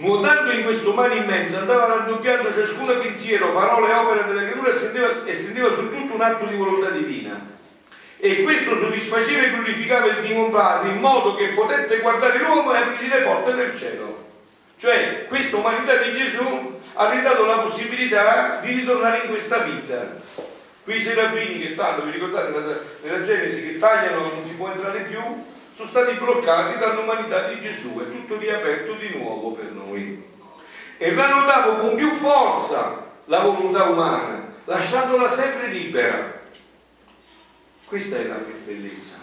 Nuotando 0.00 0.52
in 0.52 0.62
questo 0.62 0.92
mare 0.92 1.16
immenso 1.16 1.58
andava 1.58 1.86
raddoppiando 1.86 2.54
ciascuno 2.54 2.98
pensiero, 2.98 3.50
parole 3.50 3.90
e 3.90 3.94
opere 3.94 4.26
della 4.26 4.42
creatura 4.42 4.70
e 4.70 5.34
stendeva, 5.34 5.74
su 5.74 5.90
tutto 5.90 6.14
un 6.14 6.20
atto 6.20 6.44
di 6.44 6.54
volontà 6.54 6.90
divina 6.90 7.56
e 8.20 8.42
questo 8.42 8.76
soddisfaceva 8.76 9.42
e 9.42 9.50
glorificava 9.50 10.06
il 10.06 10.24
Dio 10.24 10.50
Padre 10.50 10.90
in 10.90 10.98
modo 10.98 11.34
che 11.34 11.48
potette 11.48 11.98
guardare 11.98 12.38
l'uomo 12.38 12.74
e 12.74 12.78
aprire 12.78 13.18
le 13.18 13.24
porte 13.24 13.54
del 13.54 13.76
cielo. 13.76 14.26
Cioè, 14.76 15.26
questa 15.26 15.56
umanità 15.56 15.96
di 15.96 16.12
Gesù 16.12 16.78
ha 16.94 17.10
ridato 17.10 17.44
la 17.44 17.58
possibilità 17.58 18.60
di 18.60 18.72
ritornare 18.74 19.22
in 19.24 19.30
questa 19.30 19.58
vita. 19.58 20.20
Quei 20.84 21.00
serafini 21.00 21.58
che 21.58 21.66
stanno, 21.66 22.04
vi 22.04 22.12
ricordate 22.12 22.52
nella 23.02 23.22
Genesi, 23.22 23.66
che 23.66 23.76
tagliano, 23.76 24.20
non 24.20 24.44
si 24.44 24.54
può 24.54 24.70
entrare 24.70 25.00
più, 25.00 25.20
sono 25.78 25.90
stati 25.90 26.16
bloccati 26.16 26.76
dall'umanità 26.76 27.46
di 27.46 27.60
Gesù, 27.60 28.00
è 28.00 28.10
tutto 28.10 28.36
riaperto 28.36 28.94
di 28.94 29.16
nuovo 29.16 29.52
per 29.52 29.70
noi. 29.70 30.20
E 30.96 31.14
rannotavo 31.14 31.76
con 31.76 31.94
più 31.94 32.10
forza 32.10 33.06
la 33.26 33.38
volontà 33.38 33.84
umana, 33.84 34.54
lasciandola 34.64 35.28
sempre 35.28 35.68
libera 35.68 36.34
questa 37.86 38.18
è 38.18 38.26
la 38.26 38.38
bellezza. 38.66 39.14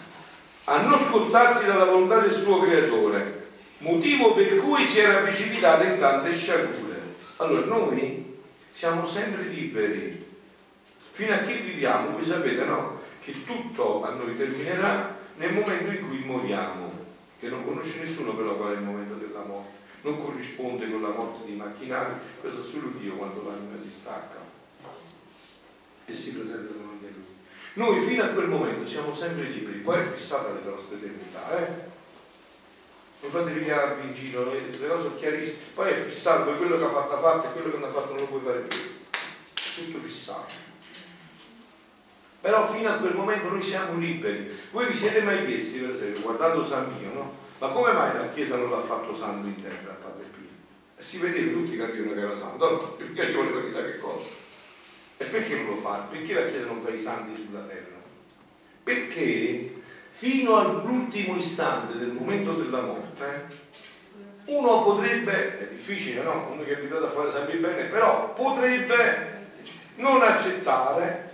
A 0.64 0.80
non 0.80 0.98
scordarsi 0.98 1.66
dalla 1.66 1.84
volontà 1.84 2.18
del 2.20 2.32
suo 2.32 2.58
creatore, 2.58 3.48
motivo 3.78 4.32
per 4.32 4.56
cui 4.56 4.82
si 4.82 4.98
era 4.98 5.20
precipitata 5.20 5.84
in 5.84 5.98
tante 5.98 6.34
sciagure. 6.34 7.00
Allora 7.36 7.66
noi 7.66 8.40
siamo 8.68 9.06
sempre 9.06 9.42
liberi. 9.42 10.24
Fino 10.96 11.34
a 11.34 11.38
che 11.38 11.58
viviamo, 11.58 12.10
voi 12.10 12.24
sapete 12.24 12.64
no? 12.64 13.02
Che 13.20 13.44
tutto 13.44 14.02
a 14.02 14.10
noi 14.10 14.36
terminerà 14.36 15.15
nel 15.36 15.52
momento 15.52 15.90
in 15.90 16.08
cui 16.08 16.18
moriamo, 16.24 17.04
che 17.38 17.48
non 17.48 17.64
conosce 17.64 17.98
nessuno 17.98 18.34
però 18.34 18.54
qual 18.56 18.74
è 18.74 18.76
il 18.76 18.82
momento 18.82 19.14
della 19.14 19.42
morte. 19.44 19.74
Non 20.02 20.16
corrisponde 20.16 20.90
con 20.90 21.02
la 21.02 21.08
morte 21.08 21.44
dei 21.46 21.56
macchinari, 21.56 22.14
questo 22.40 22.62
solo 22.62 22.92
Dio 22.98 23.14
quando 23.14 23.42
l'anima 23.42 23.76
si 23.76 23.90
stacca 23.90 24.38
e 26.04 26.12
si 26.12 26.34
presenta 26.34 26.72
davanti 26.72 27.06
a 27.06 27.08
Lui. 27.12 27.24
Noi 27.74 28.00
fino 28.00 28.22
a 28.22 28.28
quel 28.28 28.48
momento 28.48 28.86
siamo 28.86 29.12
sempre 29.12 29.48
liberi, 29.48 29.78
poi 29.78 30.00
è 30.00 30.04
fissata 30.04 30.52
la 30.52 30.70
nostra 30.70 30.96
eternità, 30.96 31.58
eh? 31.58 31.94
Non 33.20 33.30
fatevi 33.30 33.64
chiarvi 33.64 34.06
in 34.06 34.14
giro, 34.14 34.52
le 34.52 34.88
cose 34.88 35.02
sono 35.02 35.14
chiarissime, 35.16 35.56
poi 35.74 35.90
è 35.90 35.94
fissato, 35.94 36.52
quello 36.52 36.76
che 36.78 36.84
ha 36.84 36.88
fatto 36.88 37.14
ha 37.14 37.18
fatto 37.18 37.46
e 37.48 37.52
quello 37.52 37.70
che 37.72 37.78
non 37.78 37.88
ha 37.88 37.92
fatto 37.92 38.12
non 38.12 38.20
lo 38.20 38.26
puoi 38.26 38.40
fare 38.42 38.60
più. 38.60 38.78
Tutto 39.74 39.98
fissato. 39.98 40.65
Però 42.46 42.64
fino 42.64 42.88
a 42.88 42.92
quel 42.92 43.16
momento 43.16 43.48
noi 43.48 43.60
siamo 43.60 43.98
liberi. 43.98 44.48
Voi 44.70 44.86
vi 44.86 44.94
siete 44.94 45.20
mai 45.22 45.44
chiesti, 45.44 45.80
per 45.80 45.90
esempio, 45.90 46.20
guardando 46.20 46.62
San 46.62 46.96
Pio, 46.96 47.12
no? 47.12 47.34
Ma 47.58 47.70
come 47.70 47.90
mai 47.90 48.14
la 48.14 48.28
Chiesa 48.28 48.54
non 48.54 48.70
l'ha 48.70 48.78
fatto 48.78 49.12
santo 49.12 49.48
in 49.48 49.60
terra 49.60 49.98
Padre 50.00 50.26
Pio? 50.30 50.46
E 50.96 51.02
si 51.02 51.18
vedeva, 51.18 51.50
tutti 51.50 51.76
capivano 51.76 52.14
che 52.14 52.20
era 52.20 52.36
santo, 52.36 52.70
no? 52.70 52.76
Perché 52.92 53.26
ci 53.26 53.32
voleva 53.32 53.60
chissà 53.62 53.82
che 53.82 53.98
cosa. 53.98 54.28
E 55.16 55.24
perché 55.24 55.56
non 55.56 55.70
lo 55.70 55.74
fa? 55.74 56.06
Perché 56.08 56.34
la 56.34 56.48
Chiesa 56.48 56.66
non 56.66 56.78
fa 56.78 56.90
i 56.90 56.98
santi 56.98 57.34
sulla 57.34 57.62
terra? 57.62 57.96
Perché 58.84 59.82
fino 60.06 60.56
all'ultimo 60.56 61.34
istante 61.34 61.98
del 61.98 62.12
momento 62.12 62.52
della 62.52 62.82
morte 62.82 63.46
uno 64.44 64.84
potrebbe, 64.84 65.58
è 65.58 65.66
difficile 65.72 66.22
no? 66.22 66.50
Uno 66.52 66.62
che 66.62 66.76
è 66.76 66.78
abituato 66.78 67.06
a 67.06 67.10
fare 67.10 67.28
sempre 67.28 67.56
bene, 67.56 67.86
però 67.86 68.32
potrebbe 68.34 69.34
non 69.96 70.22
accettare. 70.22 71.25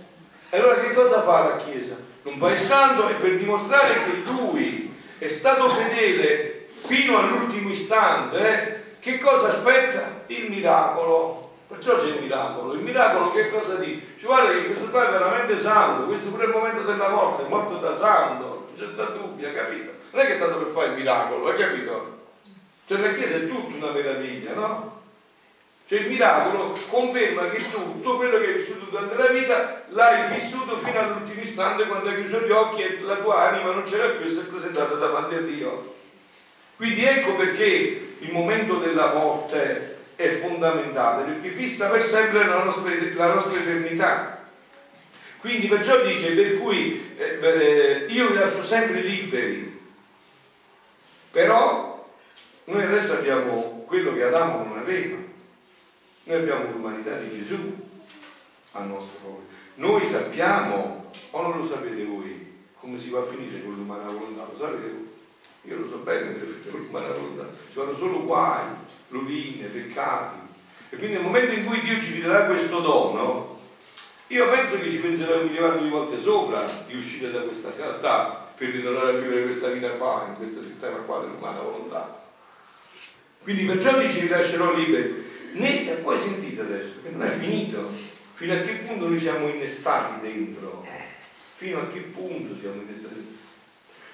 E 0.53 0.59
allora 0.59 0.81
che 0.81 0.91
cosa 0.91 1.19
fa 1.19 1.47
la 1.47 1.55
Chiesa? 1.55 1.97
Non 2.21 2.37
fa 2.37 2.51
il 2.51 2.59
santo 2.59 3.09
e 3.09 3.13
per 3.13 3.37
dimostrare 3.37 4.03
che 4.05 4.21
lui 4.23 4.95
è 5.17 5.27
stato 5.27 5.67
fedele 5.67 6.67
fino 6.71 7.17
all'ultimo 7.17 7.69
istante, 7.69 8.37
eh, 8.37 8.99
che 8.99 9.17
cosa 9.17 9.47
aspetta? 9.47 10.21
Il 10.27 10.51
miracolo 10.51 11.41
Perciò 11.67 11.97
c'è 11.97 12.13
il 12.13 12.21
miracolo. 12.21 12.73
Il 12.73 12.81
miracolo 12.81 13.31
che 13.31 13.47
cosa 13.47 13.77
dice? 13.77 14.13
Ci 14.15 14.27
guarda 14.27 14.51
che 14.51 14.67
questo 14.67 14.89
qua 14.91 15.07
è 15.07 15.11
veramente 15.11 15.57
santo, 15.57 16.05
questo 16.05 16.29
pure 16.29 16.45
il 16.45 16.51
momento 16.51 16.81
della 16.83 17.09
morte, 17.09 17.47
è 17.47 17.49
morto 17.49 17.77
da 17.77 17.95
santo, 17.95 18.67
non 18.67 18.77
c'è 18.77 18.93
sta 18.93 19.05
dubbio, 19.05 19.51
capito? 19.51 19.89
Non 20.11 20.23
è 20.23 20.27
che 20.27 20.35
è 20.35 20.39
tanto 20.39 20.59
per 20.59 20.67
fare 20.67 20.89
il 20.89 20.93
miracolo, 20.93 21.49
hai 21.49 21.57
capito? 21.57 22.17
Cioè 22.85 22.99
la 22.99 23.13
Chiesa 23.13 23.37
è 23.37 23.47
tutta 23.47 23.75
una 23.75 23.91
meraviglia, 23.91 24.53
no? 24.53 25.01
Cioè 25.85 25.99
il 25.99 26.09
miracolo 26.09 26.73
conferma 26.89 27.49
che 27.49 27.69
tu, 27.69 27.77
tutto 27.77 28.15
quello 28.15 28.39
che 28.39 28.45
hai 28.45 28.53
vissuto 28.53 28.85
durante 28.85 29.15
la 29.15 29.27
vita 29.27 29.83
l'hai 29.89 30.33
vissuto 30.33 30.77
fino 30.77 30.97
all'ultimo 30.97 31.41
istante 31.41 31.85
quando 31.85 32.09
hai 32.09 32.15
chiuso 32.15 32.39
gli 32.39 32.51
occhi 32.51 32.81
e 32.81 32.99
la 33.01 33.17
tua 33.17 33.49
anima 33.49 33.71
non 33.71 33.83
c'era 33.83 34.07
più 34.07 34.25
e 34.25 34.29
si 34.29 34.39
è 34.39 34.43
presentata 34.43 34.95
davanti 34.95 35.35
a 35.35 35.41
Dio. 35.41 35.95
Quindi 36.77 37.03
ecco 37.03 37.35
perché 37.35 38.15
il 38.19 38.31
momento 38.31 38.75
della 38.75 39.13
morte 39.13 39.99
è 40.15 40.27
fondamentale 40.29 41.31
perché 41.31 41.49
fissa 41.49 41.89
per 41.89 42.01
sempre 42.01 42.45
la 42.45 42.63
nostra, 42.63 42.93
la 43.15 43.33
nostra 43.33 43.59
eternità. 43.59 44.47
Quindi 45.39 45.67
perciò 45.67 46.01
dice 46.01 46.31
per 46.31 46.57
cui 46.57 47.15
eh, 47.17 47.37
eh, 47.41 48.05
io 48.07 48.29
vi 48.29 48.35
lascio 48.35 48.63
sempre 48.63 49.01
liberi, 49.01 49.77
però 51.29 52.07
noi 52.65 52.83
adesso 52.83 53.13
abbiamo 53.13 53.83
quello 53.85 54.13
che 54.13 54.23
Adamo 54.23 54.63
non 54.63 54.77
aveva, 54.77 55.17
noi 56.23 56.37
abbiamo 56.37 56.71
l'umanità 56.71 57.17
di 57.17 57.29
Gesù 57.29 57.75
al 58.71 58.87
nostro 58.87 59.19
favore. 59.21 59.43
Noi 59.75 60.05
sappiamo, 60.05 61.11
o 61.31 61.41
non 61.41 61.57
lo 61.57 61.65
sapete 61.65 62.05
voi, 62.05 62.51
come 62.79 62.97
si 62.97 63.09
va 63.09 63.19
a 63.19 63.23
finire 63.23 63.61
con 63.63 63.73
l'umana 63.73 64.09
volontà, 64.09 64.45
lo 64.49 64.57
sapete 64.57 64.89
voi? 64.89 65.11
Io 65.63 65.79
lo 65.79 65.87
so 65.87 65.97
bene 65.97 66.33
che 66.33 66.69
l'umana 66.69 67.07
volontà, 67.07 67.49
ci 67.69 67.77
vanno 67.77 67.95
solo 67.95 68.23
guai, 68.23 68.63
rovine, 69.09 69.67
peccati. 69.67 70.35
E 70.89 70.97
quindi 70.97 71.15
nel 71.15 71.23
momento 71.23 71.53
in 71.53 71.65
cui 71.65 71.81
Dio 71.81 71.99
ci 71.99 72.21
darà 72.21 72.45
questo 72.45 72.79
dono, 72.79 73.59
io 74.27 74.49
penso 74.49 74.79
che 74.79 74.89
ci 74.89 74.97
penserà 74.97 75.35
un 75.35 75.47
miliardo 75.47 75.83
di 75.83 75.89
volte 75.89 76.19
sopra 76.19 76.63
di 76.87 76.95
uscire 76.95 77.31
da 77.31 77.41
questa 77.41 77.71
realtà 77.75 78.51
per 78.55 78.69
ritornare 78.69 79.09
a 79.09 79.19
vivere 79.19 79.43
questa 79.43 79.69
vita 79.69 79.89
qua, 79.91 80.25
in 80.29 80.35
questo 80.35 80.61
sistema 80.63 80.97
qua 80.97 81.19
dell'umana 81.19 81.59
volontà. 81.59 82.21
Quindi 83.41 83.65
perciò 83.65 83.97
dice 83.99 84.21
vi 84.21 84.27
lascerò 84.29 84.73
liberi. 84.73 85.31
Ne, 85.53 85.89
e 85.89 85.95
poi 85.95 86.17
sentite 86.17 86.61
adesso, 86.61 87.01
che 87.03 87.09
non 87.09 87.23
è 87.23 87.29
finito. 87.29 87.91
Fino 88.33 88.53
a 88.53 88.61
che 88.61 88.73
punto 88.77 89.07
noi 89.07 89.19
siamo 89.19 89.47
innestati 89.47 90.21
dentro? 90.21 90.85
Fino 91.53 91.81
a 91.81 91.87
che 91.87 91.99
punto 91.99 92.57
siamo 92.57 92.81
innestati 92.81 93.13
dentro? 93.13 93.41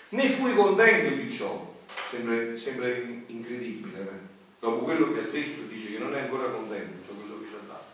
Ne 0.10 0.28
fui 0.28 0.54
contento 0.54 1.16
di 1.16 1.32
ciò. 1.32 1.78
Sembra, 2.10 2.56
sembra 2.58 2.88
incredibile. 3.28 4.00
Eh? 4.02 4.28
Dopo 4.60 4.80
quello 4.80 5.14
che 5.14 5.20
ha 5.20 5.32
detto 5.32 5.62
dice 5.70 5.94
che 5.94 6.00
non 6.00 6.14
è 6.14 6.22
ancora 6.22 6.50
contento 6.50 7.12
di 7.12 7.20
quello 7.20 7.42
che 7.42 7.48
ci 7.48 7.54
ha 7.56 7.68
dato. 7.68 7.86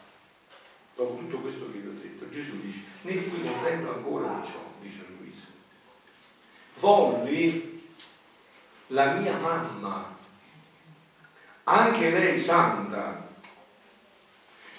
Dopo 0.96 1.18
tutto 1.18 1.39
questo 1.39 1.72
che 1.72 1.78
vi 1.80 1.88
ho 1.88 1.91
detto, 1.91 2.28
Gesù 2.30 2.60
dice, 2.62 2.80
ne 3.02 3.16
fui 3.16 3.43
contento 3.43 3.93
ancora 3.93 4.39
di 4.39 4.48
ciò, 4.48 4.74
dice 4.82 5.06
Luisa. 5.20 5.48
Volli 6.80 7.84
la 8.88 9.14
mia 9.14 9.38
mamma, 9.38 10.18
anche 11.64 12.10
lei 12.10 12.38
santa, 12.38 13.24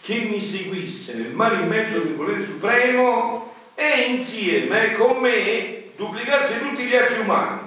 che 0.06 0.20
mi 0.20 0.40
seguisse 0.40 1.14
nel 1.14 1.32
mare 1.32 1.64
mezzo 1.64 1.98
del 1.98 2.14
volere 2.14 2.46
supremo 2.46 3.52
e 3.74 4.02
insieme 4.02 4.92
con 4.92 5.16
me 5.16 5.90
duplicasse 5.96 6.60
tutti 6.60 6.84
gli 6.84 6.94
atti 6.94 7.18
umani. 7.18 7.62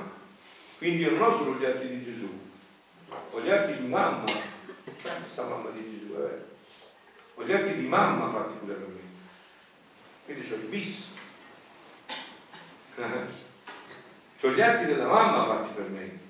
Quindi 0.78 1.02
io 1.02 1.12
non 1.12 1.24
ho 1.24 1.36
solo 1.36 1.58
gli 1.60 1.66
atti 1.66 1.90
di 1.90 2.02
Gesù, 2.02 2.30
ho 3.32 3.42
gli 3.42 3.50
atti 3.50 3.76
di 3.76 3.86
mamma, 3.86 4.24
la 4.24 5.18
stessa 5.18 5.48
mamma 5.48 5.72
di 5.72 5.82
Gesù, 5.82 6.16
eh? 6.16 6.46
ho 7.34 7.44
gli 7.44 7.52
atti 7.52 7.76
di 7.76 7.86
mamma 7.88 8.30
fatti 8.30 8.54
pure 8.58 8.74
per 8.74 8.88
me. 8.88 9.02
Quindi 10.24 10.48
c'ho 10.48 10.56
il 10.56 10.62
bis. 10.62 11.10
ho 14.42 14.50
gli 14.50 14.62
atti 14.62 14.86
della 14.86 15.08
mamma 15.08 15.44
fatti 15.44 15.72
per 15.76 15.90
me. 15.90 16.29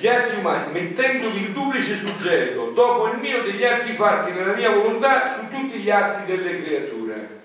Gli 0.00 0.06
atti 0.06 0.36
umani, 0.36 0.72
mettendovi 0.72 1.42
il 1.42 1.50
duplice 1.50 1.94
suggello, 1.94 2.70
dopo 2.70 3.08
il 3.08 3.18
mio 3.18 3.42
degli 3.42 3.62
atti 3.62 3.92
fatti 3.92 4.32
nella 4.32 4.54
mia 4.54 4.70
volontà, 4.70 5.28
su 5.28 5.46
tutti 5.54 5.78
gli 5.78 5.90
atti 5.90 6.24
delle 6.24 6.62
creature. 6.62 7.40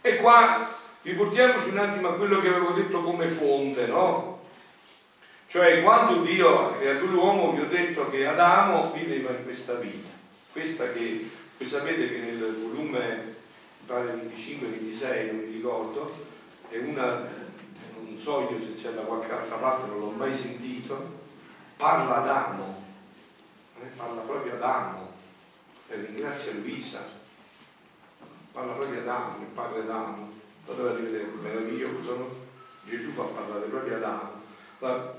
E 0.00 0.16
qua 0.16 0.76
riportiamoci 1.02 1.70
un 1.70 1.78
attimo 1.78 2.10
a 2.10 2.14
quello 2.14 2.40
che 2.40 2.48
avevo 2.50 2.70
detto 2.70 3.02
come 3.02 3.26
fonte, 3.26 3.86
no? 3.86 4.42
Cioè 5.48 5.82
quando 5.82 6.22
Dio 6.22 6.68
ha 6.68 6.76
creato 6.76 7.06
l'uomo 7.06 7.52
vi 7.52 7.62
ho 7.62 7.66
detto 7.66 8.08
che 8.10 8.26
Adamo 8.26 8.92
viveva 8.92 9.30
in 9.30 9.42
questa 9.42 9.74
vita, 9.74 10.10
questa 10.52 10.92
che 10.92 11.28
voi 11.56 11.66
sapete 11.66 12.08
che 12.08 12.18
nel 12.18 12.54
volume 12.62 13.34
pare 13.86 14.14
25-26, 14.14 15.26
non 15.32 15.36
mi 15.36 15.52
ricordo, 15.52 16.14
è 16.68 16.76
una, 16.78 17.26
non 17.96 18.16
so 18.18 18.48
io 18.52 18.60
se 18.60 18.74
c'è 18.80 18.90
da 18.90 19.00
qualche 19.00 19.32
altra 19.32 19.56
parte, 19.56 19.88
non 19.88 19.98
l'ho 19.98 20.10
mai 20.10 20.32
sentito, 20.32 21.17
parla 21.78 22.16
Adamo, 22.16 22.82
eh, 23.80 23.86
parla 23.96 24.20
proprio 24.22 24.54
Adamo, 24.54 25.12
e 25.86 25.94
ringrazia 25.94 26.52
Luisa, 26.54 27.04
parla 28.52 28.72
proprio 28.72 29.00
Adamo, 29.00 29.38
il 29.38 29.46
padre 29.46 29.80
Adamo, 29.82 30.32
fatela 30.62 30.96
rivedere, 30.96 31.28
meraviglioso, 31.40 32.46
Gesù 32.84 33.10
fa 33.12 33.22
parlare 33.22 33.66
proprio 33.66 33.96
Adamo. 33.96 34.36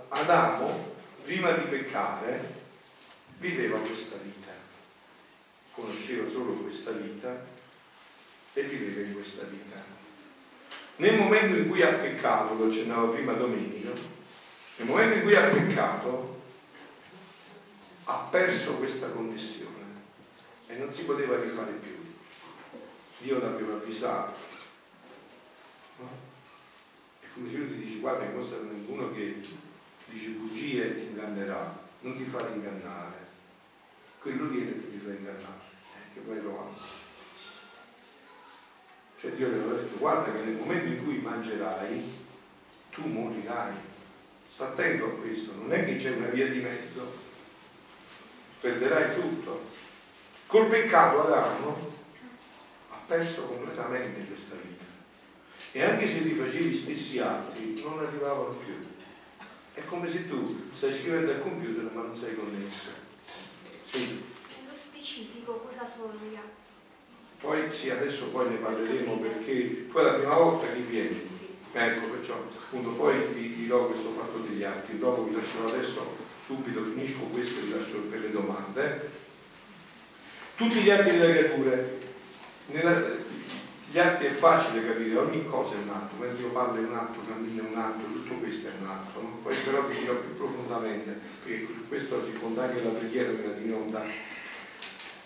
Adamo, 0.09 0.95
prima 1.23 1.51
di 1.51 1.61
peccare, 1.61 2.55
viveva 3.37 3.77
questa 3.79 4.17
vita, 4.21 4.51
conosceva 5.71 6.29
solo 6.29 6.53
questa 6.53 6.91
vita 6.91 7.45
e 8.53 8.61
viveva 8.63 9.07
in 9.07 9.13
questa 9.13 9.45
vita. 9.45 9.77
Nel 10.97 11.15
momento 11.15 11.55
in 11.55 11.69
cui 11.69 11.81
ha 11.81 11.93
peccato, 11.93 12.55
lo 12.55 12.67
accennavo 12.67 13.13
prima 13.13 13.31
Domenico, 13.31 13.93
nel 14.75 14.87
momento 14.87 15.15
in 15.15 15.21
cui 15.21 15.35
ha 15.35 15.47
peccato, 15.47 16.38
ha 18.09 18.27
perso 18.31 18.77
questa 18.77 19.09
connessione 19.09 19.85
e 20.65 20.77
non 20.77 20.91
si 20.91 21.03
poteva 21.03 21.39
rifare 21.39 21.73
più. 21.73 21.95
Dio 23.19 23.39
l'aveva 23.39 23.73
avvisato 23.73 24.47
come 27.33 27.51
se 27.51 27.57
lui 27.57 27.67
ti 27.67 27.85
dice 27.85 27.99
guarda 27.99 28.25
che 28.25 28.33
questo 28.33 28.55
è 28.55 28.63
uno 28.87 29.11
che 29.13 29.39
dice 30.05 30.29
bugie 30.29 30.89
e 30.89 30.95
ti 30.95 31.03
ingannerà, 31.03 31.79
non 32.01 32.17
ti 32.17 32.23
fare 32.23 32.51
ingannare. 32.53 33.27
Quello 34.19 34.47
viene 34.47 34.71
e 34.71 34.91
ti 34.91 34.97
fa 34.97 35.11
ingannare, 35.11 35.61
eh, 35.81 36.13
che 36.13 36.19
poi 36.19 36.39
trovare. 36.39 36.69
Cioè 39.17 39.31
Dio 39.31 39.49
le 39.49 39.55
aveva 39.55 39.73
detto 39.73 39.97
guarda 39.97 40.31
che 40.31 40.45
nel 40.45 40.55
momento 40.55 40.87
in 40.87 41.03
cui 41.03 41.19
mangerai 41.19 42.03
tu 42.89 43.05
morirai. 43.05 43.73
Sta 44.49 44.69
attento 44.69 45.05
a 45.05 45.09
questo, 45.09 45.53
non 45.55 45.71
è 45.71 45.85
che 45.85 45.95
c'è 45.97 46.15
una 46.15 46.27
via 46.27 46.47
di 46.47 46.59
mezzo, 46.59 47.18
perderai 48.59 49.15
tutto. 49.15 49.67
Col 50.47 50.67
peccato 50.67 51.21
Adamo 51.21 51.97
ha 52.89 53.01
perso 53.05 53.43
completamente 53.43 54.25
questa 54.25 54.55
vita 54.55 54.85
e 55.71 55.83
anche 55.83 56.07
se 56.07 56.23
ti 56.23 56.33
facevi 56.33 56.69
gli 56.69 56.75
stessi 56.75 57.19
atti 57.19 57.81
non 57.83 57.99
arrivavano 57.99 58.55
più. 58.55 58.73
È 59.73 59.85
come 59.85 60.09
se 60.09 60.27
tu 60.27 60.67
stai 60.71 60.91
scrivendo 60.91 61.31
al 61.31 61.39
computer 61.39 61.89
ma 61.93 62.01
non 62.01 62.15
sei 62.15 62.35
connesso. 62.35 62.89
Sì. 63.85 64.23
Nello 64.61 64.75
specifico 64.75 65.53
cosa 65.53 65.85
sono 65.85 66.13
gli 66.29 66.35
atti? 66.35 66.57
Poi 67.39 67.71
sì, 67.71 67.89
adesso 67.89 68.29
poi 68.29 68.49
ne 68.49 68.57
parleremo 68.57 69.17
perché 69.17 69.87
tu 69.87 69.97
è 69.97 70.01
la 70.01 70.13
prima 70.13 70.35
volta 70.35 70.67
che 70.67 70.79
vieni. 70.79 71.37
Ecco, 71.71 72.07
perciò 72.07 72.33
appunto 72.33 72.89
poi 72.91 73.23
vi 73.27 73.53
dirò 73.53 73.85
questo 73.85 74.09
fatto 74.09 74.39
degli 74.39 74.63
atti, 74.63 74.97
dopo 74.97 75.23
vi 75.23 75.35
lascerò 75.35 75.65
adesso 75.65 76.27
subito, 76.49 76.83
finisco 76.83 77.19
questo 77.31 77.59
e 77.59 77.63
vi 77.65 77.73
lascio 77.73 77.99
per 78.09 78.21
le 78.21 78.31
domande. 78.31 79.11
Tutti 80.55 80.81
gli 80.81 80.89
atti 80.89 81.11
delle 81.11 81.37
creature, 81.37 81.99
nella, 82.67 83.05
gli 83.91 83.99
atti 83.99 84.25
è 84.25 84.31
facile 84.31 84.83
capire, 84.83 85.15
ogni 85.17 85.45
cosa 85.45 85.75
è 85.75 85.77
un 85.77 85.89
atto, 85.89 86.15
mentre 86.17 86.41
io 86.41 86.49
parlo 86.49 86.81
è 86.81 86.85
un 86.85 86.95
atto, 86.95 87.19
cammino 87.27 87.67
è 87.67 87.69
un 87.69 87.77
atto, 87.77 88.03
tutto 88.13 88.33
questo 88.39 88.69
è 88.69 88.71
un 88.79 88.87
atto, 88.87 89.21
no? 89.21 89.39
poi 89.43 89.55
però 89.57 89.83
vi 89.83 89.99
dirò 89.99 90.15
più 90.15 90.35
profondamente, 90.35 91.19
perché 91.43 91.67
su 91.71 91.87
questo 91.87 92.23
si 92.25 92.31
fonda 92.31 92.63
anche 92.63 92.83
la 92.83 92.89
preghiera 92.89 93.31
della 93.31 93.53
Divina 93.53 94.01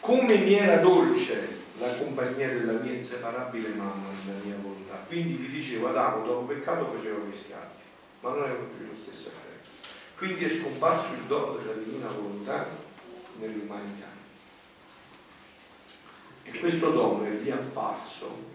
Come 0.02 0.38
mi 0.38 0.54
era 0.56 0.78
dolce 0.78 1.62
la 1.80 1.96
compagnia 1.96 2.50
della 2.50 2.80
mia 2.80 2.92
inseparabile 2.92 3.70
mamma 3.70 4.10
nella 4.26 4.44
mia 4.44 4.56
volontà. 4.62 5.06
Quindi 5.08 5.36
vi 5.36 5.50
dicevo, 5.50 5.88
Adamo 5.88 6.26
dopo 6.26 6.54
peccato 6.54 6.94
faceva 6.94 7.20
questi 7.20 7.54
atti, 7.54 7.84
ma 8.20 8.32
non 8.32 8.44
erano 8.44 8.68
più 8.78 8.86
lo 8.88 8.94
stesso 8.94 9.30
effetto. 9.30 9.53
Quindi 10.24 10.46
è 10.46 10.50
scomparso 10.50 11.12
il 11.16 11.24
dono 11.28 11.58
della 11.58 11.74
divina 11.74 12.08
volontà 12.08 12.66
nell'umanità. 13.40 14.08
E 16.44 16.60
questo 16.60 16.92
dono 16.92 17.26
è 17.26 17.30
riapparso 17.30 18.52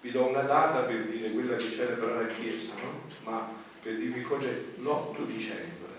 vi 0.00 0.12
do 0.12 0.28
una 0.28 0.40
data 0.40 0.80
per 0.84 1.04
dire 1.04 1.30
quella 1.32 1.56
che 1.56 1.70
celebra 1.70 2.22
la 2.22 2.26
Chiesa, 2.26 2.72
no? 2.80 3.02
ma 3.24 3.52
per 3.82 3.96
dirvi 3.96 4.22
cos'è 4.22 4.62
l'8 4.78 5.26
dicembre. 5.26 5.92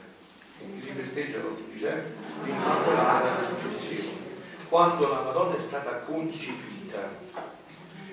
Quindi 0.57 0.81
si 0.81 0.93
festeggia 0.93 1.37
l'8 1.37 1.71
dicembre 1.71 2.15
l'Immacolata 2.45 3.43
Concezione, 3.43 4.31
quando 4.69 5.07
la 5.07 5.21
Madonna 5.21 5.55
è 5.55 5.59
stata 5.59 5.97
concepita. 5.97 7.15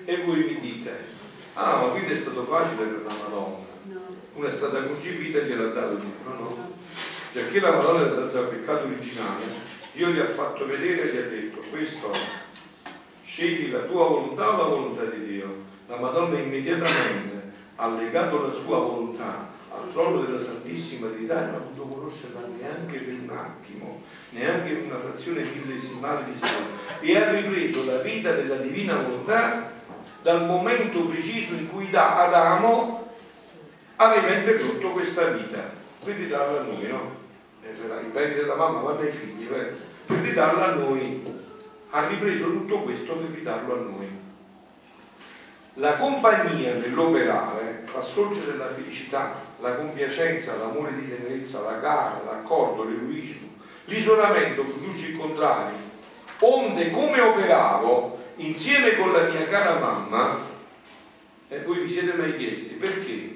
E 0.05 0.23
voi 0.25 0.43
mi 0.43 0.59
dite, 0.59 1.05
ah 1.53 1.77
ma 1.77 1.87
quindi 1.87 2.13
è 2.13 2.17
stato 2.17 2.43
facile 2.43 2.83
per 2.83 3.01
la 3.01 3.13
Madonna. 3.23 3.74
Una 4.33 4.47
è 4.47 4.51
stata 4.51 4.83
concepita 4.83 5.39
e 5.39 5.45
gliel'ha 5.45 5.67
dato 5.67 5.95
Dio. 5.95 6.09
No, 6.25 6.33
no. 6.33 6.73
Giacché 7.31 7.59
la 7.59 7.71
Madonna 7.71 8.05
era 8.05 8.13
senza 8.13 8.41
peccato 8.41 8.85
originale, 8.85 9.43
Dio 9.93 10.09
gli 10.09 10.19
ha 10.19 10.25
fatto 10.25 10.65
vedere 10.65 11.03
e 11.03 11.13
gli 11.13 11.17
ha 11.17 11.29
detto, 11.29 11.63
questo 11.69 12.11
scegli 13.23 13.71
la 13.71 13.79
tua 13.79 14.07
volontà 14.07 14.53
o 14.53 14.57
la 14.57 14.63
volontà 14.63 15.03
di 15.05 15.25
Dio 15.25 15.63
la 15.87 15.97
Madonna 15.97 16.39
immediatamente 16.39 17.51
ha 17.75 17.87
legato 17.89 18.47
la 18.47 18.51
sua 18.51 18.77
volontà 18.77 19.51
al 19.71 19.91
trono 19.91 20.21
della 20.21 20.39
Santissima 20.39 21.09
Trinità 21.09 21.43
e 21.43 21.45
non 21.45 21.55
ha 21.55 21.57
potuto 21.57 21.95
conoscerla 21.95 22.39
neanche 22.57 22.97
per 22.97 23.13
un 23.13 23.29
attimo, 23.29 24.01
neanche 24.29 24.73
per 24.73 24.85
una 24.85 24.97
frazione 24.97 25.43
millesimale 25.43 26.25
di 26.25 26.33
secondo 26.33 26.69
e 27.01 27.17
ha 27.17 27.29
ripreso 27.29 27.85
la 27.85 27.97
vita 27.97 28.31
della 28.31 28.55
divina 28.55 28.95
volontà 28.95 29.71
dal 30.21 30.45
momento 30.45 31.01
preciso 31.01 31.53
in 31.53 31.69
cui 31.69 31.89
da 31.89 32.25
Adamo 32.25 33.04
aveva 33.97 34.33
interrotto 34.33 34.91
questa 34.91 35.27
vita 35.29 35.71
per 36.03 36.15
ridarla 36.15 36.61
a 36.61 36.63
noi, 36.63 36.87
no? 36.87 37.23
I 37.61 38.09
beni 38.11 38.35
della 38.35 38.55
mamma 38.55 38.79
vanno 38.79 38.99
ai 38.99 39.11
figli, 39.11 39.45
per 39.45 39.75
ridarla 40.07 40.73
a 40.73 40.75
noi. 40.75 41.33
Ha 41.89 42.07
ripreso 42.07 42.45
tutto 42.45 42.81
questo 42.81 43.15
per 43.15 43.29
ridarlo 43.29 43.73
a 43.73 43.77
noi. 43.77 44.23
La 45.75 45.95
compagnia 45.95 46.73
nell'operare 46.73 47.81
fa 47.83 48.01
sorgere 48.01 48.57
la 48.57 48.67
felicità, 48.67 49.33
la 49.59 49.73
compiacenza, 49.75 50.55
l'amore 50.57 50.93
di 50.93 51.09
tenerezza, 51.09 51.61
la 51.61 51.77
gara, 51.77 52.21
l'accordo, 52.25 52.83
l'eroismo. 52.83 53.49
L'isolamento 53.85 54.63
produce 54.63 55.07
il 55.07 55.17
contrario. 55.17 55.75
Onde 56.39 56.91
come 56.91 57.19
operavo 57.21 58.19
insieme 58.35 58.95
con 58.95 59.11
la 59.11 59.23
mia 59.23 59.45
cara 59.47 59.79
mamma, 59.79 60.37
e 61.47 61.59
voi 61.61 61.79
vi 61.79 61.89
siete 61.89 62.13
mai 62.13 62.35
chiesti 62.35 62.73
perché 62.75 63.34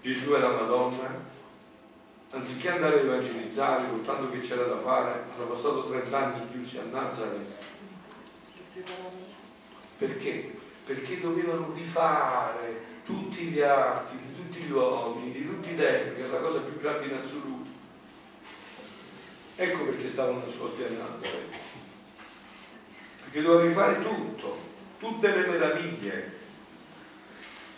Gesù 0.00 0.34
e 0.34 0.38
la 0.38 0.50
Madonna, 0.50 1.28
anziché 2.30 2.70
andare 2.70 3.00
a 3.00 3.02
evangelizzare 3.02 3.88
con 3.88 4.02
tanto 4.02 4.30
che 4.30 4.38
c'era 4.38 4.64
da 4.64 4.78
fare, 4.78 5.24
hanno 5.34 5.46
passato 5.46 5.84
30 5.84 6.18
anni 6.18 6.48
chiusi 6.50 6.78
a 6.78 6.84
Nazareth? 6.90 7.68
Perché? 9.98 10.58
perché 10.90 11.20
dovevano 11.20 11.72
rifare 11.72 12.82
tutti 13.04 13.44
gli 13.44 13.60
atti 13.60 14.16
di 14.16 14.34
tutti 14.34 14.58
gli 14.58 14.72
uomini, 14.72 15.30
di 15.30 15.46
tutti 15.46 15.70
i 15.70 15.76
tempi, 15.76 16.16
che 16.16 16.26
è 16.26 16.28
la 16.28 16.38
cosa 16.38 16.58
più 16.58 16.80
grande 16.80 17.06
in 17.06 17.14
assoluto. 17.14 17.68
Ecco 19.54 19.84
perché 19.84 20.08
stavano 20.08 20.40
nascosti 20.40 20.82
a 20.82 20.88
Nazareth. 20.88 21.54
Perché 23.22 23.42
doveva 23.42 23.68
rifare 23.68 24.00
tutto, 24.00 24.58
tutte 24.98 25.28
le 25.28 25.46
meraviglie. 25.46 26.38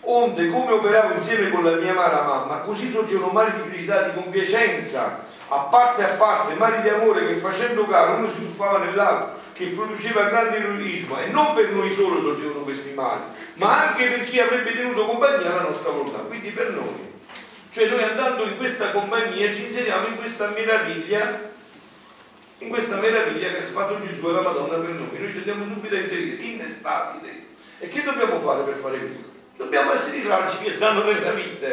Onde, 0.05 0.49
come 0.49 0.73
operavo 0.73 1.15
insieme 1.15 1.49
con 1.51 1.63
la 1.63 1.77
mia 1.77 1.93
amara 1.93 2.23
mamma, 2.23 2.57
così 2.59 2.91
sorgevano 2.91 3.33
mari 3.33 3.53
di 3.53 3.69
felicità, 3.69 4.03
di 4.03 4.21
compiacenza, 4.21 5.25
a 5.47 5.59
parte 5.59 6.05
a 6.05 6.13
parte, 6.15 6.55
mari 6.55 6.83
di 6.83 6.89
amore 6.89 7.27
che 7.27 7.35
facendo 7.35 7.87
gara 7.87 8.13
uno 8.13 8.29
si 8.29 8.41
tuffava 8.41 8.79
nell'altro 8.79 9.41
che 9.53 9.67
produceva 9.67 10.29
grande 10.29 10.57
eroismo 10.57 11.19
e 11.19 11.27
non 11.27 11.55
per 11.55 11.71
noi 11.71 11.91
solo 11.91 12.21
sorgevano 12.21 12.65
questi 12.65 12.93
mali, 12.95 13.21
ma 13.55 13.91
anche 13.91 14.09
per 14.09 14.25
chi 14.25 14.41
avrebbe 14.41 14.75
tenuto 14.75 15.07
compagnia 15.07 15.53
alla 15.53 15.69
nostra 15.69 15.91
volontà, 15.91 16.19
quindi 16.19 16.51
per 16.51 16.71
noi. 16.71 17.11
Cioè 17.71 17.89
noi 17.89 18.03
andando 18.03 18.45
in 18.45 18.57
questa 18.57 18.91
compagnia 18.91 19.53
ci 19.53 19.67
inseriamo 19.67 20.07
in 20.07 20.17
questa 20.17 20.49
meraviglia, 20.49 21.51
in 22.59 22.69
questa 22.69 22.97
meraviglia 22.97 23.51
che 23.51 23.59
ha 23.59 23.67
fatto 23.67 24.01
Gesù 24.05 24.29
e 24.29 24.33
la 24.33 24.43
Madonna 24.43 24.77
per 24.79 24.91
noi. 24.91 25.19
Noi 25.19 25.31
ci 25.31 25.39
andiamo 25.39 25.65
subito 25.65 25.95
a 25.95 25.99
inserire, 25.99 26.43
innestati. 26.43 27.51
E 27.79 27.89
che 27.89 28.03
dobbiamo 28.03 28.39
fare 28.39 28.63
per 28.63 28.75
fare 28.75 28.99
questo? 28.99 29.32
Dobbiamo 29.57 29.93
essere 29.93 30.17
i 30.17 30.23
tralci 30.23 30.59
che 30.59 30.71
stanno 30.71 31.05
nella 31.05 31.33
vita. 31.33 31.67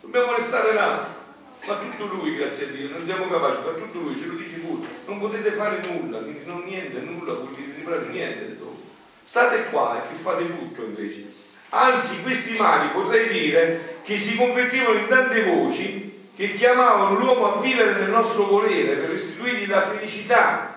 Dobbiamo 0.00 0.34
restare 0.34 0.72
là. 0.72 1.18
fa 1.60 1.76
tutto 1.76 2.06
lui, 2.06 2.36
grazie 2.36 2.66
a 2.66 2.68
Dio, 2.68 2.88
non 2.90 3.04
siamo 3.04 3.28
capaci, 3.28 3.60
fa 3.62 3.72
tutto 3.72 3.98
lui, 3.98 4.16
ce 4.16 4.26
lo 4.26 4.34
dici 4.34 4.54
pure, 4.54 4.88
non 5.06 5.20
potete 5.20 5.52
fare 5.52 5.80
nulla, 5.86 6.18
quindi 6.18 6.44
non 6.46 6.62
niente, 6.64 7.00
nulla, 7.00 7.34
vuol 7.34 7.54
dire 7.54 8.08
niente, 8.08 8.44
insomma. 8.52 8.78
State 9.22 9.64
qua 9.64 10.02
e 10.02 10.08
che 10.08 10.14
fate 10.14 10.46
tutto 10.46 10.82
invece. 10.82 11.32
Anzi, 11.68 12.22
questi 12.22 12.58
mali 12.58 12.88
potrei 12.88 13.28
dire 13.28 13.98
che 14.02 14.16
si 14.16 14.36
convertivano 14.36 14.98
in 14.98 15.06
tante 15.06 15.44
voci 15.44 16.28
che 16.34 16.54
chiamavano 16.54 17.18
l'uomo 17.18 17.54
a 17.54 17.60
vivere 17.60 18.00
nel 18.00 18.08
nostro 18.08 18.46
volere 18.46 18.96
per 18.96 19.10
restituirgli 19.10 19.68
la 19.68 19.80
felicità, 19.80 20.74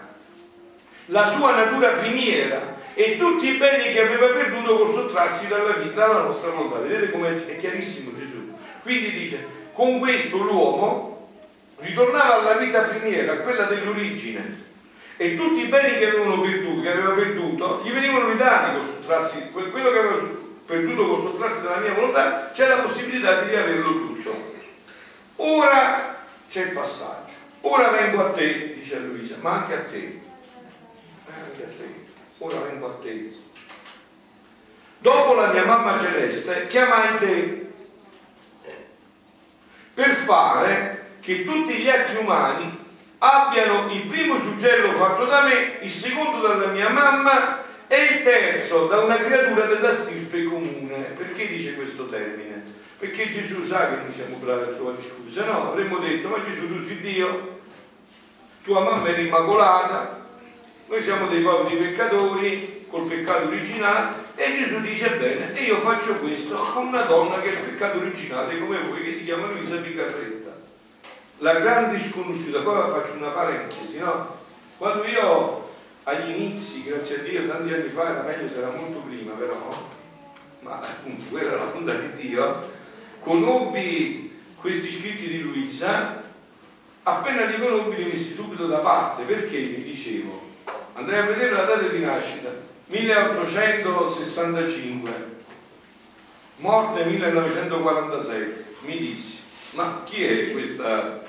la 1.05 1.25
sua 1.25 1.55
natura 1.55 1.89
primiera 1.91 2.72
e 2.95 3.17
tutti 3.17 3.47
i 3.47 3.57
beni 3.57 3.91
che 3.91 4.01
aveva 4.01 4.27
perduto 4.27 4.77
col 4.77 4.93
sottrarsi 4.93 5.47
dalla, 5.47 5.73
dalla 5.73 6.21
nostra 6.21 6.51
volontà. 6.51 6.79
Vedete 6.79 7.11
come 7.11 7.45
è 7.45 7.55
chiarissimo 7.57 8.15
Gesù. 8.15 8.53
Quindi 8.81 9.11
dice, 9.11 9.45
con 9.73 9.99
questo 9.99 10.37
l'uomo 10.37 11.29
ritornava 11.79 12.39
alla 12.39 12.53
vita 12.53 12.81
primiera, 12.81 13.37
quella 13.39 13.63
dell'origine, 13.63 14.61
e 15.17 15.35
tutti 15.35 15.61
i 15.61 15.67
beni 15.67 15.99
che 15.99 16.07
perduto, 16.07 16.81
che 16.81 16.91
aveva 16.91 17.11
perduto, 17.11 17.81
gli 17.83 17.91
venivano 17.91 18.29
ridati 18.29 18.77
con 18.77 18.85
sottrarsi, 18.85 19.49
quello 19.51 19.91
che 19.91 19.97
aveva 19.97 20.17
perduto 20.65 21.07
con 21.07 21.21
sottrarsi 21.21 21.61
dalla 21.61 21.77
mia 21.77 21.93
volontà, 21.93 22.51
c'è 22.53 22.67
la 22.67 22.77
possibilità 22.77 23.41
di 23.41 23.49
riaverlo 23.49 23.93
tutto. 23.93 24.51
Ora 25.37 26.17
c'è 26.49 26.63
il 26.63 26.71
passaggio. 26.71 27.31
Ora 27.61 27.89
vengo 27.89 28.25
a 28.25 28.29
te, 28.31 28.75
dice 28.75 28.97
Luisa, 28.99 29.37
ma 29.41 29.51
anche 29.51 29.73
a 29.73 29.79
te. 29.79 30.19
Anche 31.27 31.63
a 31.63 31.67
te. 31.67 32.02
Ora 32.43 32.59
vengo 32.59 32.87
a 32.87 32.97
te. 33.01 33.31
Dopo 34.97 35.33
la 35.33 35.47
mia 35.47 35.63
mamma 35.63 35.97
celeste, 35.97 36.67
chiamai 36.67 37.15
te 37.15 37.69
per 39.93 40.09
fare 40.09 41.11
che 41.21 41.45
tutti 41.45 41.73
gli 41.75 41.87
atti 41.87 42.17
umani 42.17 42.77
abbiano 43.19 43.89
il 43.93 44.07
primo 44.07 44.37
suggello 44.37 44.91
fatto 44.91 45.23
da 45.23 45.43
me, 45.43 45.77
il 45.79 45.89
secondo 45.89 46.45
dalla 46.45 46.67
mia 46.67 46.89
mamma 46.89 47.63
e 47.87 48.03
il 48.03 48.21
terzo 48.21 48.87
da 48.87 48.99
una 48.99 49.15
creatura 49.15 49.65
della 49.65 49.91
stirpe 49.91 50.43
comune. 50.43 50.97
Perché 51.15 51.47
dice 51.47 51.75
questo 51.75 52.07
termine? 52.07 52.61
Perché 52.99 53.29
Gesù 53.29 53.63
sa 53.63 53.87
che 53.87 54.03
noi 54.03 54.11
siamo 54.11 54.35
bravi 54.35 54.63
a 54.63 54.75
trovare 54.75 54.97
scuse, 55.01 55.45
no? 55.45 55.71
Avremmo 55.71 55.97
detto, 55.99 56.27
ma 56.27 56.43
Gesù 56.43 56.67
tu 56.67 56.85
sei 56.85 56.99
Dio, 56.99 57.59
tua 58.65 58.81
mamma 58.81 59.07
è 59.07 59.17
immacolata, 59.17 60.22
noi 60.93 61.01
siamo 61.01 61.25
dei 61.25 61.41
poveri 61.41 61.75
peccatori 61.75 62.85
col 62.87 63.07
peccato 63.07 63.47
originale 63.47 64.13
e 64.35 64.59
Gesù 64.59 64.79
dice 64.79 65.09
bene, 65.15 65.55
e 65.55 65.63
io 65.63 65.77
faccio 65.77 66.13
questo 66.19 66.53
con 66.53 66.85
una 66.85 67.01
donna 67.01 67.41
che 67.41 67.51
è 67.51 67.59
il 67.59 67.65
peccato 67.67 67.97
originale 67.97 68.59
come 68.59 68.79
voi 68.83 69.01
che 69.01 69.11
si 69.11 69.23
chiama 69.23 69.47
Luisa 69.47 69.77
Picarretta 69.77 70.55
la 71.39 71.53
grande 71.53 71.97
sconosciuta, 71.97 72.61
qua 72.61 72.87
faccio 72.87 73.13
una 73.13 73.29
parentesi, 73.29 73.97
no? 73.97 74.37
Quando 74.77 75.03
io 75.05 75.71
agli 76.03 76.29
inizi, 76.29 76.83
grazie 76.83 77.15
a 77.15 77.23
Dio, 77.23 77.47
tanti 77.47 77.73
anni 77.73 77.89
fa, 77.89 78.11
era 78.11 78.21
meglio 78.21 78.47
se 78.47 78.59
era 78.59 78.69
molto 78.69 78.99
prima 78.99 79.33
però, 79.33 79.89
ma 80.59 80.73
appunto 80.73 81.23
quella 81.31 81.53
era 81.53 81.57
la 81.57 81.71
volontà 81.71 81.95
di 81.95 82.27
Dio, 82.27 82.69
conobbi 83.19 84.39
questi 84.61 84.91
scritti 84.91 85.27
di 85.27 85.41
Luisa, 85.41 86.21
appena 87.01 87.45
li 87.45 87.59
conobbi 87.59 87.95
li 87.95 88.03
messi 88.03 88.35
subito 88.35 88.67
da 88.67 88.77
parte, 88.77 89.23
perché? 89.23 89.57
Mi 89.57 89.83
dicevo, 89.83 90.42
andrei 90.93 91.20
a 91.20 91.26
vedere 91.26 91.51
la 91.51 91.64
data 91.64 91.88
di 91.88 91.99
nascita, 91.99 92.49
1865, 92.88 95.11
morte 96.57 97.05
1947, 97.05 98.66
mi 98.82 98.97
dissi, 98.97 99.39
ma 99.72 100.01
chi 100.05 100.24
è 100.24 100.51
questa? 100.51 101.22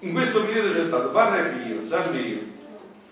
In 0.00 0.12
questo 0.12 0.44
periodo 0.44 0.72
c'è 0.72 0.84
stato 0.84 1.10
Padre 1.10 1.50
Pio, 1.50 1.86
San 1.86 2.10
Pio, 2.10 2.38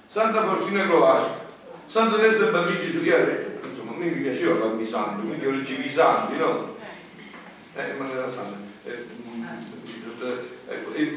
Santa 0.07 0.43
Faustina 0.43 0.87
Croacia, 0.87 1.47
Santa 1.85 2.17
Teresa 2.17 2.47
Bambini 2.47 2.91
su 2.91 3.03
Chiaretta, 3.03 3.69
insomma 3.69 3.93
a 3.93 3.97
me 3.97 4.07
mi 4.07 4.23
piaceva 4.23 4.57
farmi 4.57 4.87
santi, 4.87 5.27
quindi 5.27 5.45
io 5.45 5.51
leggevo 5.51 5.83
i 5.83 5.91
santi, 5.91 6.39
no? 6.39 6.77
Eh, 7.75 7.93
ma 7.99 8.11
era 8.11 8.27
santa. 8.29 8.57
Eh, 8.85 9.17
eh, 10.21 10.49
eh, 10.67 11.15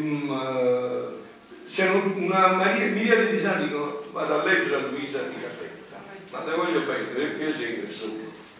c'erano 1.71 2.13
una 2.17 2.47
miriade 2.49 3.31
di 3.31 3.39
santi 3.39 3.69
che 3.69 3.77
vado 4.11 4.41
a 4.41 4.43
leggere 4.43 4.75
a 4.75 4.79
Luisa 4.89 5.19
di 5.19 5.35
Cappetta, 5.41 6.03
ma 6.31 6.39
te 6.39 6.51
voglio 6.51 6.81
bene, 6.81 7.03
per 7.13 7.35
piacere. 7.35 7.87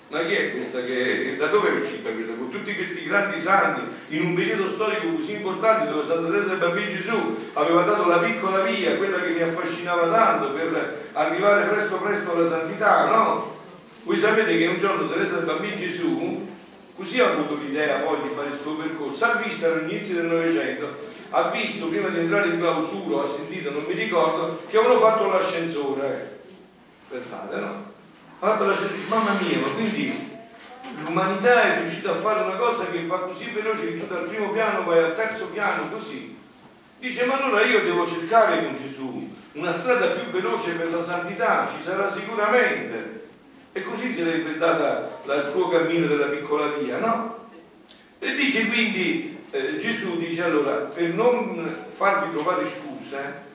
Ma 0.08 0.26
chi 0.26 0.34
è 0.34 0.52
questa 0.52 0.84
che 0.84 1.36
da 1.38 1.48
dove 1.48 1.70
è 1.70 1.74
uscita 1.74 2.10
questa? 2.12 2.34
Con 2.34 2.50
tutti 2.50 2.76
questi 2.76 3.04
grandi 3.04 3.40
santi 3.40 3.82
in 4.10 4.24
un 4.24 4.34
periodo 4.34 4.68
storico 4.68 5.14
così 5.14 5.34
importante 5.34 5.90
dove 5.90 6.04
Santa 6.04 6.30
Teresa 6.30 6.50
del 6.50 6.58
Bambino 6.58 6.90
Gesù 6.90 7.50
aveva 7.54 7.84
dato 7.84 8.08
la 8.08 8.20
piccola 8.20 8.62
via, 8.62 8.98
quella 8.98 9.22
che 9.22 9.30
mi 9.30 9.42
affascinava 9.42 10.10
tanto 10.10 10.52
per 10.52 11.10
arrivare 11.14 11.68
presto 11.70 11.96
presto 11.98 12.34
alla 12.34 12.48
santità, 12.48 13.06
no? 13.10 13.60
Voi 14.04 14.18
sapete 14.18 14.58
che 14.58 14.68
un 14.68 14.78
giorno 14.78 15.08
Teresa 15.08 15.36
del 15.36 15.46
Bambino 15.46 15.76
Gesù, 15.76 16.46
così 16.96 17.20
ha 17.20 17.32
avuto 17.32 17.58
l'idea 17.62 18.00
poi 18.00 18.22
di 18.22 18.34
fare 18.34 18.50
il 18.50 18.60
suo 18.62 18.74
percorso, 18.76 19.26
ha 19.26 19.42
visto 19.46 19.66
all'inizio 19.66 20.16
del 20.16 20.26
Novecento, 20.26 21.20
ha 21.32 21.50
visto 21.50 21.88
prima 21.88 22.10
di 22.10 22.20
entrare 22.20 22.50
in 22.50 22.60
clausura, 22.60 23.24
ha 23.24 23.28
sentito, 23.28 23.72
non 23.72 23.84
mi 23.88 23.94
ricordo, 23.94 24.62
che 24.68 24.78
avevano 24.78 25.00
fatto 25.00 25.28
l'ascensore. 25.28 26.40
Pensate, 27.10 27.60
no? 27.60 27.90
fatto 28.42 28.66
la 28.66 28.76
mamma 29.10 29.38
mia, 29.40 29.60
ma 29.60 29.68
quindi 29.68 30.30
l'umanità 31.06 31.62
è 31.62 31.76
riuscita 31.78 32.10
a 32.10 32.16
fare 32.16 32.42
una 32.42 32.56
cosa 32.56 32.88
che 32.88 33.02
fa 33.02 33.18
così 33.18 33.52
veloce 33.52 33.86
che 33.86 34.00
tu 34.00 34.08
dal 34.08 34.28
primo 34.28 34.50
piano 34.50 34.84
vai 34.84 35.04
al 35.04 35.14
terzo 35.14 35.46
piano 35.48 35.90
così. 35.90 36.38
Dice, 37.00 37.26
ma 37.26 37.40
allora 37.40 37.64
io 37.64 37.84
devo 37.84 38.06
cercare 38.06 38.64
con 38.64 38.74
Gesù 38.74 39.32
una 39.54 39.72
strada 39.72 40.08
più 40.08 40.32
veloce 40.32 40.72
per 40.72 40.92
la 40.92 41.04
santità, 41.04 41.68
ci 41.68 41.82
sarà 41.84 42.10
sicuramente. 42.10 43.30
E 43.74 43.82
così 43.84 44.12
si 44.12 44.22
era 44.22 44.32
inventata 44.32 45.20
il 45.24 45.50
suo 45.52 45.70
cammino 45.70 46.08
della 46.08 46.28
piccola 46.28 46.68
via, 46.68 46.98
no? 46.98 47.46
E 48.18 48.34
dice 48.34 48.68
quindi, 48.68 49.31
eh, 49.52 49.78
Gesù 49.78 50.18
dice 50.18 50.44
allora, 50.44 50.76
per 50.76 51.14
non 51.14 51.86
farvi 51.88 52.32
trovare 52.32 52.66
scuse, 52.66 53.50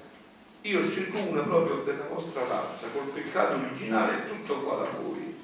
io 0.61 0.83
scelgo 0.83 1.19
una 1.19 1.43
proprio 1.43 1.77
della 1.85 2.05
vostra 2.05 2.47
razza, 2.47 2.89
col 2.93 3.09
peccato 3.09 3.55
originale 3.55 4.25
tutto 4.25 4.55
uguale 4.55 4.87
a 4.87 4.91
voi. 5.01 5.35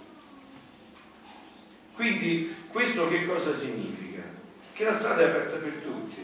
Quindi 1.94 2.54
questo 2.68 3.08
che 3.08 3.24
cosa 3.24 3.54
significa? 3.54 4.22
Che 4.72 4.84
la 4.84 4.92
strada 4.92 5.22
è 5.22 5.24
aperta 5.26 5.56
per 5.56 5.72
tutti. 5.72 6.20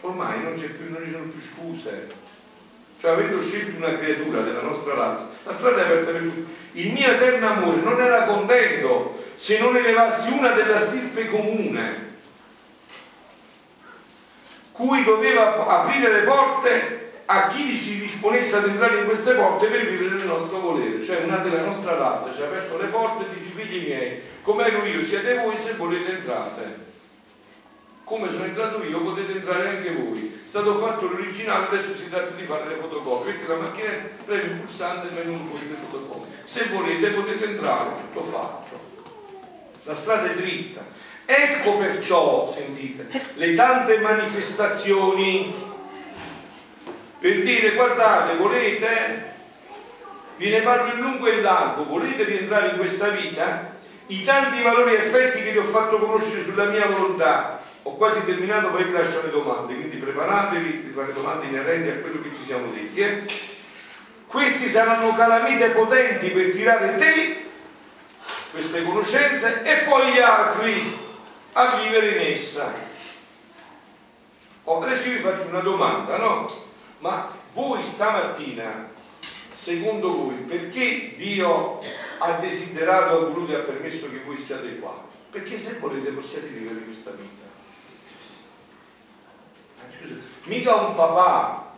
Ormai 0.00 0.42
non, 0.42 0.52
più, 0.54 0.90
non 0.90 1.02
ci 1.04 1.10
sono 1.10 1.24
più 1.24 1.40
scuse. 1.40 2.26
Cioè 2.98 3.12
avendo 3.12 3.40
scelto 3.42 3.76
una 3.76 3.96
creatura 3.96 4.40
della 4.40 4.62
nostra 4.62 4.94
razza, 4.94 5.28
la 5.44 5.52
strada 5.52 5.82
è 5.82 5.84
aperta 5.84 6.12
per 6.12 6.22
tutti. 6.22 6.46
Il 6.72 6.92
mio 6.92 7.10
eterno 7.10 7.46
amore 7.46 7.80
non 7.82 8.00
era 8.00 8.24
contento 8.24 9.24
se 9.34 9.58
non 9.58 9.76
elevassi 9.76 10.30
una 10.32 10.52
della 10.52 10.76
stirpe 10.76 11.26
comune, 11.26 12.07
cui 14.78 15.02
doveva 15.02 15.66
aprire 15.66 16.12
le 16.12 16.20
porte 16.20 17.10
a 17.26 17.48
chi 17.48 17.74
si 17.74 17.98
disponesse 17.98 18.58
ad 18.58 18.68
entrare 18.68 19.00
in 19.00 19.06
queste 19.06 19.34
porte 19.34 19.66
per 19.66 19.84
vivere 19.84 20.16
il 20.16 20.24
nostro 20.24 20.60
volere, 20.60 21.02
cioè 21.02 21.24
una 21.24 21.38
della 21.38 21.62
nostra 21.62 21.96
razza 21.96 22.32
ci 22.32 22.42
ha 22.42 22.44
aperto 22.44 22.78
le 22.78 22.86
porte 22.86 23.24
e 23.24 23.34
dice 23.34 23.50
figli 23.56 23.88
miei, 23.88 24.20
come 24.40 24.66
ero 24.66 24.84
io, 24.84 25.02
siete 25.02 25.36
voi 25.36 25.58
se 25.58 25.72
volete 25.72 26.12
entrate. 26.12 26.86
Come 28.04 28.30
sono 28.30 28.44
entrato 28.44 28.82
io 28.84 29.00
potete 29.00 29.32
entrare 29.32 29.68
anche 29.68 29.90
voi. 29.90 30.40
È 30.44 30.48
stato 30.48 30.76
fatto 30.76 31.08
l'originale, 31.08 31.66
adesso 31.66 31.94
si 31.94 32.08
tratta 32.08 32.30
di 32.30 32.44
fare 32.44 32.68
le 32.68 32.76
fotocopie. 32.76 33.32
Perché 33.32 33.52
la 33.52 33.58
macchina 33.58 33.90
preme 34.24 34.42
il 34.44 34.56
pulsante 34.60 35.08
e 35.08 35.10
vengono 35.10 35.44
fuori 35.44 35.68
le 35.68 35.74
fotocopie. 35.74 36.36
Se 36.44 36.68
volete 36.72 37.10
potete 37.10 37.44
entrare, 37.44 37.90
tutto 38.08 38.22
fatto. 38.22 38.80
La 39.82 39.94
strada 39.94 40.30
è 40.30 40.34
dritta. 40.34 40.82
Ecco 41.30 41.72
perciò, 41.72 42.50
sentite, 42.50 43.06
le 43.34 43.52
tante 43.52 43.98
manifestazioni 43.98 45.54
per 47.18 47.42
dire 47.42 47.72
guardate, 47.72 48.36
volete, 48.36 49.32
vi 50.36 50.48
ne 50.48 50.62
parlo 50.62 50.94
in 50.94 51.00
lungo 51.00 51.26
e 51.26 51.34
in 51.34 51.42
largo, 51.42 51.84
volete 51.84 52.24
rientrare 52.24 52.68
in 52.68 52.76
questa 52.78 53.08
vita? 53.08 53.68
I 54.06 54.24
tanti 54.24 54.62
valori 54.62 54.94
e 54.94 55.00
effetti 55.00 55.42
che 55.42 55.50
vi 55.50 55.58
ho 55.58 55.64
fatto 55.64 55.98
conoscere 55.98 56.42
sulla 56.42 56.64
mia 56.64 56.86
volontà, 56.86 57.60
ho 57.82 57.94
quasi 57.96 58.24
terminato, 58.24 58.68
poi 58.68 58.84
vi 58.84 58.92
lascio 58.92 59.20
le 59.22 59.30
domande, 59.30 59.74
quindi 59.74 59.96
preparatevi 59.98 60.70
per 60.70 60.92
fare 60.94 61.12
domande 61.12 61.44
inerenti 61.44 61.90
a 61.90 62.00
quello 62.00 62.22
che 62.22 62.34
ci 62.34 62.42
siamo 62.42 62.72
detti. 62.72 63.00
Eh? 63.00 63.22
Questi 64.28 64.66
saranno 64.66 65.14
calamite 65.14 65.68
potenti 65.72 66.30
per 66.30 66.48
tirare 66.48 66.94
te, 66.94 67.44
queste 68.50 68.82
conoscenze, 68.82 69.60
e 69.62 69.84
poi 69.86 70.10
gli 70.10 70.20
altri 70.20 71.06
a 71.58 71.76
vivere 71.76 72.10
in 72.12 72.32
essa. 72.32 72.72
Oh, 74.62 74.80
adesso 74.80 75.08
vi 75.08 75.18
faccio 75.18 75.48
una 75.48 75.58
domanda, 75.60 76.16
no? 76.16 76.48
Ma 76.98 77.28
voi 77.52 77.82
stamattina, 77.82 78.90
secondo 79.52 80.14
voi, 80.14 80.36
perché 80.36 81.14
Dio 81.16 81.80
ha 82.18 82.32
desiderato, 82.32 83.16
ha 83.16 83.28
voluto 83.28 83.52
e 83.52 83.56
ha 83.56 83.60
permesso 83.60 84.08
che 84.08 84.20
voi 84.24 84.36
siate 84.36 84.78
qua? 84.78 85.06
Perché 85.30 85.58
se 85.58 85.78
volete 85.80 86.10
possiate 86.10 86.46
vivere 86.46 86.80
questa 86.84 87.10
vita. 87.10 87.46
Scusa, 89.98 90.14
mica 90.44 90.74
un 90.74 90.94
papà 90.94 91.74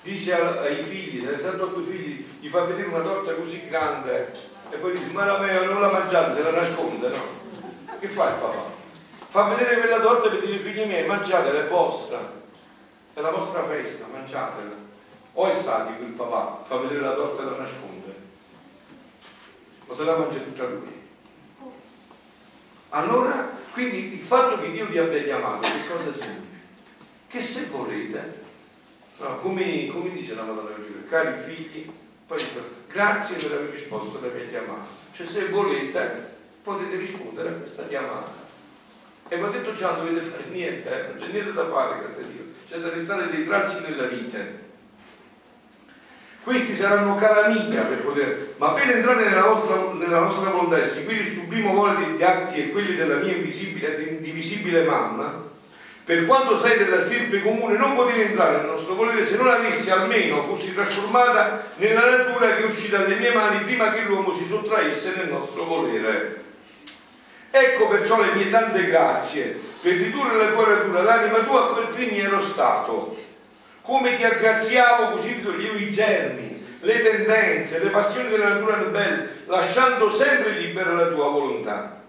dice 0.00 0.34
ai 0.34 0.82
figli, 0.82 1.22
dai 1.22 1.38
68 1.38 1.80
figli, 1.82 2.26
gli 2.40 2.48
fa 2.48 2.62
vedere 2.62 2.88
una 2.88 3.02
torta 3.02 3.34
così 3.34 3.66
grande 3.68 4.32
e 4.70 4.76
poi 4.76 4.92
dice 4.92 5.06
ma 5.12 5.26
la 5.26 5.38
mia 5.38 5.64
non 5.64 5.80
la 5.80 5.90
mangiate, 5.90 6.34
se 6.34 6.42
la 6.42 6.50
nasconde, 6.50 7.08
no? 7.08 7.41
Che 8.02 8.08
fa 8.08 8.30
il 8.30 8.40
papà? 8.40 8.64
Fa 9.28 9.42
vedere 9.44 9.78
quella 9.78 10.00
torta 10.00 10.28
per 10.28 10.40
dire 10.40 10.58
figli 10.58 10.84
miei, 10.84 11.06
mangiatela, 11.06 11.60
è 11.60 11.68
vostra, 11.68 12.32
è 13.14 13.20
la 13.20 13.30
vostra 13.30 13.62
festa, 13.62 14.06
mangiatela. 14.10 14.74
O 15.34 15.46
è 15.46 15.52
sadico 15.52 16.02
il 16.02 16.10
papà, 16.10 16.64
fa 16.64 16.78
vedere 16.78 17.00
la 17.00 17.14
torta 17.14 17.42
e 17.42 17.44
la 17.44 17.56
nasconde, 17.58 18.14
ma 19.86 19.94
se 19.94 20.04
la 20.04 20.16
mangia 20.16 20.38
tutta 20.38 20.64
lui. 20.64 21.00
Allora, 22.88 23.52
quindi 23.72 24.14
il 24.14 24.20
fatto 24.20 24.60
che 24.60 24.72
Dio 24.72 24.86
vi 24.86 24.98
abbia 24.98 25.22
chiamato, 25.22 25.60
che 25.60 25.86
cosa 25.88 26.12
significa? 26.12 26.58
Che 27.28 27.40
se 27.40 27.66
volete, 27.66 28.40
no, 29.18 29.38
come, 29.38 29.86
come, 29.86 30.10
dice 30.10 30.34
la 30.34 30.42
Madonna 30.42 30.74
Giulia, 30.80 31.08
cari 31.08 31.40
figli, 31.40 31.88
poi 32.26 32.44
grazie 32.88 33.36
per 33.36 33.52
aver 33.52 33.70
risposto 33.70 34.18
alla 34.18 34.34
mia 34.34 34.46
chiamata. 34.46 34.88
Cioè 35.12 35.24
se 35.24 35.50
volete 35.50 36.31
potete 36.62 36.96
rispondere 36.96 37.48
a 37.48 37.52
questa 37.52 37.86
chiamata. 37.88 38.40
E 39.28 39.42
ho 39.42 39.48
detto 39.48 39.72
già 39.72 39.92
non 39.92 40.06
dovete 40.06 40.26
fare 40.26 40.44
niente, 40.50 40.88
eh? 40.88 41.06
non 41.08 41.16
c'è 41.16 41.32
niente 41.32 41.52
da 41.52 41.66
fare, 41.66 42.00
grazie 42.00 42.22
a 42.22 42.26
Dio. 42.26 42.44
C'è 42.66 42.78
da 42.78 42.90
restare 42.90 43.30
dei 43.30 43.46
tracci 43.46 43.80
nella 43.80 44.04
vita. 44.04 44.38
Questi 46.42 46.74
saranno 46.74 47.14
calamita 47.14 47.82
per 47.82 47.98
poter, 47.98 48.54
ma 48.56 48.72
per 48.72 48.90
entrare 48.90 49.28
nella 49.28 49.46
nostra, 49.46 49.92
nella 49.92 50.20
nostra 50.20 50.50
volontà 50.50 50.76
e 50.76 50.84
seguire 50.84 51.20
il 51.20 51.32
sublimo 51.32 51.72
volere 51.72 52.04
degli 52.04 52.22
atti 52.22 52.60
e 52.60 52.70
quelli 52.70 52.94
della 52.96 53.16
mia 53.16 53.32
invisibile 53.32 53.96
ed 53.96 54.08
indivisibile 54.08 54.82
mamma, 54.82 55.50
per 56.04 56.26
quanto 56.26 56.58
sei 56.58 56.78
della 56.78 56.98
stirpe 56.98 57.42
comune, 57.42 57.78
non 57.78 57.94
potevi 57.94 58.22
entrare 58.22 58.56
nel 58.56 58.66
nostro 58.66 58.94
volere 58.94 59.24
se 59.24 59.36
non 59.36 59.46
avessi 59.46 59.90
almeno 59.90 60.42
fossi 60.42 60.74
trasformata 60.74 61.70
nella 61.76 62.10
natura 62.10 62.56
che 62.56 62.62
è 62.62 62.66
uscita 62.66 62.98
dalle 62.98 63.14
mie 63.14 63.32
mani 63.32 63.60
prima 63.60 63.92
che 63.92 64.02
l'uomo 64.02 64.32
si 64.32 64.44
sottraesse 64.44 65.14
nel 65.16 65.28
nostro 65.28 65.64
volere. 65.64 66.42
Ecco 67.54 67.86
perciò 67.88 68.18
le 68.18 68.32
mie 68.32 68.48
tante 68.48 68.86
grazie 68.86 69.60
per 69.82 69.92
ridurre 69.92 70.38
la 70.38 70.52
tua 70.52 70.66
natura, 70.68 71.02
l'anima 71.02 71.40
tua 71.40 71.64
a 71.64 71.66
quel 71.74 71.88
primiero 71.88 72.40
stato 72.40 73.14
come 73.82 74.16
ti 74.16 74.24
aggraziavo 74.24 75.10
così 75.10 75.42
toglievo 75.42 75.76
i 75.76 75.90
germi, 75.90 76.64
le 76.80 77.00
tendenze, 77.00 77.82
le 77.82 77.90
passioni 77.90 78.30
della 78.30 78.54
natura 78.54 78.76
belle, 78.76 79.42
lasciando 79.46 80.08
sempre 80.08 80.52
libera 80.52 80.92
la 80.92 81.08
tua 81.08 81.28
volontà. 81.28 82.00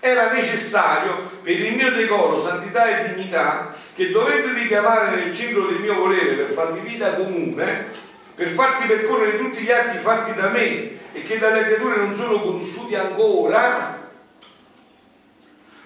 Era 0.00 0.32
necessario 0.32 1.30
per 1.40 1.60
il 1.60 1.76
mio 1.76 1.92
decoro, 1.92 2.40
santità 2.40 2.88
e 2.88 3.12
dignità 3.12 3.72
che 3.94 4.10
dovendo 4.10 4.52
richiamare 4.52 5.14
nel 5.14 5.32
centro 5.32 5.66
del 5.66 5.78
mio 5.78 5.94
volere 5.94 6.34
per 6.34 6.48
farvi 6.48 6.80
vita 6.80 7.14
comune, 7.14 7.90
per 8.34 8.48
farti 8.48 8.86
percorrere 8.86 9.38
tutti 9.38 9.60
gli 9.60 9.70
atti 9.70 9.98
fatti 9.98 10.34
da 10.34 10.48
me 10.48 11.12
e 11.12 11.22
che 11.22 11.38
dalle 11.38 11.62
creature 11.62 11.96
non 11.96 12.12
sono 12.12 12.40
conosciuti 12.40 12.96
ancora, 12.96 14.01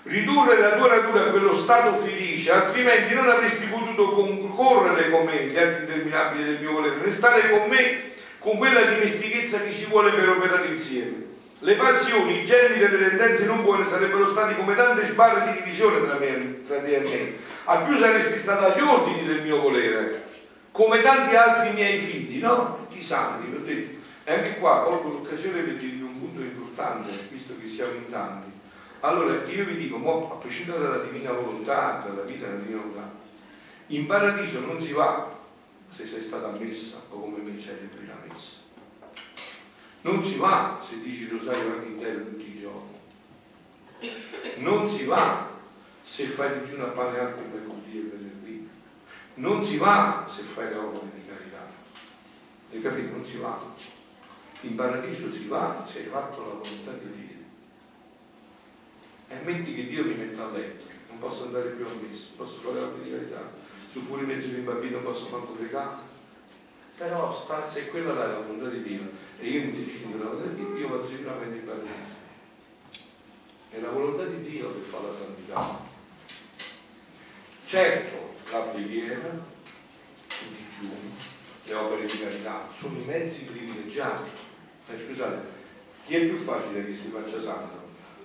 ridurre 0.06 0.60
la 0.60 0.76
tua 0.76 0.88
natura 0.88 1.24
a 1.24 1.30
quello 1.30 1.52
stato 1.52 1.94
felice, 1.94 2.52
altrimenti 2.52 3.14
non 3.14 3.28
avresti 3.28 3.66
potuto 3.66 4.10
concorrere 4.10 5.10
con 5.10 5.24
me 5.24 5.46
gli 5.46 5.56
atti 5.56 5.80
interminabili 5.80 6.44
del 6.44 6.60
mio 6.60 6.72
volere, 6.72 7.02
restare 7.02 7.50
con 7.50 7.68
me 7.68 8.14
con 8.38 8.56
quella 8.56 8.82
dimestichezza 8.82 9.60
che 9.60 9.72
ci 9.72 9.86
vuole 9.86 10.12
per 10.12 10.28
operare 10.28 10.68
insieme. 10.68 11.24
Le 11.60 11.74
passioni, 11.74 12.40
i 12.40 12.44
germi 12.44 12.78
delle 12.78 13.08
tendenze 13.08 13.46
non 13.46 13.62
buone 13.62 13.84
sarebbero 13.84 14.26
stati 14.26 14.54
come 14.54 14.74
tante 14.74 15.04
sbarre 15.04 15.50
di 15.50 15.58
divisione 15.58 16.04
tra, 16.04 16.18
me, 16.18 16.62
tra 16.62 16.78
te 16.78 16.96
e 16.96 17.00
me. 17.00 17.32
Al 17.64 17.82
più 17.82 17.96
saresti 17.96 18.38
stata 18.38 18.72
agli 18.72 18.82
ordini 18.82 19.26
del 19.26 19.42
mio 19.42 19.60
volere, 19.60 20.26
come 20.70 21.00
tanti 21.00 21.34
altri 21.34 21.72
miei 21.72 21.98
figli, 21.98 22.40
no? 22.40 22.86
I 22.92 23.02
santi, 23.02 23.50
l'ho 23.50 23.58
detto. 23.58 24.04
E 24.24 24.32
anche 24.34 24.58
qua 24.58 24.82
colgo 24.84 25.08
l'occasione 25.08 25.62
per 25.62 25.74
dirvi 25.74 26.02
un 26.02 26.18
punto 26.18 26.40
importante, 26.40 27.08
visto 27.30 27.54
che 27.60 27.66
siamo 27.66 27.92
in 27.92 28.10
tanti 28.10 28.45
allora 29.00 29.42
io 29.44 29.64
vi 29.64 29.76
dico, 29.76 29.98
mo, 29.98 30.32
a 30.32 30.36
prescindere 30.36 30.80
dalla 30.80 31.02
divina 31.02 31.32
volontà, 31.32 32.02
dalla 32.04 32.22
vita 32.22 32.46
della 32.46 32.60
divina 32.60 32.80
volontà, 32.80 33.10
in 33.88 34.06
paradiso 34.06 34.60
non 34.60 34.80
si 34.80 34.92
va 34.92 35.34
se 35.88 36.04
sei 36.04 36.20
stata 36.20 36.48
ammessa 36.48 36.96
o 37.10 37.20
come 37.20 37.38
me 37.38 37.58
celebri 37.58 38.06
la 38.06 38.16
messa. 38.26 38.58
Non 40.02 40.22
si 40.22 40.36
va 40.36 40.78
se 40.80 41.00
dici 41.00 41.28
rosario 41.28 41.72
anche 41.72 41.88
intero 41.88 42.24
tutti 42.24 42.46
i 42.46 42.60
giorni. 42.60 42.94
Non 44.58 44.86
si 44.86 45.04
va 45.04 45.50
se 46.02 46.26
fai 46.26 46.60
digiuno 46.60 46.86
a 46.86 46.88
pane 46.88 47.18
alto 47.18 47.42
mercoledì 47.52 47.98
e 47.98 48.02
venerdì. 48.02 48.68
Non 49.34 49.62
si 49.62 49.76
va 49.76 50.24
se 50.26 50.42
fai 50.42 50.68
le 50.68 50.76
opere 50.76 51.10
di 51.14 51.26
carità. 51.26 51.66
Hai 52.72 52.80
capito? 52.80 53.10
Non 53.12 53.24
si 53.24 53.36
va. 53.38 53.60
In 54.60 54.74
paradiso 54.74 55.30
si 55.30 55.46
va 55.46 55.82
se 55.84 55.98
hai 55.98 56.06
fatto 56.06 56.40
la 56.40 56.54
volontà 56.54 56.92
di 56.92 57.12
Dio 57.12 57.15
e 59.28 59.34
metti 59.44 59.74
che 59.74 59.86
Dio 59.86 60.04
mi 60.04 60.14
metta 60.14 60.44
a 60.44 60.50
letto, 60.50 60.86
non 61.08 61.18
posso 61.18 61.44
andare 61.44 61.70
più 61.70 61.84
a 61.84 61.88
messa, 62.02 62.26
non 62.36 62.46
posso 62.46 62.60
fare 62.60 62.80
la 62.80 62.92
carità, 63.10 63.50
su 63.90 64.06
pure 64.06 64.22
mezzo 64.22 64.48
di 64.48 64.60
bambino 64.60 65.00
posso 65.00 65.28
manco 65.30 65.52
pregare. 65.52 66.14
Però 66.96 67.32
sta, 67.32 67.64
se 67.66 67.88
quella 67.88 68.12
è 68.12 68.14
la 68.14 68.38
volontà 68.38 68.68
di 68.68 68.82
Dio 68.82 69.10
e 69.38 69.48
io 69.48 69.64
mi 69.64 69.70
decido 69.72 70.16
la 70.16 70.30
volontà 70.30 70.48
di 70.48 70.54
Dio, 70.54 70.76
io 70.76 70.88
vado 70.88 71.06
sicuramente 71.06 71.56
in 71.56 71.64
paradiso. 71.64 72.24
È 73.70 73.80
la 73.80 73.90
volontà 73.90 74.24
di 74.24 74.42
Dio 74.42 74.74
che 74.74 74.80
fa 74.80 75.00
la 75.00 75.14
santità. 75.14 75.94
Certo, 77.66 78.34
la 78.50 78.60
preghiera, 78.60 79.28
i 79.28 80.54
digiuni, 80.56 81.12
le 81.64 81.74
opere 81.74 82.06
di 82.06 82.18
carità 82.18 82.66
sono 82.72 82.98
i 82.98 83.04
mezzi 83.04 83.44
privilegiati. 83.44 84.30
Ma 84.88 84.96
scusate, 84.96 85.46
chi 86.04 86.14
è 86.14 86.26
più 86.26 86.36
facile 86.36 86.86
che 86.86 86.94
si 86.94 87.10
faccia 87.12 87.40
santo? 87.40 87.75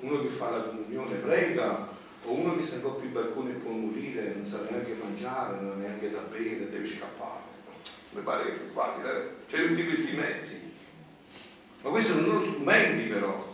Uno 0.01 0.21
che 0.21 0.27
fa 0.27 0.49
la 0.49 0.61
comunione 0.61 1.15
prega 1.17 1.87
o 2.23 2.31
uno 2.31 2.55
che 2.55 2.63
sta 2.63 2.75
in 2.75 2.83
coppia 2.83 3.05
in 3.05 3.13
balcone 3.13 3.51
può 3.53 3.71
morire, 3.71 4.33
non 4.35 4.45
sa 4.45 4.59
neanche 4.69 4.97
mangiare, 5.01 5.59
non 5.59 5.71
ha 5.71 5.75
neanche 5.75 6.11
da 6.11 6.19
bere, 6.19 6.69
deve 6.69 6.85
scappare. 6.85 7.49
Mi 8.11 8.21
pare 8.21 8.43
che 8.43 8.51
è 8.51 8.57
più 8.57 8.71
facile, 8.71 9.11
eh? 9.11 9.29
c'è 9.47 9.67
tutti 9.67 9.85
questi 9.85 10.15
mezzi. 10.15 10.71
Ma 11.81 11.89
questi 11.89 12.11
sono 12.11 12.27
loro 12.27 12.41
strumenti 12.41 13.09
però, 13.09 13.49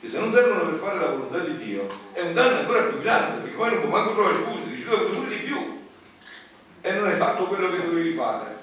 che 0.00 0.08
se 0.08 0.18
non 0.18 0.32
servono 0.32 0.68
per 0.68 0.74
fare 0.74 0.98
la 0.98 1.10
volontà 1.12 1.38
di 1.38 1.56
Dio 1.56 1.86
è 2.12 2.20
un 2.20 2.34
danno 2.34 2.58
ancora 2.58 2.82
più 2.82 3.00
grande, 3.00 3.40
perché 3.40 3.56
poi 3.56 3.70
non 3.70 3.80
può 3.80 3.90
manco 3.90 4.12
trovare 4.12 4.34
scuse, 4.34 4.68
dici 4.68 4.84
tu 4.84 4.90
hai 4.90 5.06
pure 5.06 5.28
di 5.28 5.46
più 5.46 5.80
e 6.82 6.92
non 6.92 7.06
hai 7.06 7.14
fatto 7.14 7.46
quello 7.46 7.70
che 7.70 7.82
dovevi 7.82 8.10
fare. 8.10 8.54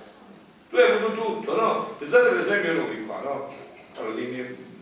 Tu 0.70 0.76
hai 0.76 0.92
avuto 0.92 1.22
tutto, 1.22 1.56
no? 1.56 1.96
Pensate 1.98 2.30
per 2.30 2.40
esempio 2.40 2.72
a 2.72 2.74
noi 2.76 3.06
qua, 3.06 3.22
no? 3.22 3.48
Allora, 3.98 4.14
dei 4.16 4.28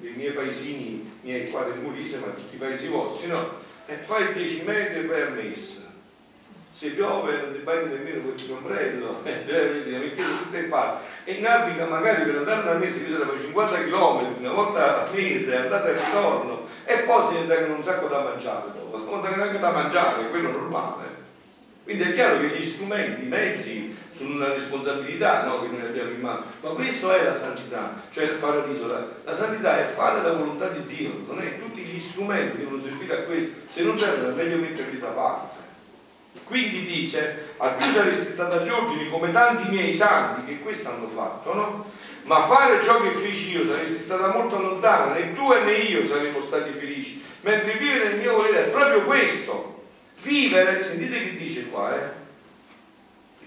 dei 0.02 0.14
miei 0.16 0.32
paesini 0.32 1.20
miei 1.22 1.50
qua 1.50 1.64
del 1.64 1.80
Molise, 1.80 2.18
ma 2.18 2.28
tutti 2.28 2.56
i 2.56 2.58
paesi 2.58 2.88
vostri, 2.88 3.30
no? 3.30 3.60
E 3.86 3.96
fai 3.96 4.34
10 4.34 4.64
metri 4.64 5.00
e 5.00 5.06
vai 5.06 5.22
a 5.22 5.30
messa. 5.30 5.80
Se 6.72 6.90
piove 6.92 7.38
non 7.38 7.54
ti 7.54 7.60
bagni 7.60 7.94
nemmeno 7.94 8.22
con 8.22 8.34
il 8.36 8.52
ombrello, 8.52 9.22
e 9.24 9.46
la 9.46 10.00
mettete 10.00 10.38
tutte 10.44 10.58
in 10.58 10.70
parte. 10.70 11.06
E 11.26 11.34
in 11.34 11.46
Africa 11.46 11.86
magari 11.86 12.24
per 12.24 12.38
andare 12.38 12.70
una 12.70 12.80
messa 12.80 13.00
bisogna 13.00 13.26
fare 13.26 13.40
50 13.40 13.84
km, 13.84 14.36
una 14.40 14.52
volta 14.52 15.04
al 15.04 15.14
mese, 15.14 15.56
andate 15.56 15.90
e 15.90 15.94
ritorno, 15.94 16.68
e 16.86 16.98
poi 17.00 17.24
si 17.24 17.46
con 17.46 17.72
un 17.72 17.84
sacco 17.84 18.08
da 18.08 18.22
mangiare 18.22 18.80
non 19.20 19.38
neanche 19.38 19.60
da 19.60 19.72
mangiare, 19.72 20.30
quello 20.30 20.52
normale. 20.52 21.20
Quindi 21.84 22.04
è 22.04 22.12
chiaro 22.12 22.40
che 22.40 22.48
gli 22.48 22.66
strumenti, 22.66 23.26
i 23.26 23.28
mezzi 23.28 23.91
sono 24.22 24.36
una 24.36 24.54
responsabilità 24.54 25.44
no, 25.46 25.62
che 25.62 25.68
noi 25.68 25.82
abbiamo 25.82 26.12
in 26.12 26.20
mano, 26.20 26.44
ma 26.62 26.70
questo 26.70 27.12
è 27.12 27.24
la 27.24 27.36
santità, 27.36 28.02
cioè 28.12 28.26
il 28.26 28.36
paradiso. 28.36 28.88
La, 28.88 29.06
la 29.24 29.34
santità 29.34 29.80
è 29.80 29.84
fare 29.84 30.22
la 30.22 30.34
volontà 30.34 30.68
di 30.68 30.86
Dio, 30.86 31.24
non 31.28 31.42
è 31.42 31.60
tutti 31.60 31.82
gli 31.82 32.00
strumenti 32.00 32.58
devono 32.58 32.82
servire 32.82 33.14
a 33.14 33.24
questo, 33.24 33.52
se 33.66 33.82
non 33.84 33.98
servono 33.98 34.30
è 34.30 34.44
meglio 34.44 34.58
metterli 34.58 35.00
da 35.00 35.08
parte. 35.08 35.60
Quindi 36.46 36.86
dice, 36.86 37.54
al 37.58 37.74
più 37.76 37.86
saresti 37.86 38.34
stata 38.34 38.60
agli 38.60 38.70
ordini 38.70 39.10
come 39.10 39.32
tanti 39.32 39.70
miei 39.70 39.92
santi 39.92 40.46
che 40.46 40.60
questo 40.60 40.90
hanno 40.90 41.08
fatto, 41.08 41.54
no? 41.54 41.86
Ma 42.24 42.42
fare 42.44 42.82
ciò 42.82 43.02
che 43.02 43.10
feci 43.10 43.58
io 43.58 43.66
saresti 43.66 44.00
stata 44.00 44.28
molto 44.28 44.60
lontana, 44.60 45.14
né 45.14 45.34
tu 45.34 45.48
né 45.48 45.74
io 45.74 46.06
saremmo 46.06 46.42
stati 46.42 46.72
felici, 46.72 47.24
mentre 47.42 47.74
vivere 47.74 48.10
nel 48.10 48.18
mio 48.20 48.36
volere 48.36 48.66
è 48.66 48.70
proprio 48.70 49.04
questo. 49.04 49.80
Vivere, 50.22 50.82
sentite 50.82 51.24
che 51.24 51.36
dice 51.36 51.68
qua, 51.70 51.96
eh? 51.96 52.21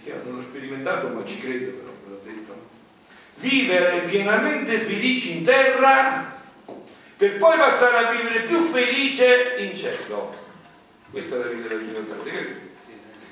Che 0.05 0.13
non 0.25 0.37
l'ho 0.37 0.43
sperimentato 0.43 1.09
ma 1.09 1.25
ci 1.25 1.41
credo 1.41 1.73
però, 1.73 1.93
ve 2.05 2.11
l'ho 2.11 2.21
detto. 2.23 2.73
Vivere 3.37 4.01
pienamente 4.01 4.79
felici 4.79 5.39
in 5.39 5.45
terra 5.45 6.43
per 7.17 7.37
poi 7.39 7.57
passare 7.57 8.07
a 8.07 8.11
vivere 8.13 8.41
più 8.41 8.61
felice 8.61 9.55
in 9.59 9.75
cielo. 9.75 10.43
Questa 11.11 11.37
è 11.37 11.39
la 11.39 11.47
vita 11.47 11.69
della 11.69 11.81
libertà. 11.81 12.17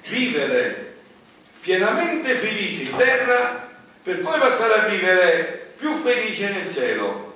Vivere 0.08 0.94
pienamente 1.60 2.34
felice 2.34 2.82
in 2.82 2.96
terra 2.96 3.68
per 4.02 4.18
poi 4.20 4.38
passare 4.38 4.74
a 4.74 4.88
vivere 4.88 5.74
più 5.76 5.92
felice 5.92 6.50
nel 6.50 6.72
cielo. 6.72 7.30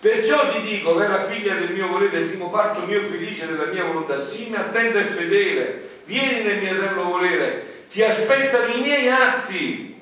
Perciò 0.00 0.50
ti 0.50 0.62
dico, 0.62 0.94
vera 0.94 1.22
figlia 1.22 1.54
del 1.54 1.72
mio 1.72 1.86
volere, 1.86 2.20
il 2.20 2.28
primo 2.28 2.48
parto 2.48 2.86
mio 2.86 3.02
felice 3.02 3.46
della 3.46 3.66
mia 3.66 3.84
volontà, 3.84 4.18
sii 4.18 4.54
attenta 4.54 4.98
e 4.98 5.04
fedele, 5.04 5.88
vieni 6.06 6.42
nel 6.42 6.58
mio 6.58 6.74
eterno 6.74 7.04
volere, 7.04 7.79
ti 7.90 8.04
aspettano 8.04 8.72
i 8.72 8.80
miei 8.80 9.08
atti, 9.08 10.00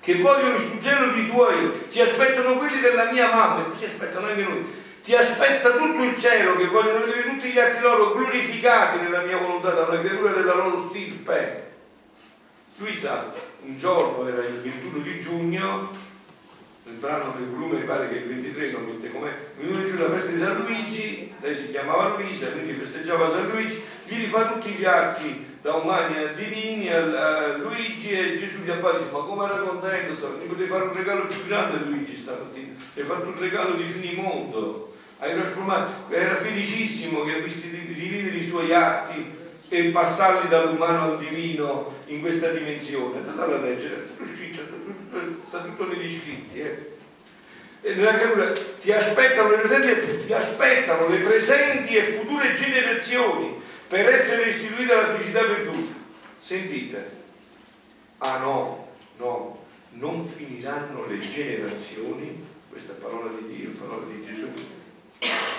che 0.00 0.14
vogliono 0.16 0.54
il 0.54 0.60
suggello 0.60 1.12
di 1.12 1.28
tuoi, 1.28 1.88
ti 1.90 2.00
aspettano 2.00 2.56
quelli 2.56 2.80
della 2.80 3.10
mia 3.12 3.28
mamma, 3.28 3.60
e 3.60 3.68
così 3.68 3.84
aspettano 3.84 4.28
anche 4.28 4.42
noi, 4.42 4.64
ti 5.04 5.14
aspetta 5.14 5.72
tutto 5.72 6.02
il 6.02 6.16
cielo, 6.16 6.56
che 6.56 6.66
vogliono 6.66 7.04
vedere 7.04 7.28
tutti 7.28 7.50
gli 7.50 7.58
atti 7.58 7.80
loro 7.80 8.12
glorificati 8.12 9.00
nella 9.00 9.20
mia 9.20 9.36
volontà, 9.36 9.70
da 9.70 9.82
una 9.82 10.00
creatura 10.00 10.32
della 10.32 10.54
loro 10.54 10.88
stirpe. 10.88 11.64
Luisa, 12.78 13.32
un 13.64 13.76
giorno, 13.76 14.26
era 14.26 14.42
il 14.42 14.60
21 14.60 15.02
di 15.02 15.18
giugno, 15.20 15.90
nel 16.86 16.94
brano 16.96 17.34
del 17.36 17.48
volume 17.48 17.80
mi 17.80 17.84
pare 17.84 18.08
che 18.08 18.16
il 18.16 18.26
23 18.28 18.70
non 18.70 18.84
mette 18.84 19.10
com'è 19.10 19.30
venuto 19.58 19.84
giù 19.84 19.96
la 19.98 20.10
festa 20.10 20.30
di 20.30 20.38
San 20.38 20.56
Luigi 20.56 21.34
lei 21.40 21.56
si 21.56 21.70
chiamava 21.70 22.16
Luisa 22.16 22.48
quindi 22.48 22.72
festeggiava 22.72 23.28
San 23.28 23.48
Luigi 23.48 23.82
gli 24.04 24.16
rifà 24.18 24.52
tutti 24.52 24.70
gli 24.70 24.84
arti 24.84 25.54
da 25.60 25.74
umani 25.74 26.16
a 26.16 26.26
divini 26.28 26.92
a, 26.92 27.56
Luigi 27.56 28.10
e 28.10 28.36
Gesù 28.36 28.62
gli 28.62 28.70
appare 28.70 28.98
dice 28.98 29.10
ma 29.10 29.18
come 29.18 29.44
era 29.44 29.58
contento 29.58 30.36
mi 30.40 30.46
potevi 30.46 30.68
fare 30.68 30.84
un 30.84 30.94
regalo 30.94 31.26
più 31.26 31.44
grande 31.46 31.76
a 31.76 31.80
Luigi 31.80 32.16
stamattina 32.16 32.76
gli 32.96 33.00
hai 33.00 33.06
fatto 33.06 33.28
un 33.28 33.38
regalo 33.38 33.74
di 33.74 33.82
finimondo. 33.82 34.94
Hai 35.18 35.34
trasformato 35.34 35.90
era 36.08 36.34
felicissimo 36.34 37.24
che 37.24 37.34
ha 37.34 37.38
visto 37.38 37.68
rivivere 37.70 38.36
i 38.36 38.46
suoi 38.46 38.72
atti 38.72 39.34
e 39.68 39.84
passarli 39.90 40.48
dall'umano 40.48 41.12
al 41.12 41.18
divino 41.18 41.94
in 42.06 42.22
questa 42.22 42.48
dimensione. 42.50 43.18
Andate 43.18 43.52
a 43.52 43.58
leggere 43.58 44.06
tutto 44.08 44.24
scritto 44.24 44.55
sta 45.46 45.62
tutto 45.62 45.86
negli 45.86 46.10
scritti 46.10 46.60
eh. 46.60 46.96
e 47.82 47.94
nella 47.94 48.16
creatura 48.16 48.50
ti 48.50 48.92
aspettano 48.92 49.50
le 49.50 49.56
presenti 49.58 50.26
ti 50.26 50.32
aspettano 50.32 51.08
le 51.08 51.18
presenti 51.18 51.96
e 51.96 52.02
future 52.02 52.54
generazioni 52.54 53.60
per 53.88 54.08
essere 54.08 54.44
restituita 54.44 54.96
la 54.96 55.06
felicità 55.14 55.44
perduta. 55.44 55.94
Sentite. 56.38 57.10
Ah 58.18 58.38
no 58.38 58.88
no 59.18 59.64
non 59.90 60.26
finiranno 60.26 61.06
le 61.06 61.18
generazioni 61.18 62.44
questa 62.68 62.92
è 62.92 62.96
parola 62.96 63.30
di 63.30 63.54
Dio 63.54 63.70
parola 63.70 64.06
di 64.06 64.24
Gesù. 64.24 64.48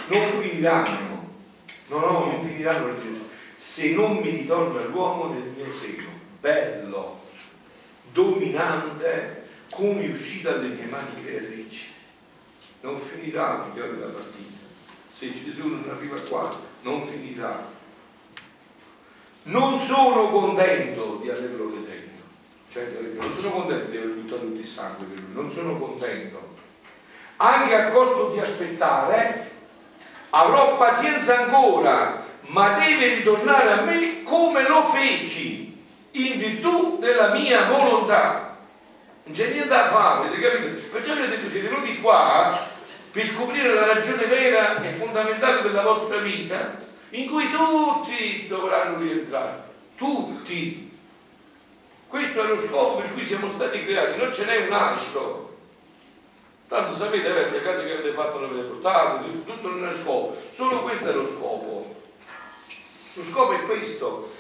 Non 0.08 0.42
finiranno. 0.42 1.36
No 1.88 2.00
no 2.00 2.26
non 2.32 2.42
finiranno 2.42 2.88
le 2.88 2.96
generazioni. 2.98 3.30
Se 3.56 3.90
non 3.92 4.18
mi 4.18 4.30
ritorna 4.30 4.84
l'uomo 4.84 5.34
nel 5.34 5.52
mio 5.56 5.72
seno 5.72 6.16
bello 6.40 7.26
dominante 8.12 9.47
come 9.70 10.08
uscì 10.10 10.42
dalle 10.42 10.68
mie 10.68 10.86
mani 10.86 11.24
creatrici. 11.24 11.94
Non 12.82 12.98
finirà, 12.98 13.64
figlioli, 13.64 14.00
la 14.00 14.08
partita. 14.08 14.66
Se 15.12 15.32
Gesù 15.32 15.68
non 15.68 15.86
arriva 15.90 16.20
qua, 16.22 16.50
non 16.82 17.06
finirà. 17.06 17.76
Non 19.44 19.80
sono 19.80 20.30
contento 20.30 21.18
di 21.22 21.30
averlo 21.30 21.70
vedendo. 21.70 22.22
Cioè, 22.70 22.88
non 23.20 23.34
sono 23.34 23.54
contento 23.56 23.90
di 23.90 23.98
aver 23.98 24.14
buttato 24.14 24.44
il 24.46 24.66
sangue 24.66 25.06
per 25.06 25.20
lui, 25.24 25.34
non 25.34 25.52
sono 25.52 25.78
contento. 25.78 26.56
Anche 27.38 27.76
a 27.76 27.88
costo 27.88 28.32
di 28.32 28.40
aspettare, 28.40 29.52
avrò 30.32 30.76
pazienza 30.78 31.40
ancora, 31.40 32.24
ma 32.48 32.74
deve 32.74 33.16
ritornare 33.16 33.72
a 33.72 33.82
me 33.82 34.24
come 34.24 34.68
lo 34.68 34.84
feci, 34.84 35.76
in 36.12 36.38
virtù 36.38 36.98
della 37.00 37.34
mia 37.34 37.68
volontà 37.68 38.47
non 39.28 39.36
c'è 39.36 39.50
niente 39.50 39.68
da 39.68 39.88
fare, 39.88 40.28
avete 40.28 40.42
capito? 40.42 40.88
Perciò 40.88 41.14
siete 41.14 41.60
venuti 41.60 42.00
qua 42.00 42.58
per 43.12 43.26
scoprire 43.26 43.74
la 43.74 43.86
ragione 43.86 44.26
vera 44.26 44.82
e 44.82 44.90
fondamentale 44.92 45.62
della 45.64 45.82
vostra 45.82 46.18
vita, 46.20 46.78
in 47.10 47.30
cui 47.30 47.50
tutti 47.50 48.48
dovranno 48.48 48.98
rientrare, 48.98 49.64
tutti. 49.98 50.96
Questo 52.08 52.42
è 52.42 52.48
lo 52.48 52.58
scopo 52.58 53.02
per 53.02 53.12
cui 53.12 53.24
siamo 53.24 53.50
stati 53.50 53.84
creati, 53.84 54.18
non 54.18 54.32
ce 54.32 54.46
n'è 54.46 54.66
un 54.66 54.72
altro. 54.72 55.58
Tanto 56.70 56.94
sapete, 56.94 57.30
avete 57.30 57.50
le 57.50 57.64
case 57.64 57.86
che 57.86 57.94
avete 57.94 58.14
fatto, 58.14 58.40
le 58.40 58.46
avete 58.46 58.68
portate, 58.68 59.44
tutto 59.44 59.68
non 59.68 59.90
è 59.90 59.94
scopo, 59.94 60.38
solo 60.54 60.84
questo 60.84 61.10
è 61.10 61.14
lo 61.14 61.26
scopo. 61.26 61.96
Lo 63.14 63.24
scopo 63.24 63.52
è 63.52 63.62
questo, 63.64 64.34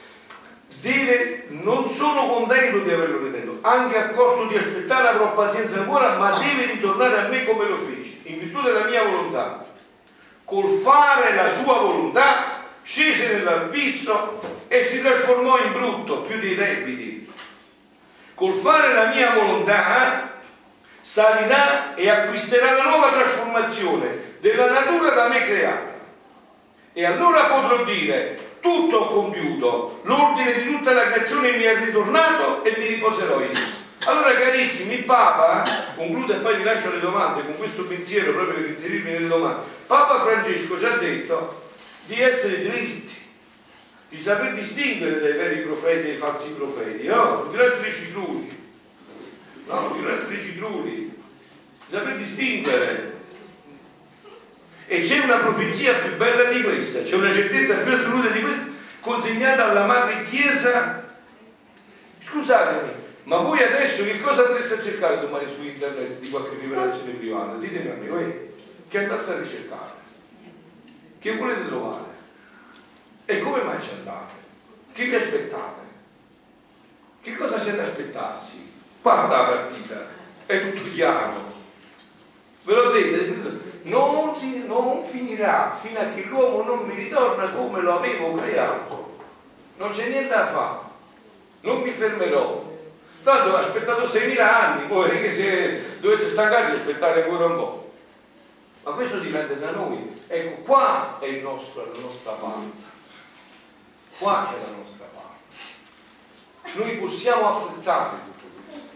deve, 0.80 1.46
non 1.50 1.90
sono 1.90 2.28
contento 2.28 2.80
di 2.80 2.92
averlo 2.92 3.20
veduto, 3.22 3.60
anche 3.68 3.98
a 3.98 4.10
costo 4.10 4.46
di 4.46 4.58
aspettare 4.58 5.08
avrò 5.08 5.34
pazienza 5.34 5.78
ancora, 5.78 6.18
ma 6.18 6.32
deve 6.32 6.74
ritornare 6.74 7.20
a 7.20 7.28
me 7.28 7.46
come 7.46 7.68
lo 7.68 7.76
feci, 7.76 8.22
in 8.24 8.40
virtù 8.40 8.62
della 8.62 8.86
mia 8.86 9.04
volontà. 9.04 9.66
Col 10.44 10.70
fare 10.70 11.34
la 11.36 11.50
sua 11.50 11.80
volontà, 11.80 12.64
scese 12.82 13.34
nell'abisso 13.34 14.40
e 14.68 14.82
si 14.82 15.02
trasformò 15.02 15.58
in 15.60 15.74
brutto, 15.74 16.22
più 16.22 16.40
dei 16.40 16.56
debiti. 16.56 17.30
Col 18.34 18.54
fare 18.54 18.94
la 18.94 19.08
mia 19.08 19.32
volontà, 19.32 20.40
salirà 21.00 21.96
e 21.96 22.10
acquisterà 22.10 22.74
la 22.74 22.84
nuova 22.84 23.10
trasformazione 23.10 24.36
della 24.40 24.70
natura 24.70 25.10
da 25.10 25.28
me 25.28 25.46
creata. 25.46 25.96
E 26.94 27.06
allora 27.06 27.46
potrò 27.46 27.84
dire, 27.84 28.47
tutto 28.60 28.98
ho 28.98 29.08
compiuto, 29.08 30.02
l'ordine 30.04 30.54
di 30.54 30.66
tutta 30.66 30.94
la 30.94 31.12
creazione 31.12 31.58
mi 31.58 31.64
è 31.64 31.84
ritornato 31.84 32.64
e 32.64 32.76
mi 32.78 32.88
riposerò 32.88 33.42
in. 33.42 33.52
Allora 34.06 34.34
carissimi, 34.36 34.94
il 34.94 35.04
Papa, 35.04 35.64
conclude 35.96 36.36
e 36.36 36.38
poi 36.38 36.56
vi 36.58 36.64
lascio 36.64 36.92
le 36.92 37.00
domande 37.00 37.44
con 37.44 37.58
questo 37.58 37.84
pensiero 37.84 38.32
proprio 38.32 38.56
per 38.56 38.70
inserirmi 38.70 39.12
nelle 39.12 39.28
domande, 39.28 39.64
Papa 39.86 40.20
Francesco 40.22 40.80
ci 40.80 40.86
ha 40.86 40.96
detto 40.96 41.66
di 42.06 42.22
essere 42.22 42.64
dritti, 42.64 43.16
di 44.10 44.18
saper 44.18 44.54
distinguere 44.54 45.20
dai 45.20 45.34
veri 45.34 45.60
profeti 45.62 46.00
e 46.00 46.12
dai 46.12 46.16
falsi 46.16 46.52
profeti, 46.52 47.06
no? 47.08 47.48
Di 47.50 47.58
non 47.58 47.66
essere 47.66 47.92
cicluri, 47.92 48.58
no? 49.66 49.92
Di 49.94 50.00
non 50.00 50.12
essere 50.12 50.40
cicluri, 50.40 50.94
di 50.94 51.94
saper 51.94 52.16
distinguere 52.16 53.17
e 54.90 55.02
c'è 55.02 55.20
una 55.20 55.38
profezia 55.38 55.96
più 55.96 56.16
bella 56.16 56.46
di 56.46 56.64
questa, 56.64 57.02
c'è 57.02 57.16
una 57.16 57.34
certezza 57.34 57.76
più 57.80 57.94
assoluta 57.94 58.30
di 58.30 58.42
questa, 58.42 58.66
consegnata 59.02 59.70
alla 59.70 59.86
madre 59.86 60.24
chiesa. 60.24 61.04
Scusatemi, 62.20 62.92
ma 63.24 63.38
voi 63.38 63.62
adesso 63.62 64.06
che 64.06 64.18
cosa 64.20 64.46
andreste 64.46 64.76
a 64.76 64.82
cercare 64.82 65.20
domani 65.20 65.48
su 65.50 65.62
internet 65.62 66.20
di 66.20 66.30
qualche 66.30 66.56
rivelazione 66.60 67.12
privata? 67.12 67.58
Ditemi 67.58 67.90
a 67.90 67.96
me, 67.96 68.08
voi, 68.08 68.50
che 68.88 68.98
andate 68.98 69.32
a 69.32 69.40
ricercare? 69.40 69.92
Che 71.20 71.36
volete 71.36 71.68
trovare? 71.68 72.06
E 73.26 73.40
come 73.40 73.64
mai 73.64 73.82
ci 73.82 73.90
andate? 73.98 74.34
Che 74.94 75.06
vi 75.06 75.16
aspettate? 75.16 75.82
Che 77.22 77.36
cosa 77.36 77.58
c'è 77.58 77.74
da 77.74 77.84
aspettarsi? 77.84 78.66
Parte 79.02 79.36
la 79.36 79.44
partita, 79.44 80.08
è 80.46 80.62
tutto 80.62 80.90
chiaro. 80.92 81.56
Ve 82.64 82.74
l'ho 82.74 82.92
detto, 82.92 83.67
non, 83.88 84.36
si, 84.36 84.66
non 84.66 85.04
finirà 85.04 85.74
fino 85.76 86.00
a 86.00 86.08
che 86.08 86.24
l'uomo 86.24 86.64
non 86.64 86.86
mi 86.86 86.96
ritorna 86.96 87.48
come 87.50 87.82
lo 87.82 87.98
avevo 87.98 88.32
creato. 88.34 89.16
Non 89.78 89.90
c'è 89.90 90.08
niente 90.08 90.30
da 90.30 90.48
fare, 90.48 90.80
non 91.62 91.82
mi 91.82 91.92
fermerò. 91.92 92.66
Tanto 93.24 93.50
ho 93.50 93.58
aspettato 93.58 94.04
6.000 94.06 94.40
anni, 94.40 94.88
poi 94.88 95.22
che 95.22 95.32
se 95.32 96.00
dovesse 96.00 96.28
stancare 96.28 96.72
di 96.72 96.78
aspettare 96.78 97.24
ancora 97.24 97.46
un 97.46 97.56
po'. 97.56 97.92
Ma 98.84 98.92
questo 98.92 99.20
dipende 99.20 99.60
da 99.60 99.72
noi. 99.72 100.24
Ecco, 100.28 100.62
qua 100.62 101.18
è 101.20 101.30
nostro, 101.42 101.92
la 101.94 102.00
nostra 102.00 102.32
parte. 102.32 102.84
Qua 104.18 104.48
c'è 104.50 104.58
la 104.70 104.78
nostra 104.78 105.06
parte. 105.14 106.78
Noi 106.78 106.98
possiamo 106.98 107.50
affrontare 107.50 108.16
tutto 108.24 108.46
questo. 108.70 108.88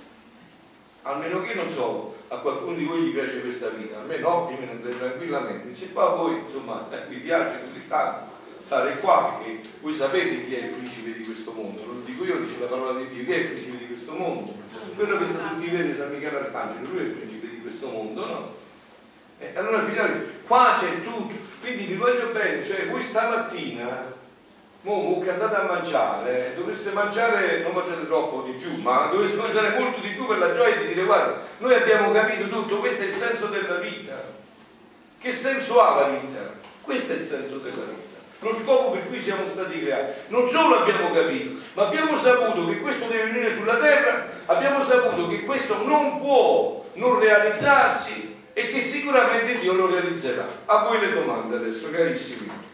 Almeno 1.02 1.42
che 1.44 1.54
non 1.56 1.70
so, 1.70 2.16
a 2.32 2.38
qualcuno 2.38 2.78
di 2.78 2.86
voi 2.86 3.02
gli 3.02 3.14
piace 3.14 3.42
questa 3.42 3.68
vita, 3.70 4.00
a 4.00 4.04
me 4.04 4.18
no, 4.18 4.48
io 4.50 4.58
me 4.58 4.66
ne 4.66 4.72
andrei 4.72 4.98
tranquillamente, 4.98 5.76
se 5.76 5.88
poi 5.88 6.04
a 6.06 6.16
voi 6.16 6.40
insomma 6.40 6.88
eh, 6.90 7.06
vi 7.10 7.18
piace 7.18 7.60
così 7.60 7.86
tanto 7.88 8.32
stare 8.58 9.00
qua 9.00 9.36
perché 9.38 9.68
voi 9.82 9.94
sapete 9.94 10.46
chi 10.46 10.56
è 10.56 10.64
il 10.64 10.70
principe 10.70 11.12
di 11.12 11.26
questo 11.26 11.52
mondo, 11.52 11.84
non 11.86 11.96
lo 11.96 12.02
dico 12.06 12.24
io, 12.24 12.40
dice 12.40 12.60
la 12.60 12.68
parola 12.68 12.98
di 12.98 13.08
Dio, 13.10 13.26
chi 13.26 13.32
è 13.34 13.36
il 13.36 13.50
principe 13.50 13.78
di 13.80 13.88
questo 13.88 14.14
mondo? 14.14 14.54
Quello 14.96 15.18
che 15.18 15.26
sta 15.26 15.50
tutti 15.50 15.70
vede 15.70 15.94
San 15.94 16.12
Michele 16.12 16.38
Arcangelo, 16.38 16.88
lui 16.90 17.00
è 17.00 17.04
il 17.04 17.10
principe 17.10 17.50
di 17.50 17.62
questo 17.62 17.90
mondo, 17.90 18.26
no? 18.26 18.56
E 19.38 19.52
allora 19.56 19.84
figlioli, 19.84 20.22
qua 20.48 20.76
c'è 20.78 21.02
tutto, 21.02 21.34
quindi 21.60 21.84
vi 21.84 21.96
voglio 21.96 22.30
bene, 22.30 22.64
cioè 22.64 22.88
voi 22.88 23.02
stamattina 23.02 24.11
Mo, 24.84 25.20
che 25.20 25.30
andate 25.30 25.56
a 25.56 25.64
mangiare, 25.64 26.54
dovreste 26.56 26.90
mangiare, 26.90 27.62
non 27.62 27.74
mangiate 27.74 28.08
troppo 28.08 28.42
di 28.42 28.52
più, 28.54 28.82
ma 28.82 29.10
dovreste 29.12 29.38
mangiare 29.38 29.78
molto 29.78 30.00
di 30.00 30.10
più 30.10 30.26
per 30.26 30.40
la 30.40 30.54
gioia 30.54 30.76
di 30.76 30.88
dire 30.88 31.04
guarda, 31.04 31.40
noi 31.60 31.76
abbiamo 31.76 32.12
capito 32.12 32.50
tutto, 32.50 32.80
questo 32.80 33.04
è 33.04 33.06
il 33.06 33.12
senso 33.12 33.48
della 33.48 33.76
vita. 33.76 34.20
Che 35.20 35.32
senso 35.32 35.80
ha 35.80 36.00
la 36.00 36.08
vita? 36.08 36.40
Questo 36.82 37.12
è 37.12 37.16
il 37.16 37.22
senso 37.22 37.58
della 37.58 37.84
vita. 37.84 38.18
Lo 38.40 38.56
scopo 38.56 38.90
per 38.90 39.08
cui 39.08 39.22
siamo 39.22 39.44
stati 39.48 39.80
creati. 39.80 40.14
Non 40.30 40.50
solo 40.50 40.80
abbiamo 40.80 41.12
capito, 41.12 41.62
ma 41.74 41.84
abbiamo 41.84 42.18
saputo 42.18 42.68
che 42.68 42.80
questo 42.80 43.06
deve 43.06 43.32
venire 43.32 43.54
sulla 43.54 43.76
terra, 43.76 44.26
abbiamo 44.48 44.84
saputo 44.84 45.28
che 45.28 45.42
questo 45.42 45.86
non 45.86 46.18
può 46.18 46.84
non 46.94 47.20
realizzarsi 47.20 48.36
e 48.54 48.66
che 48.66 48.80
sicuramente 48.80 49.60
Dio 49.60 49.74
lo 49.74 49.92
realizzerà. 49.92 50.48
A 50.66 50.86
voi 50.86 51.00
le 51.00 51.14
domande 51.14 51.58
adesso, 51.58 51.92
carissimi. 51.92 52.71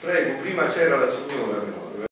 Prego, 0.00 0.40
prima 0.40 0.66
c'era 0.66 0.96
la 0.96 1.08
signora 1.08 1.58
però. 1.58 2.06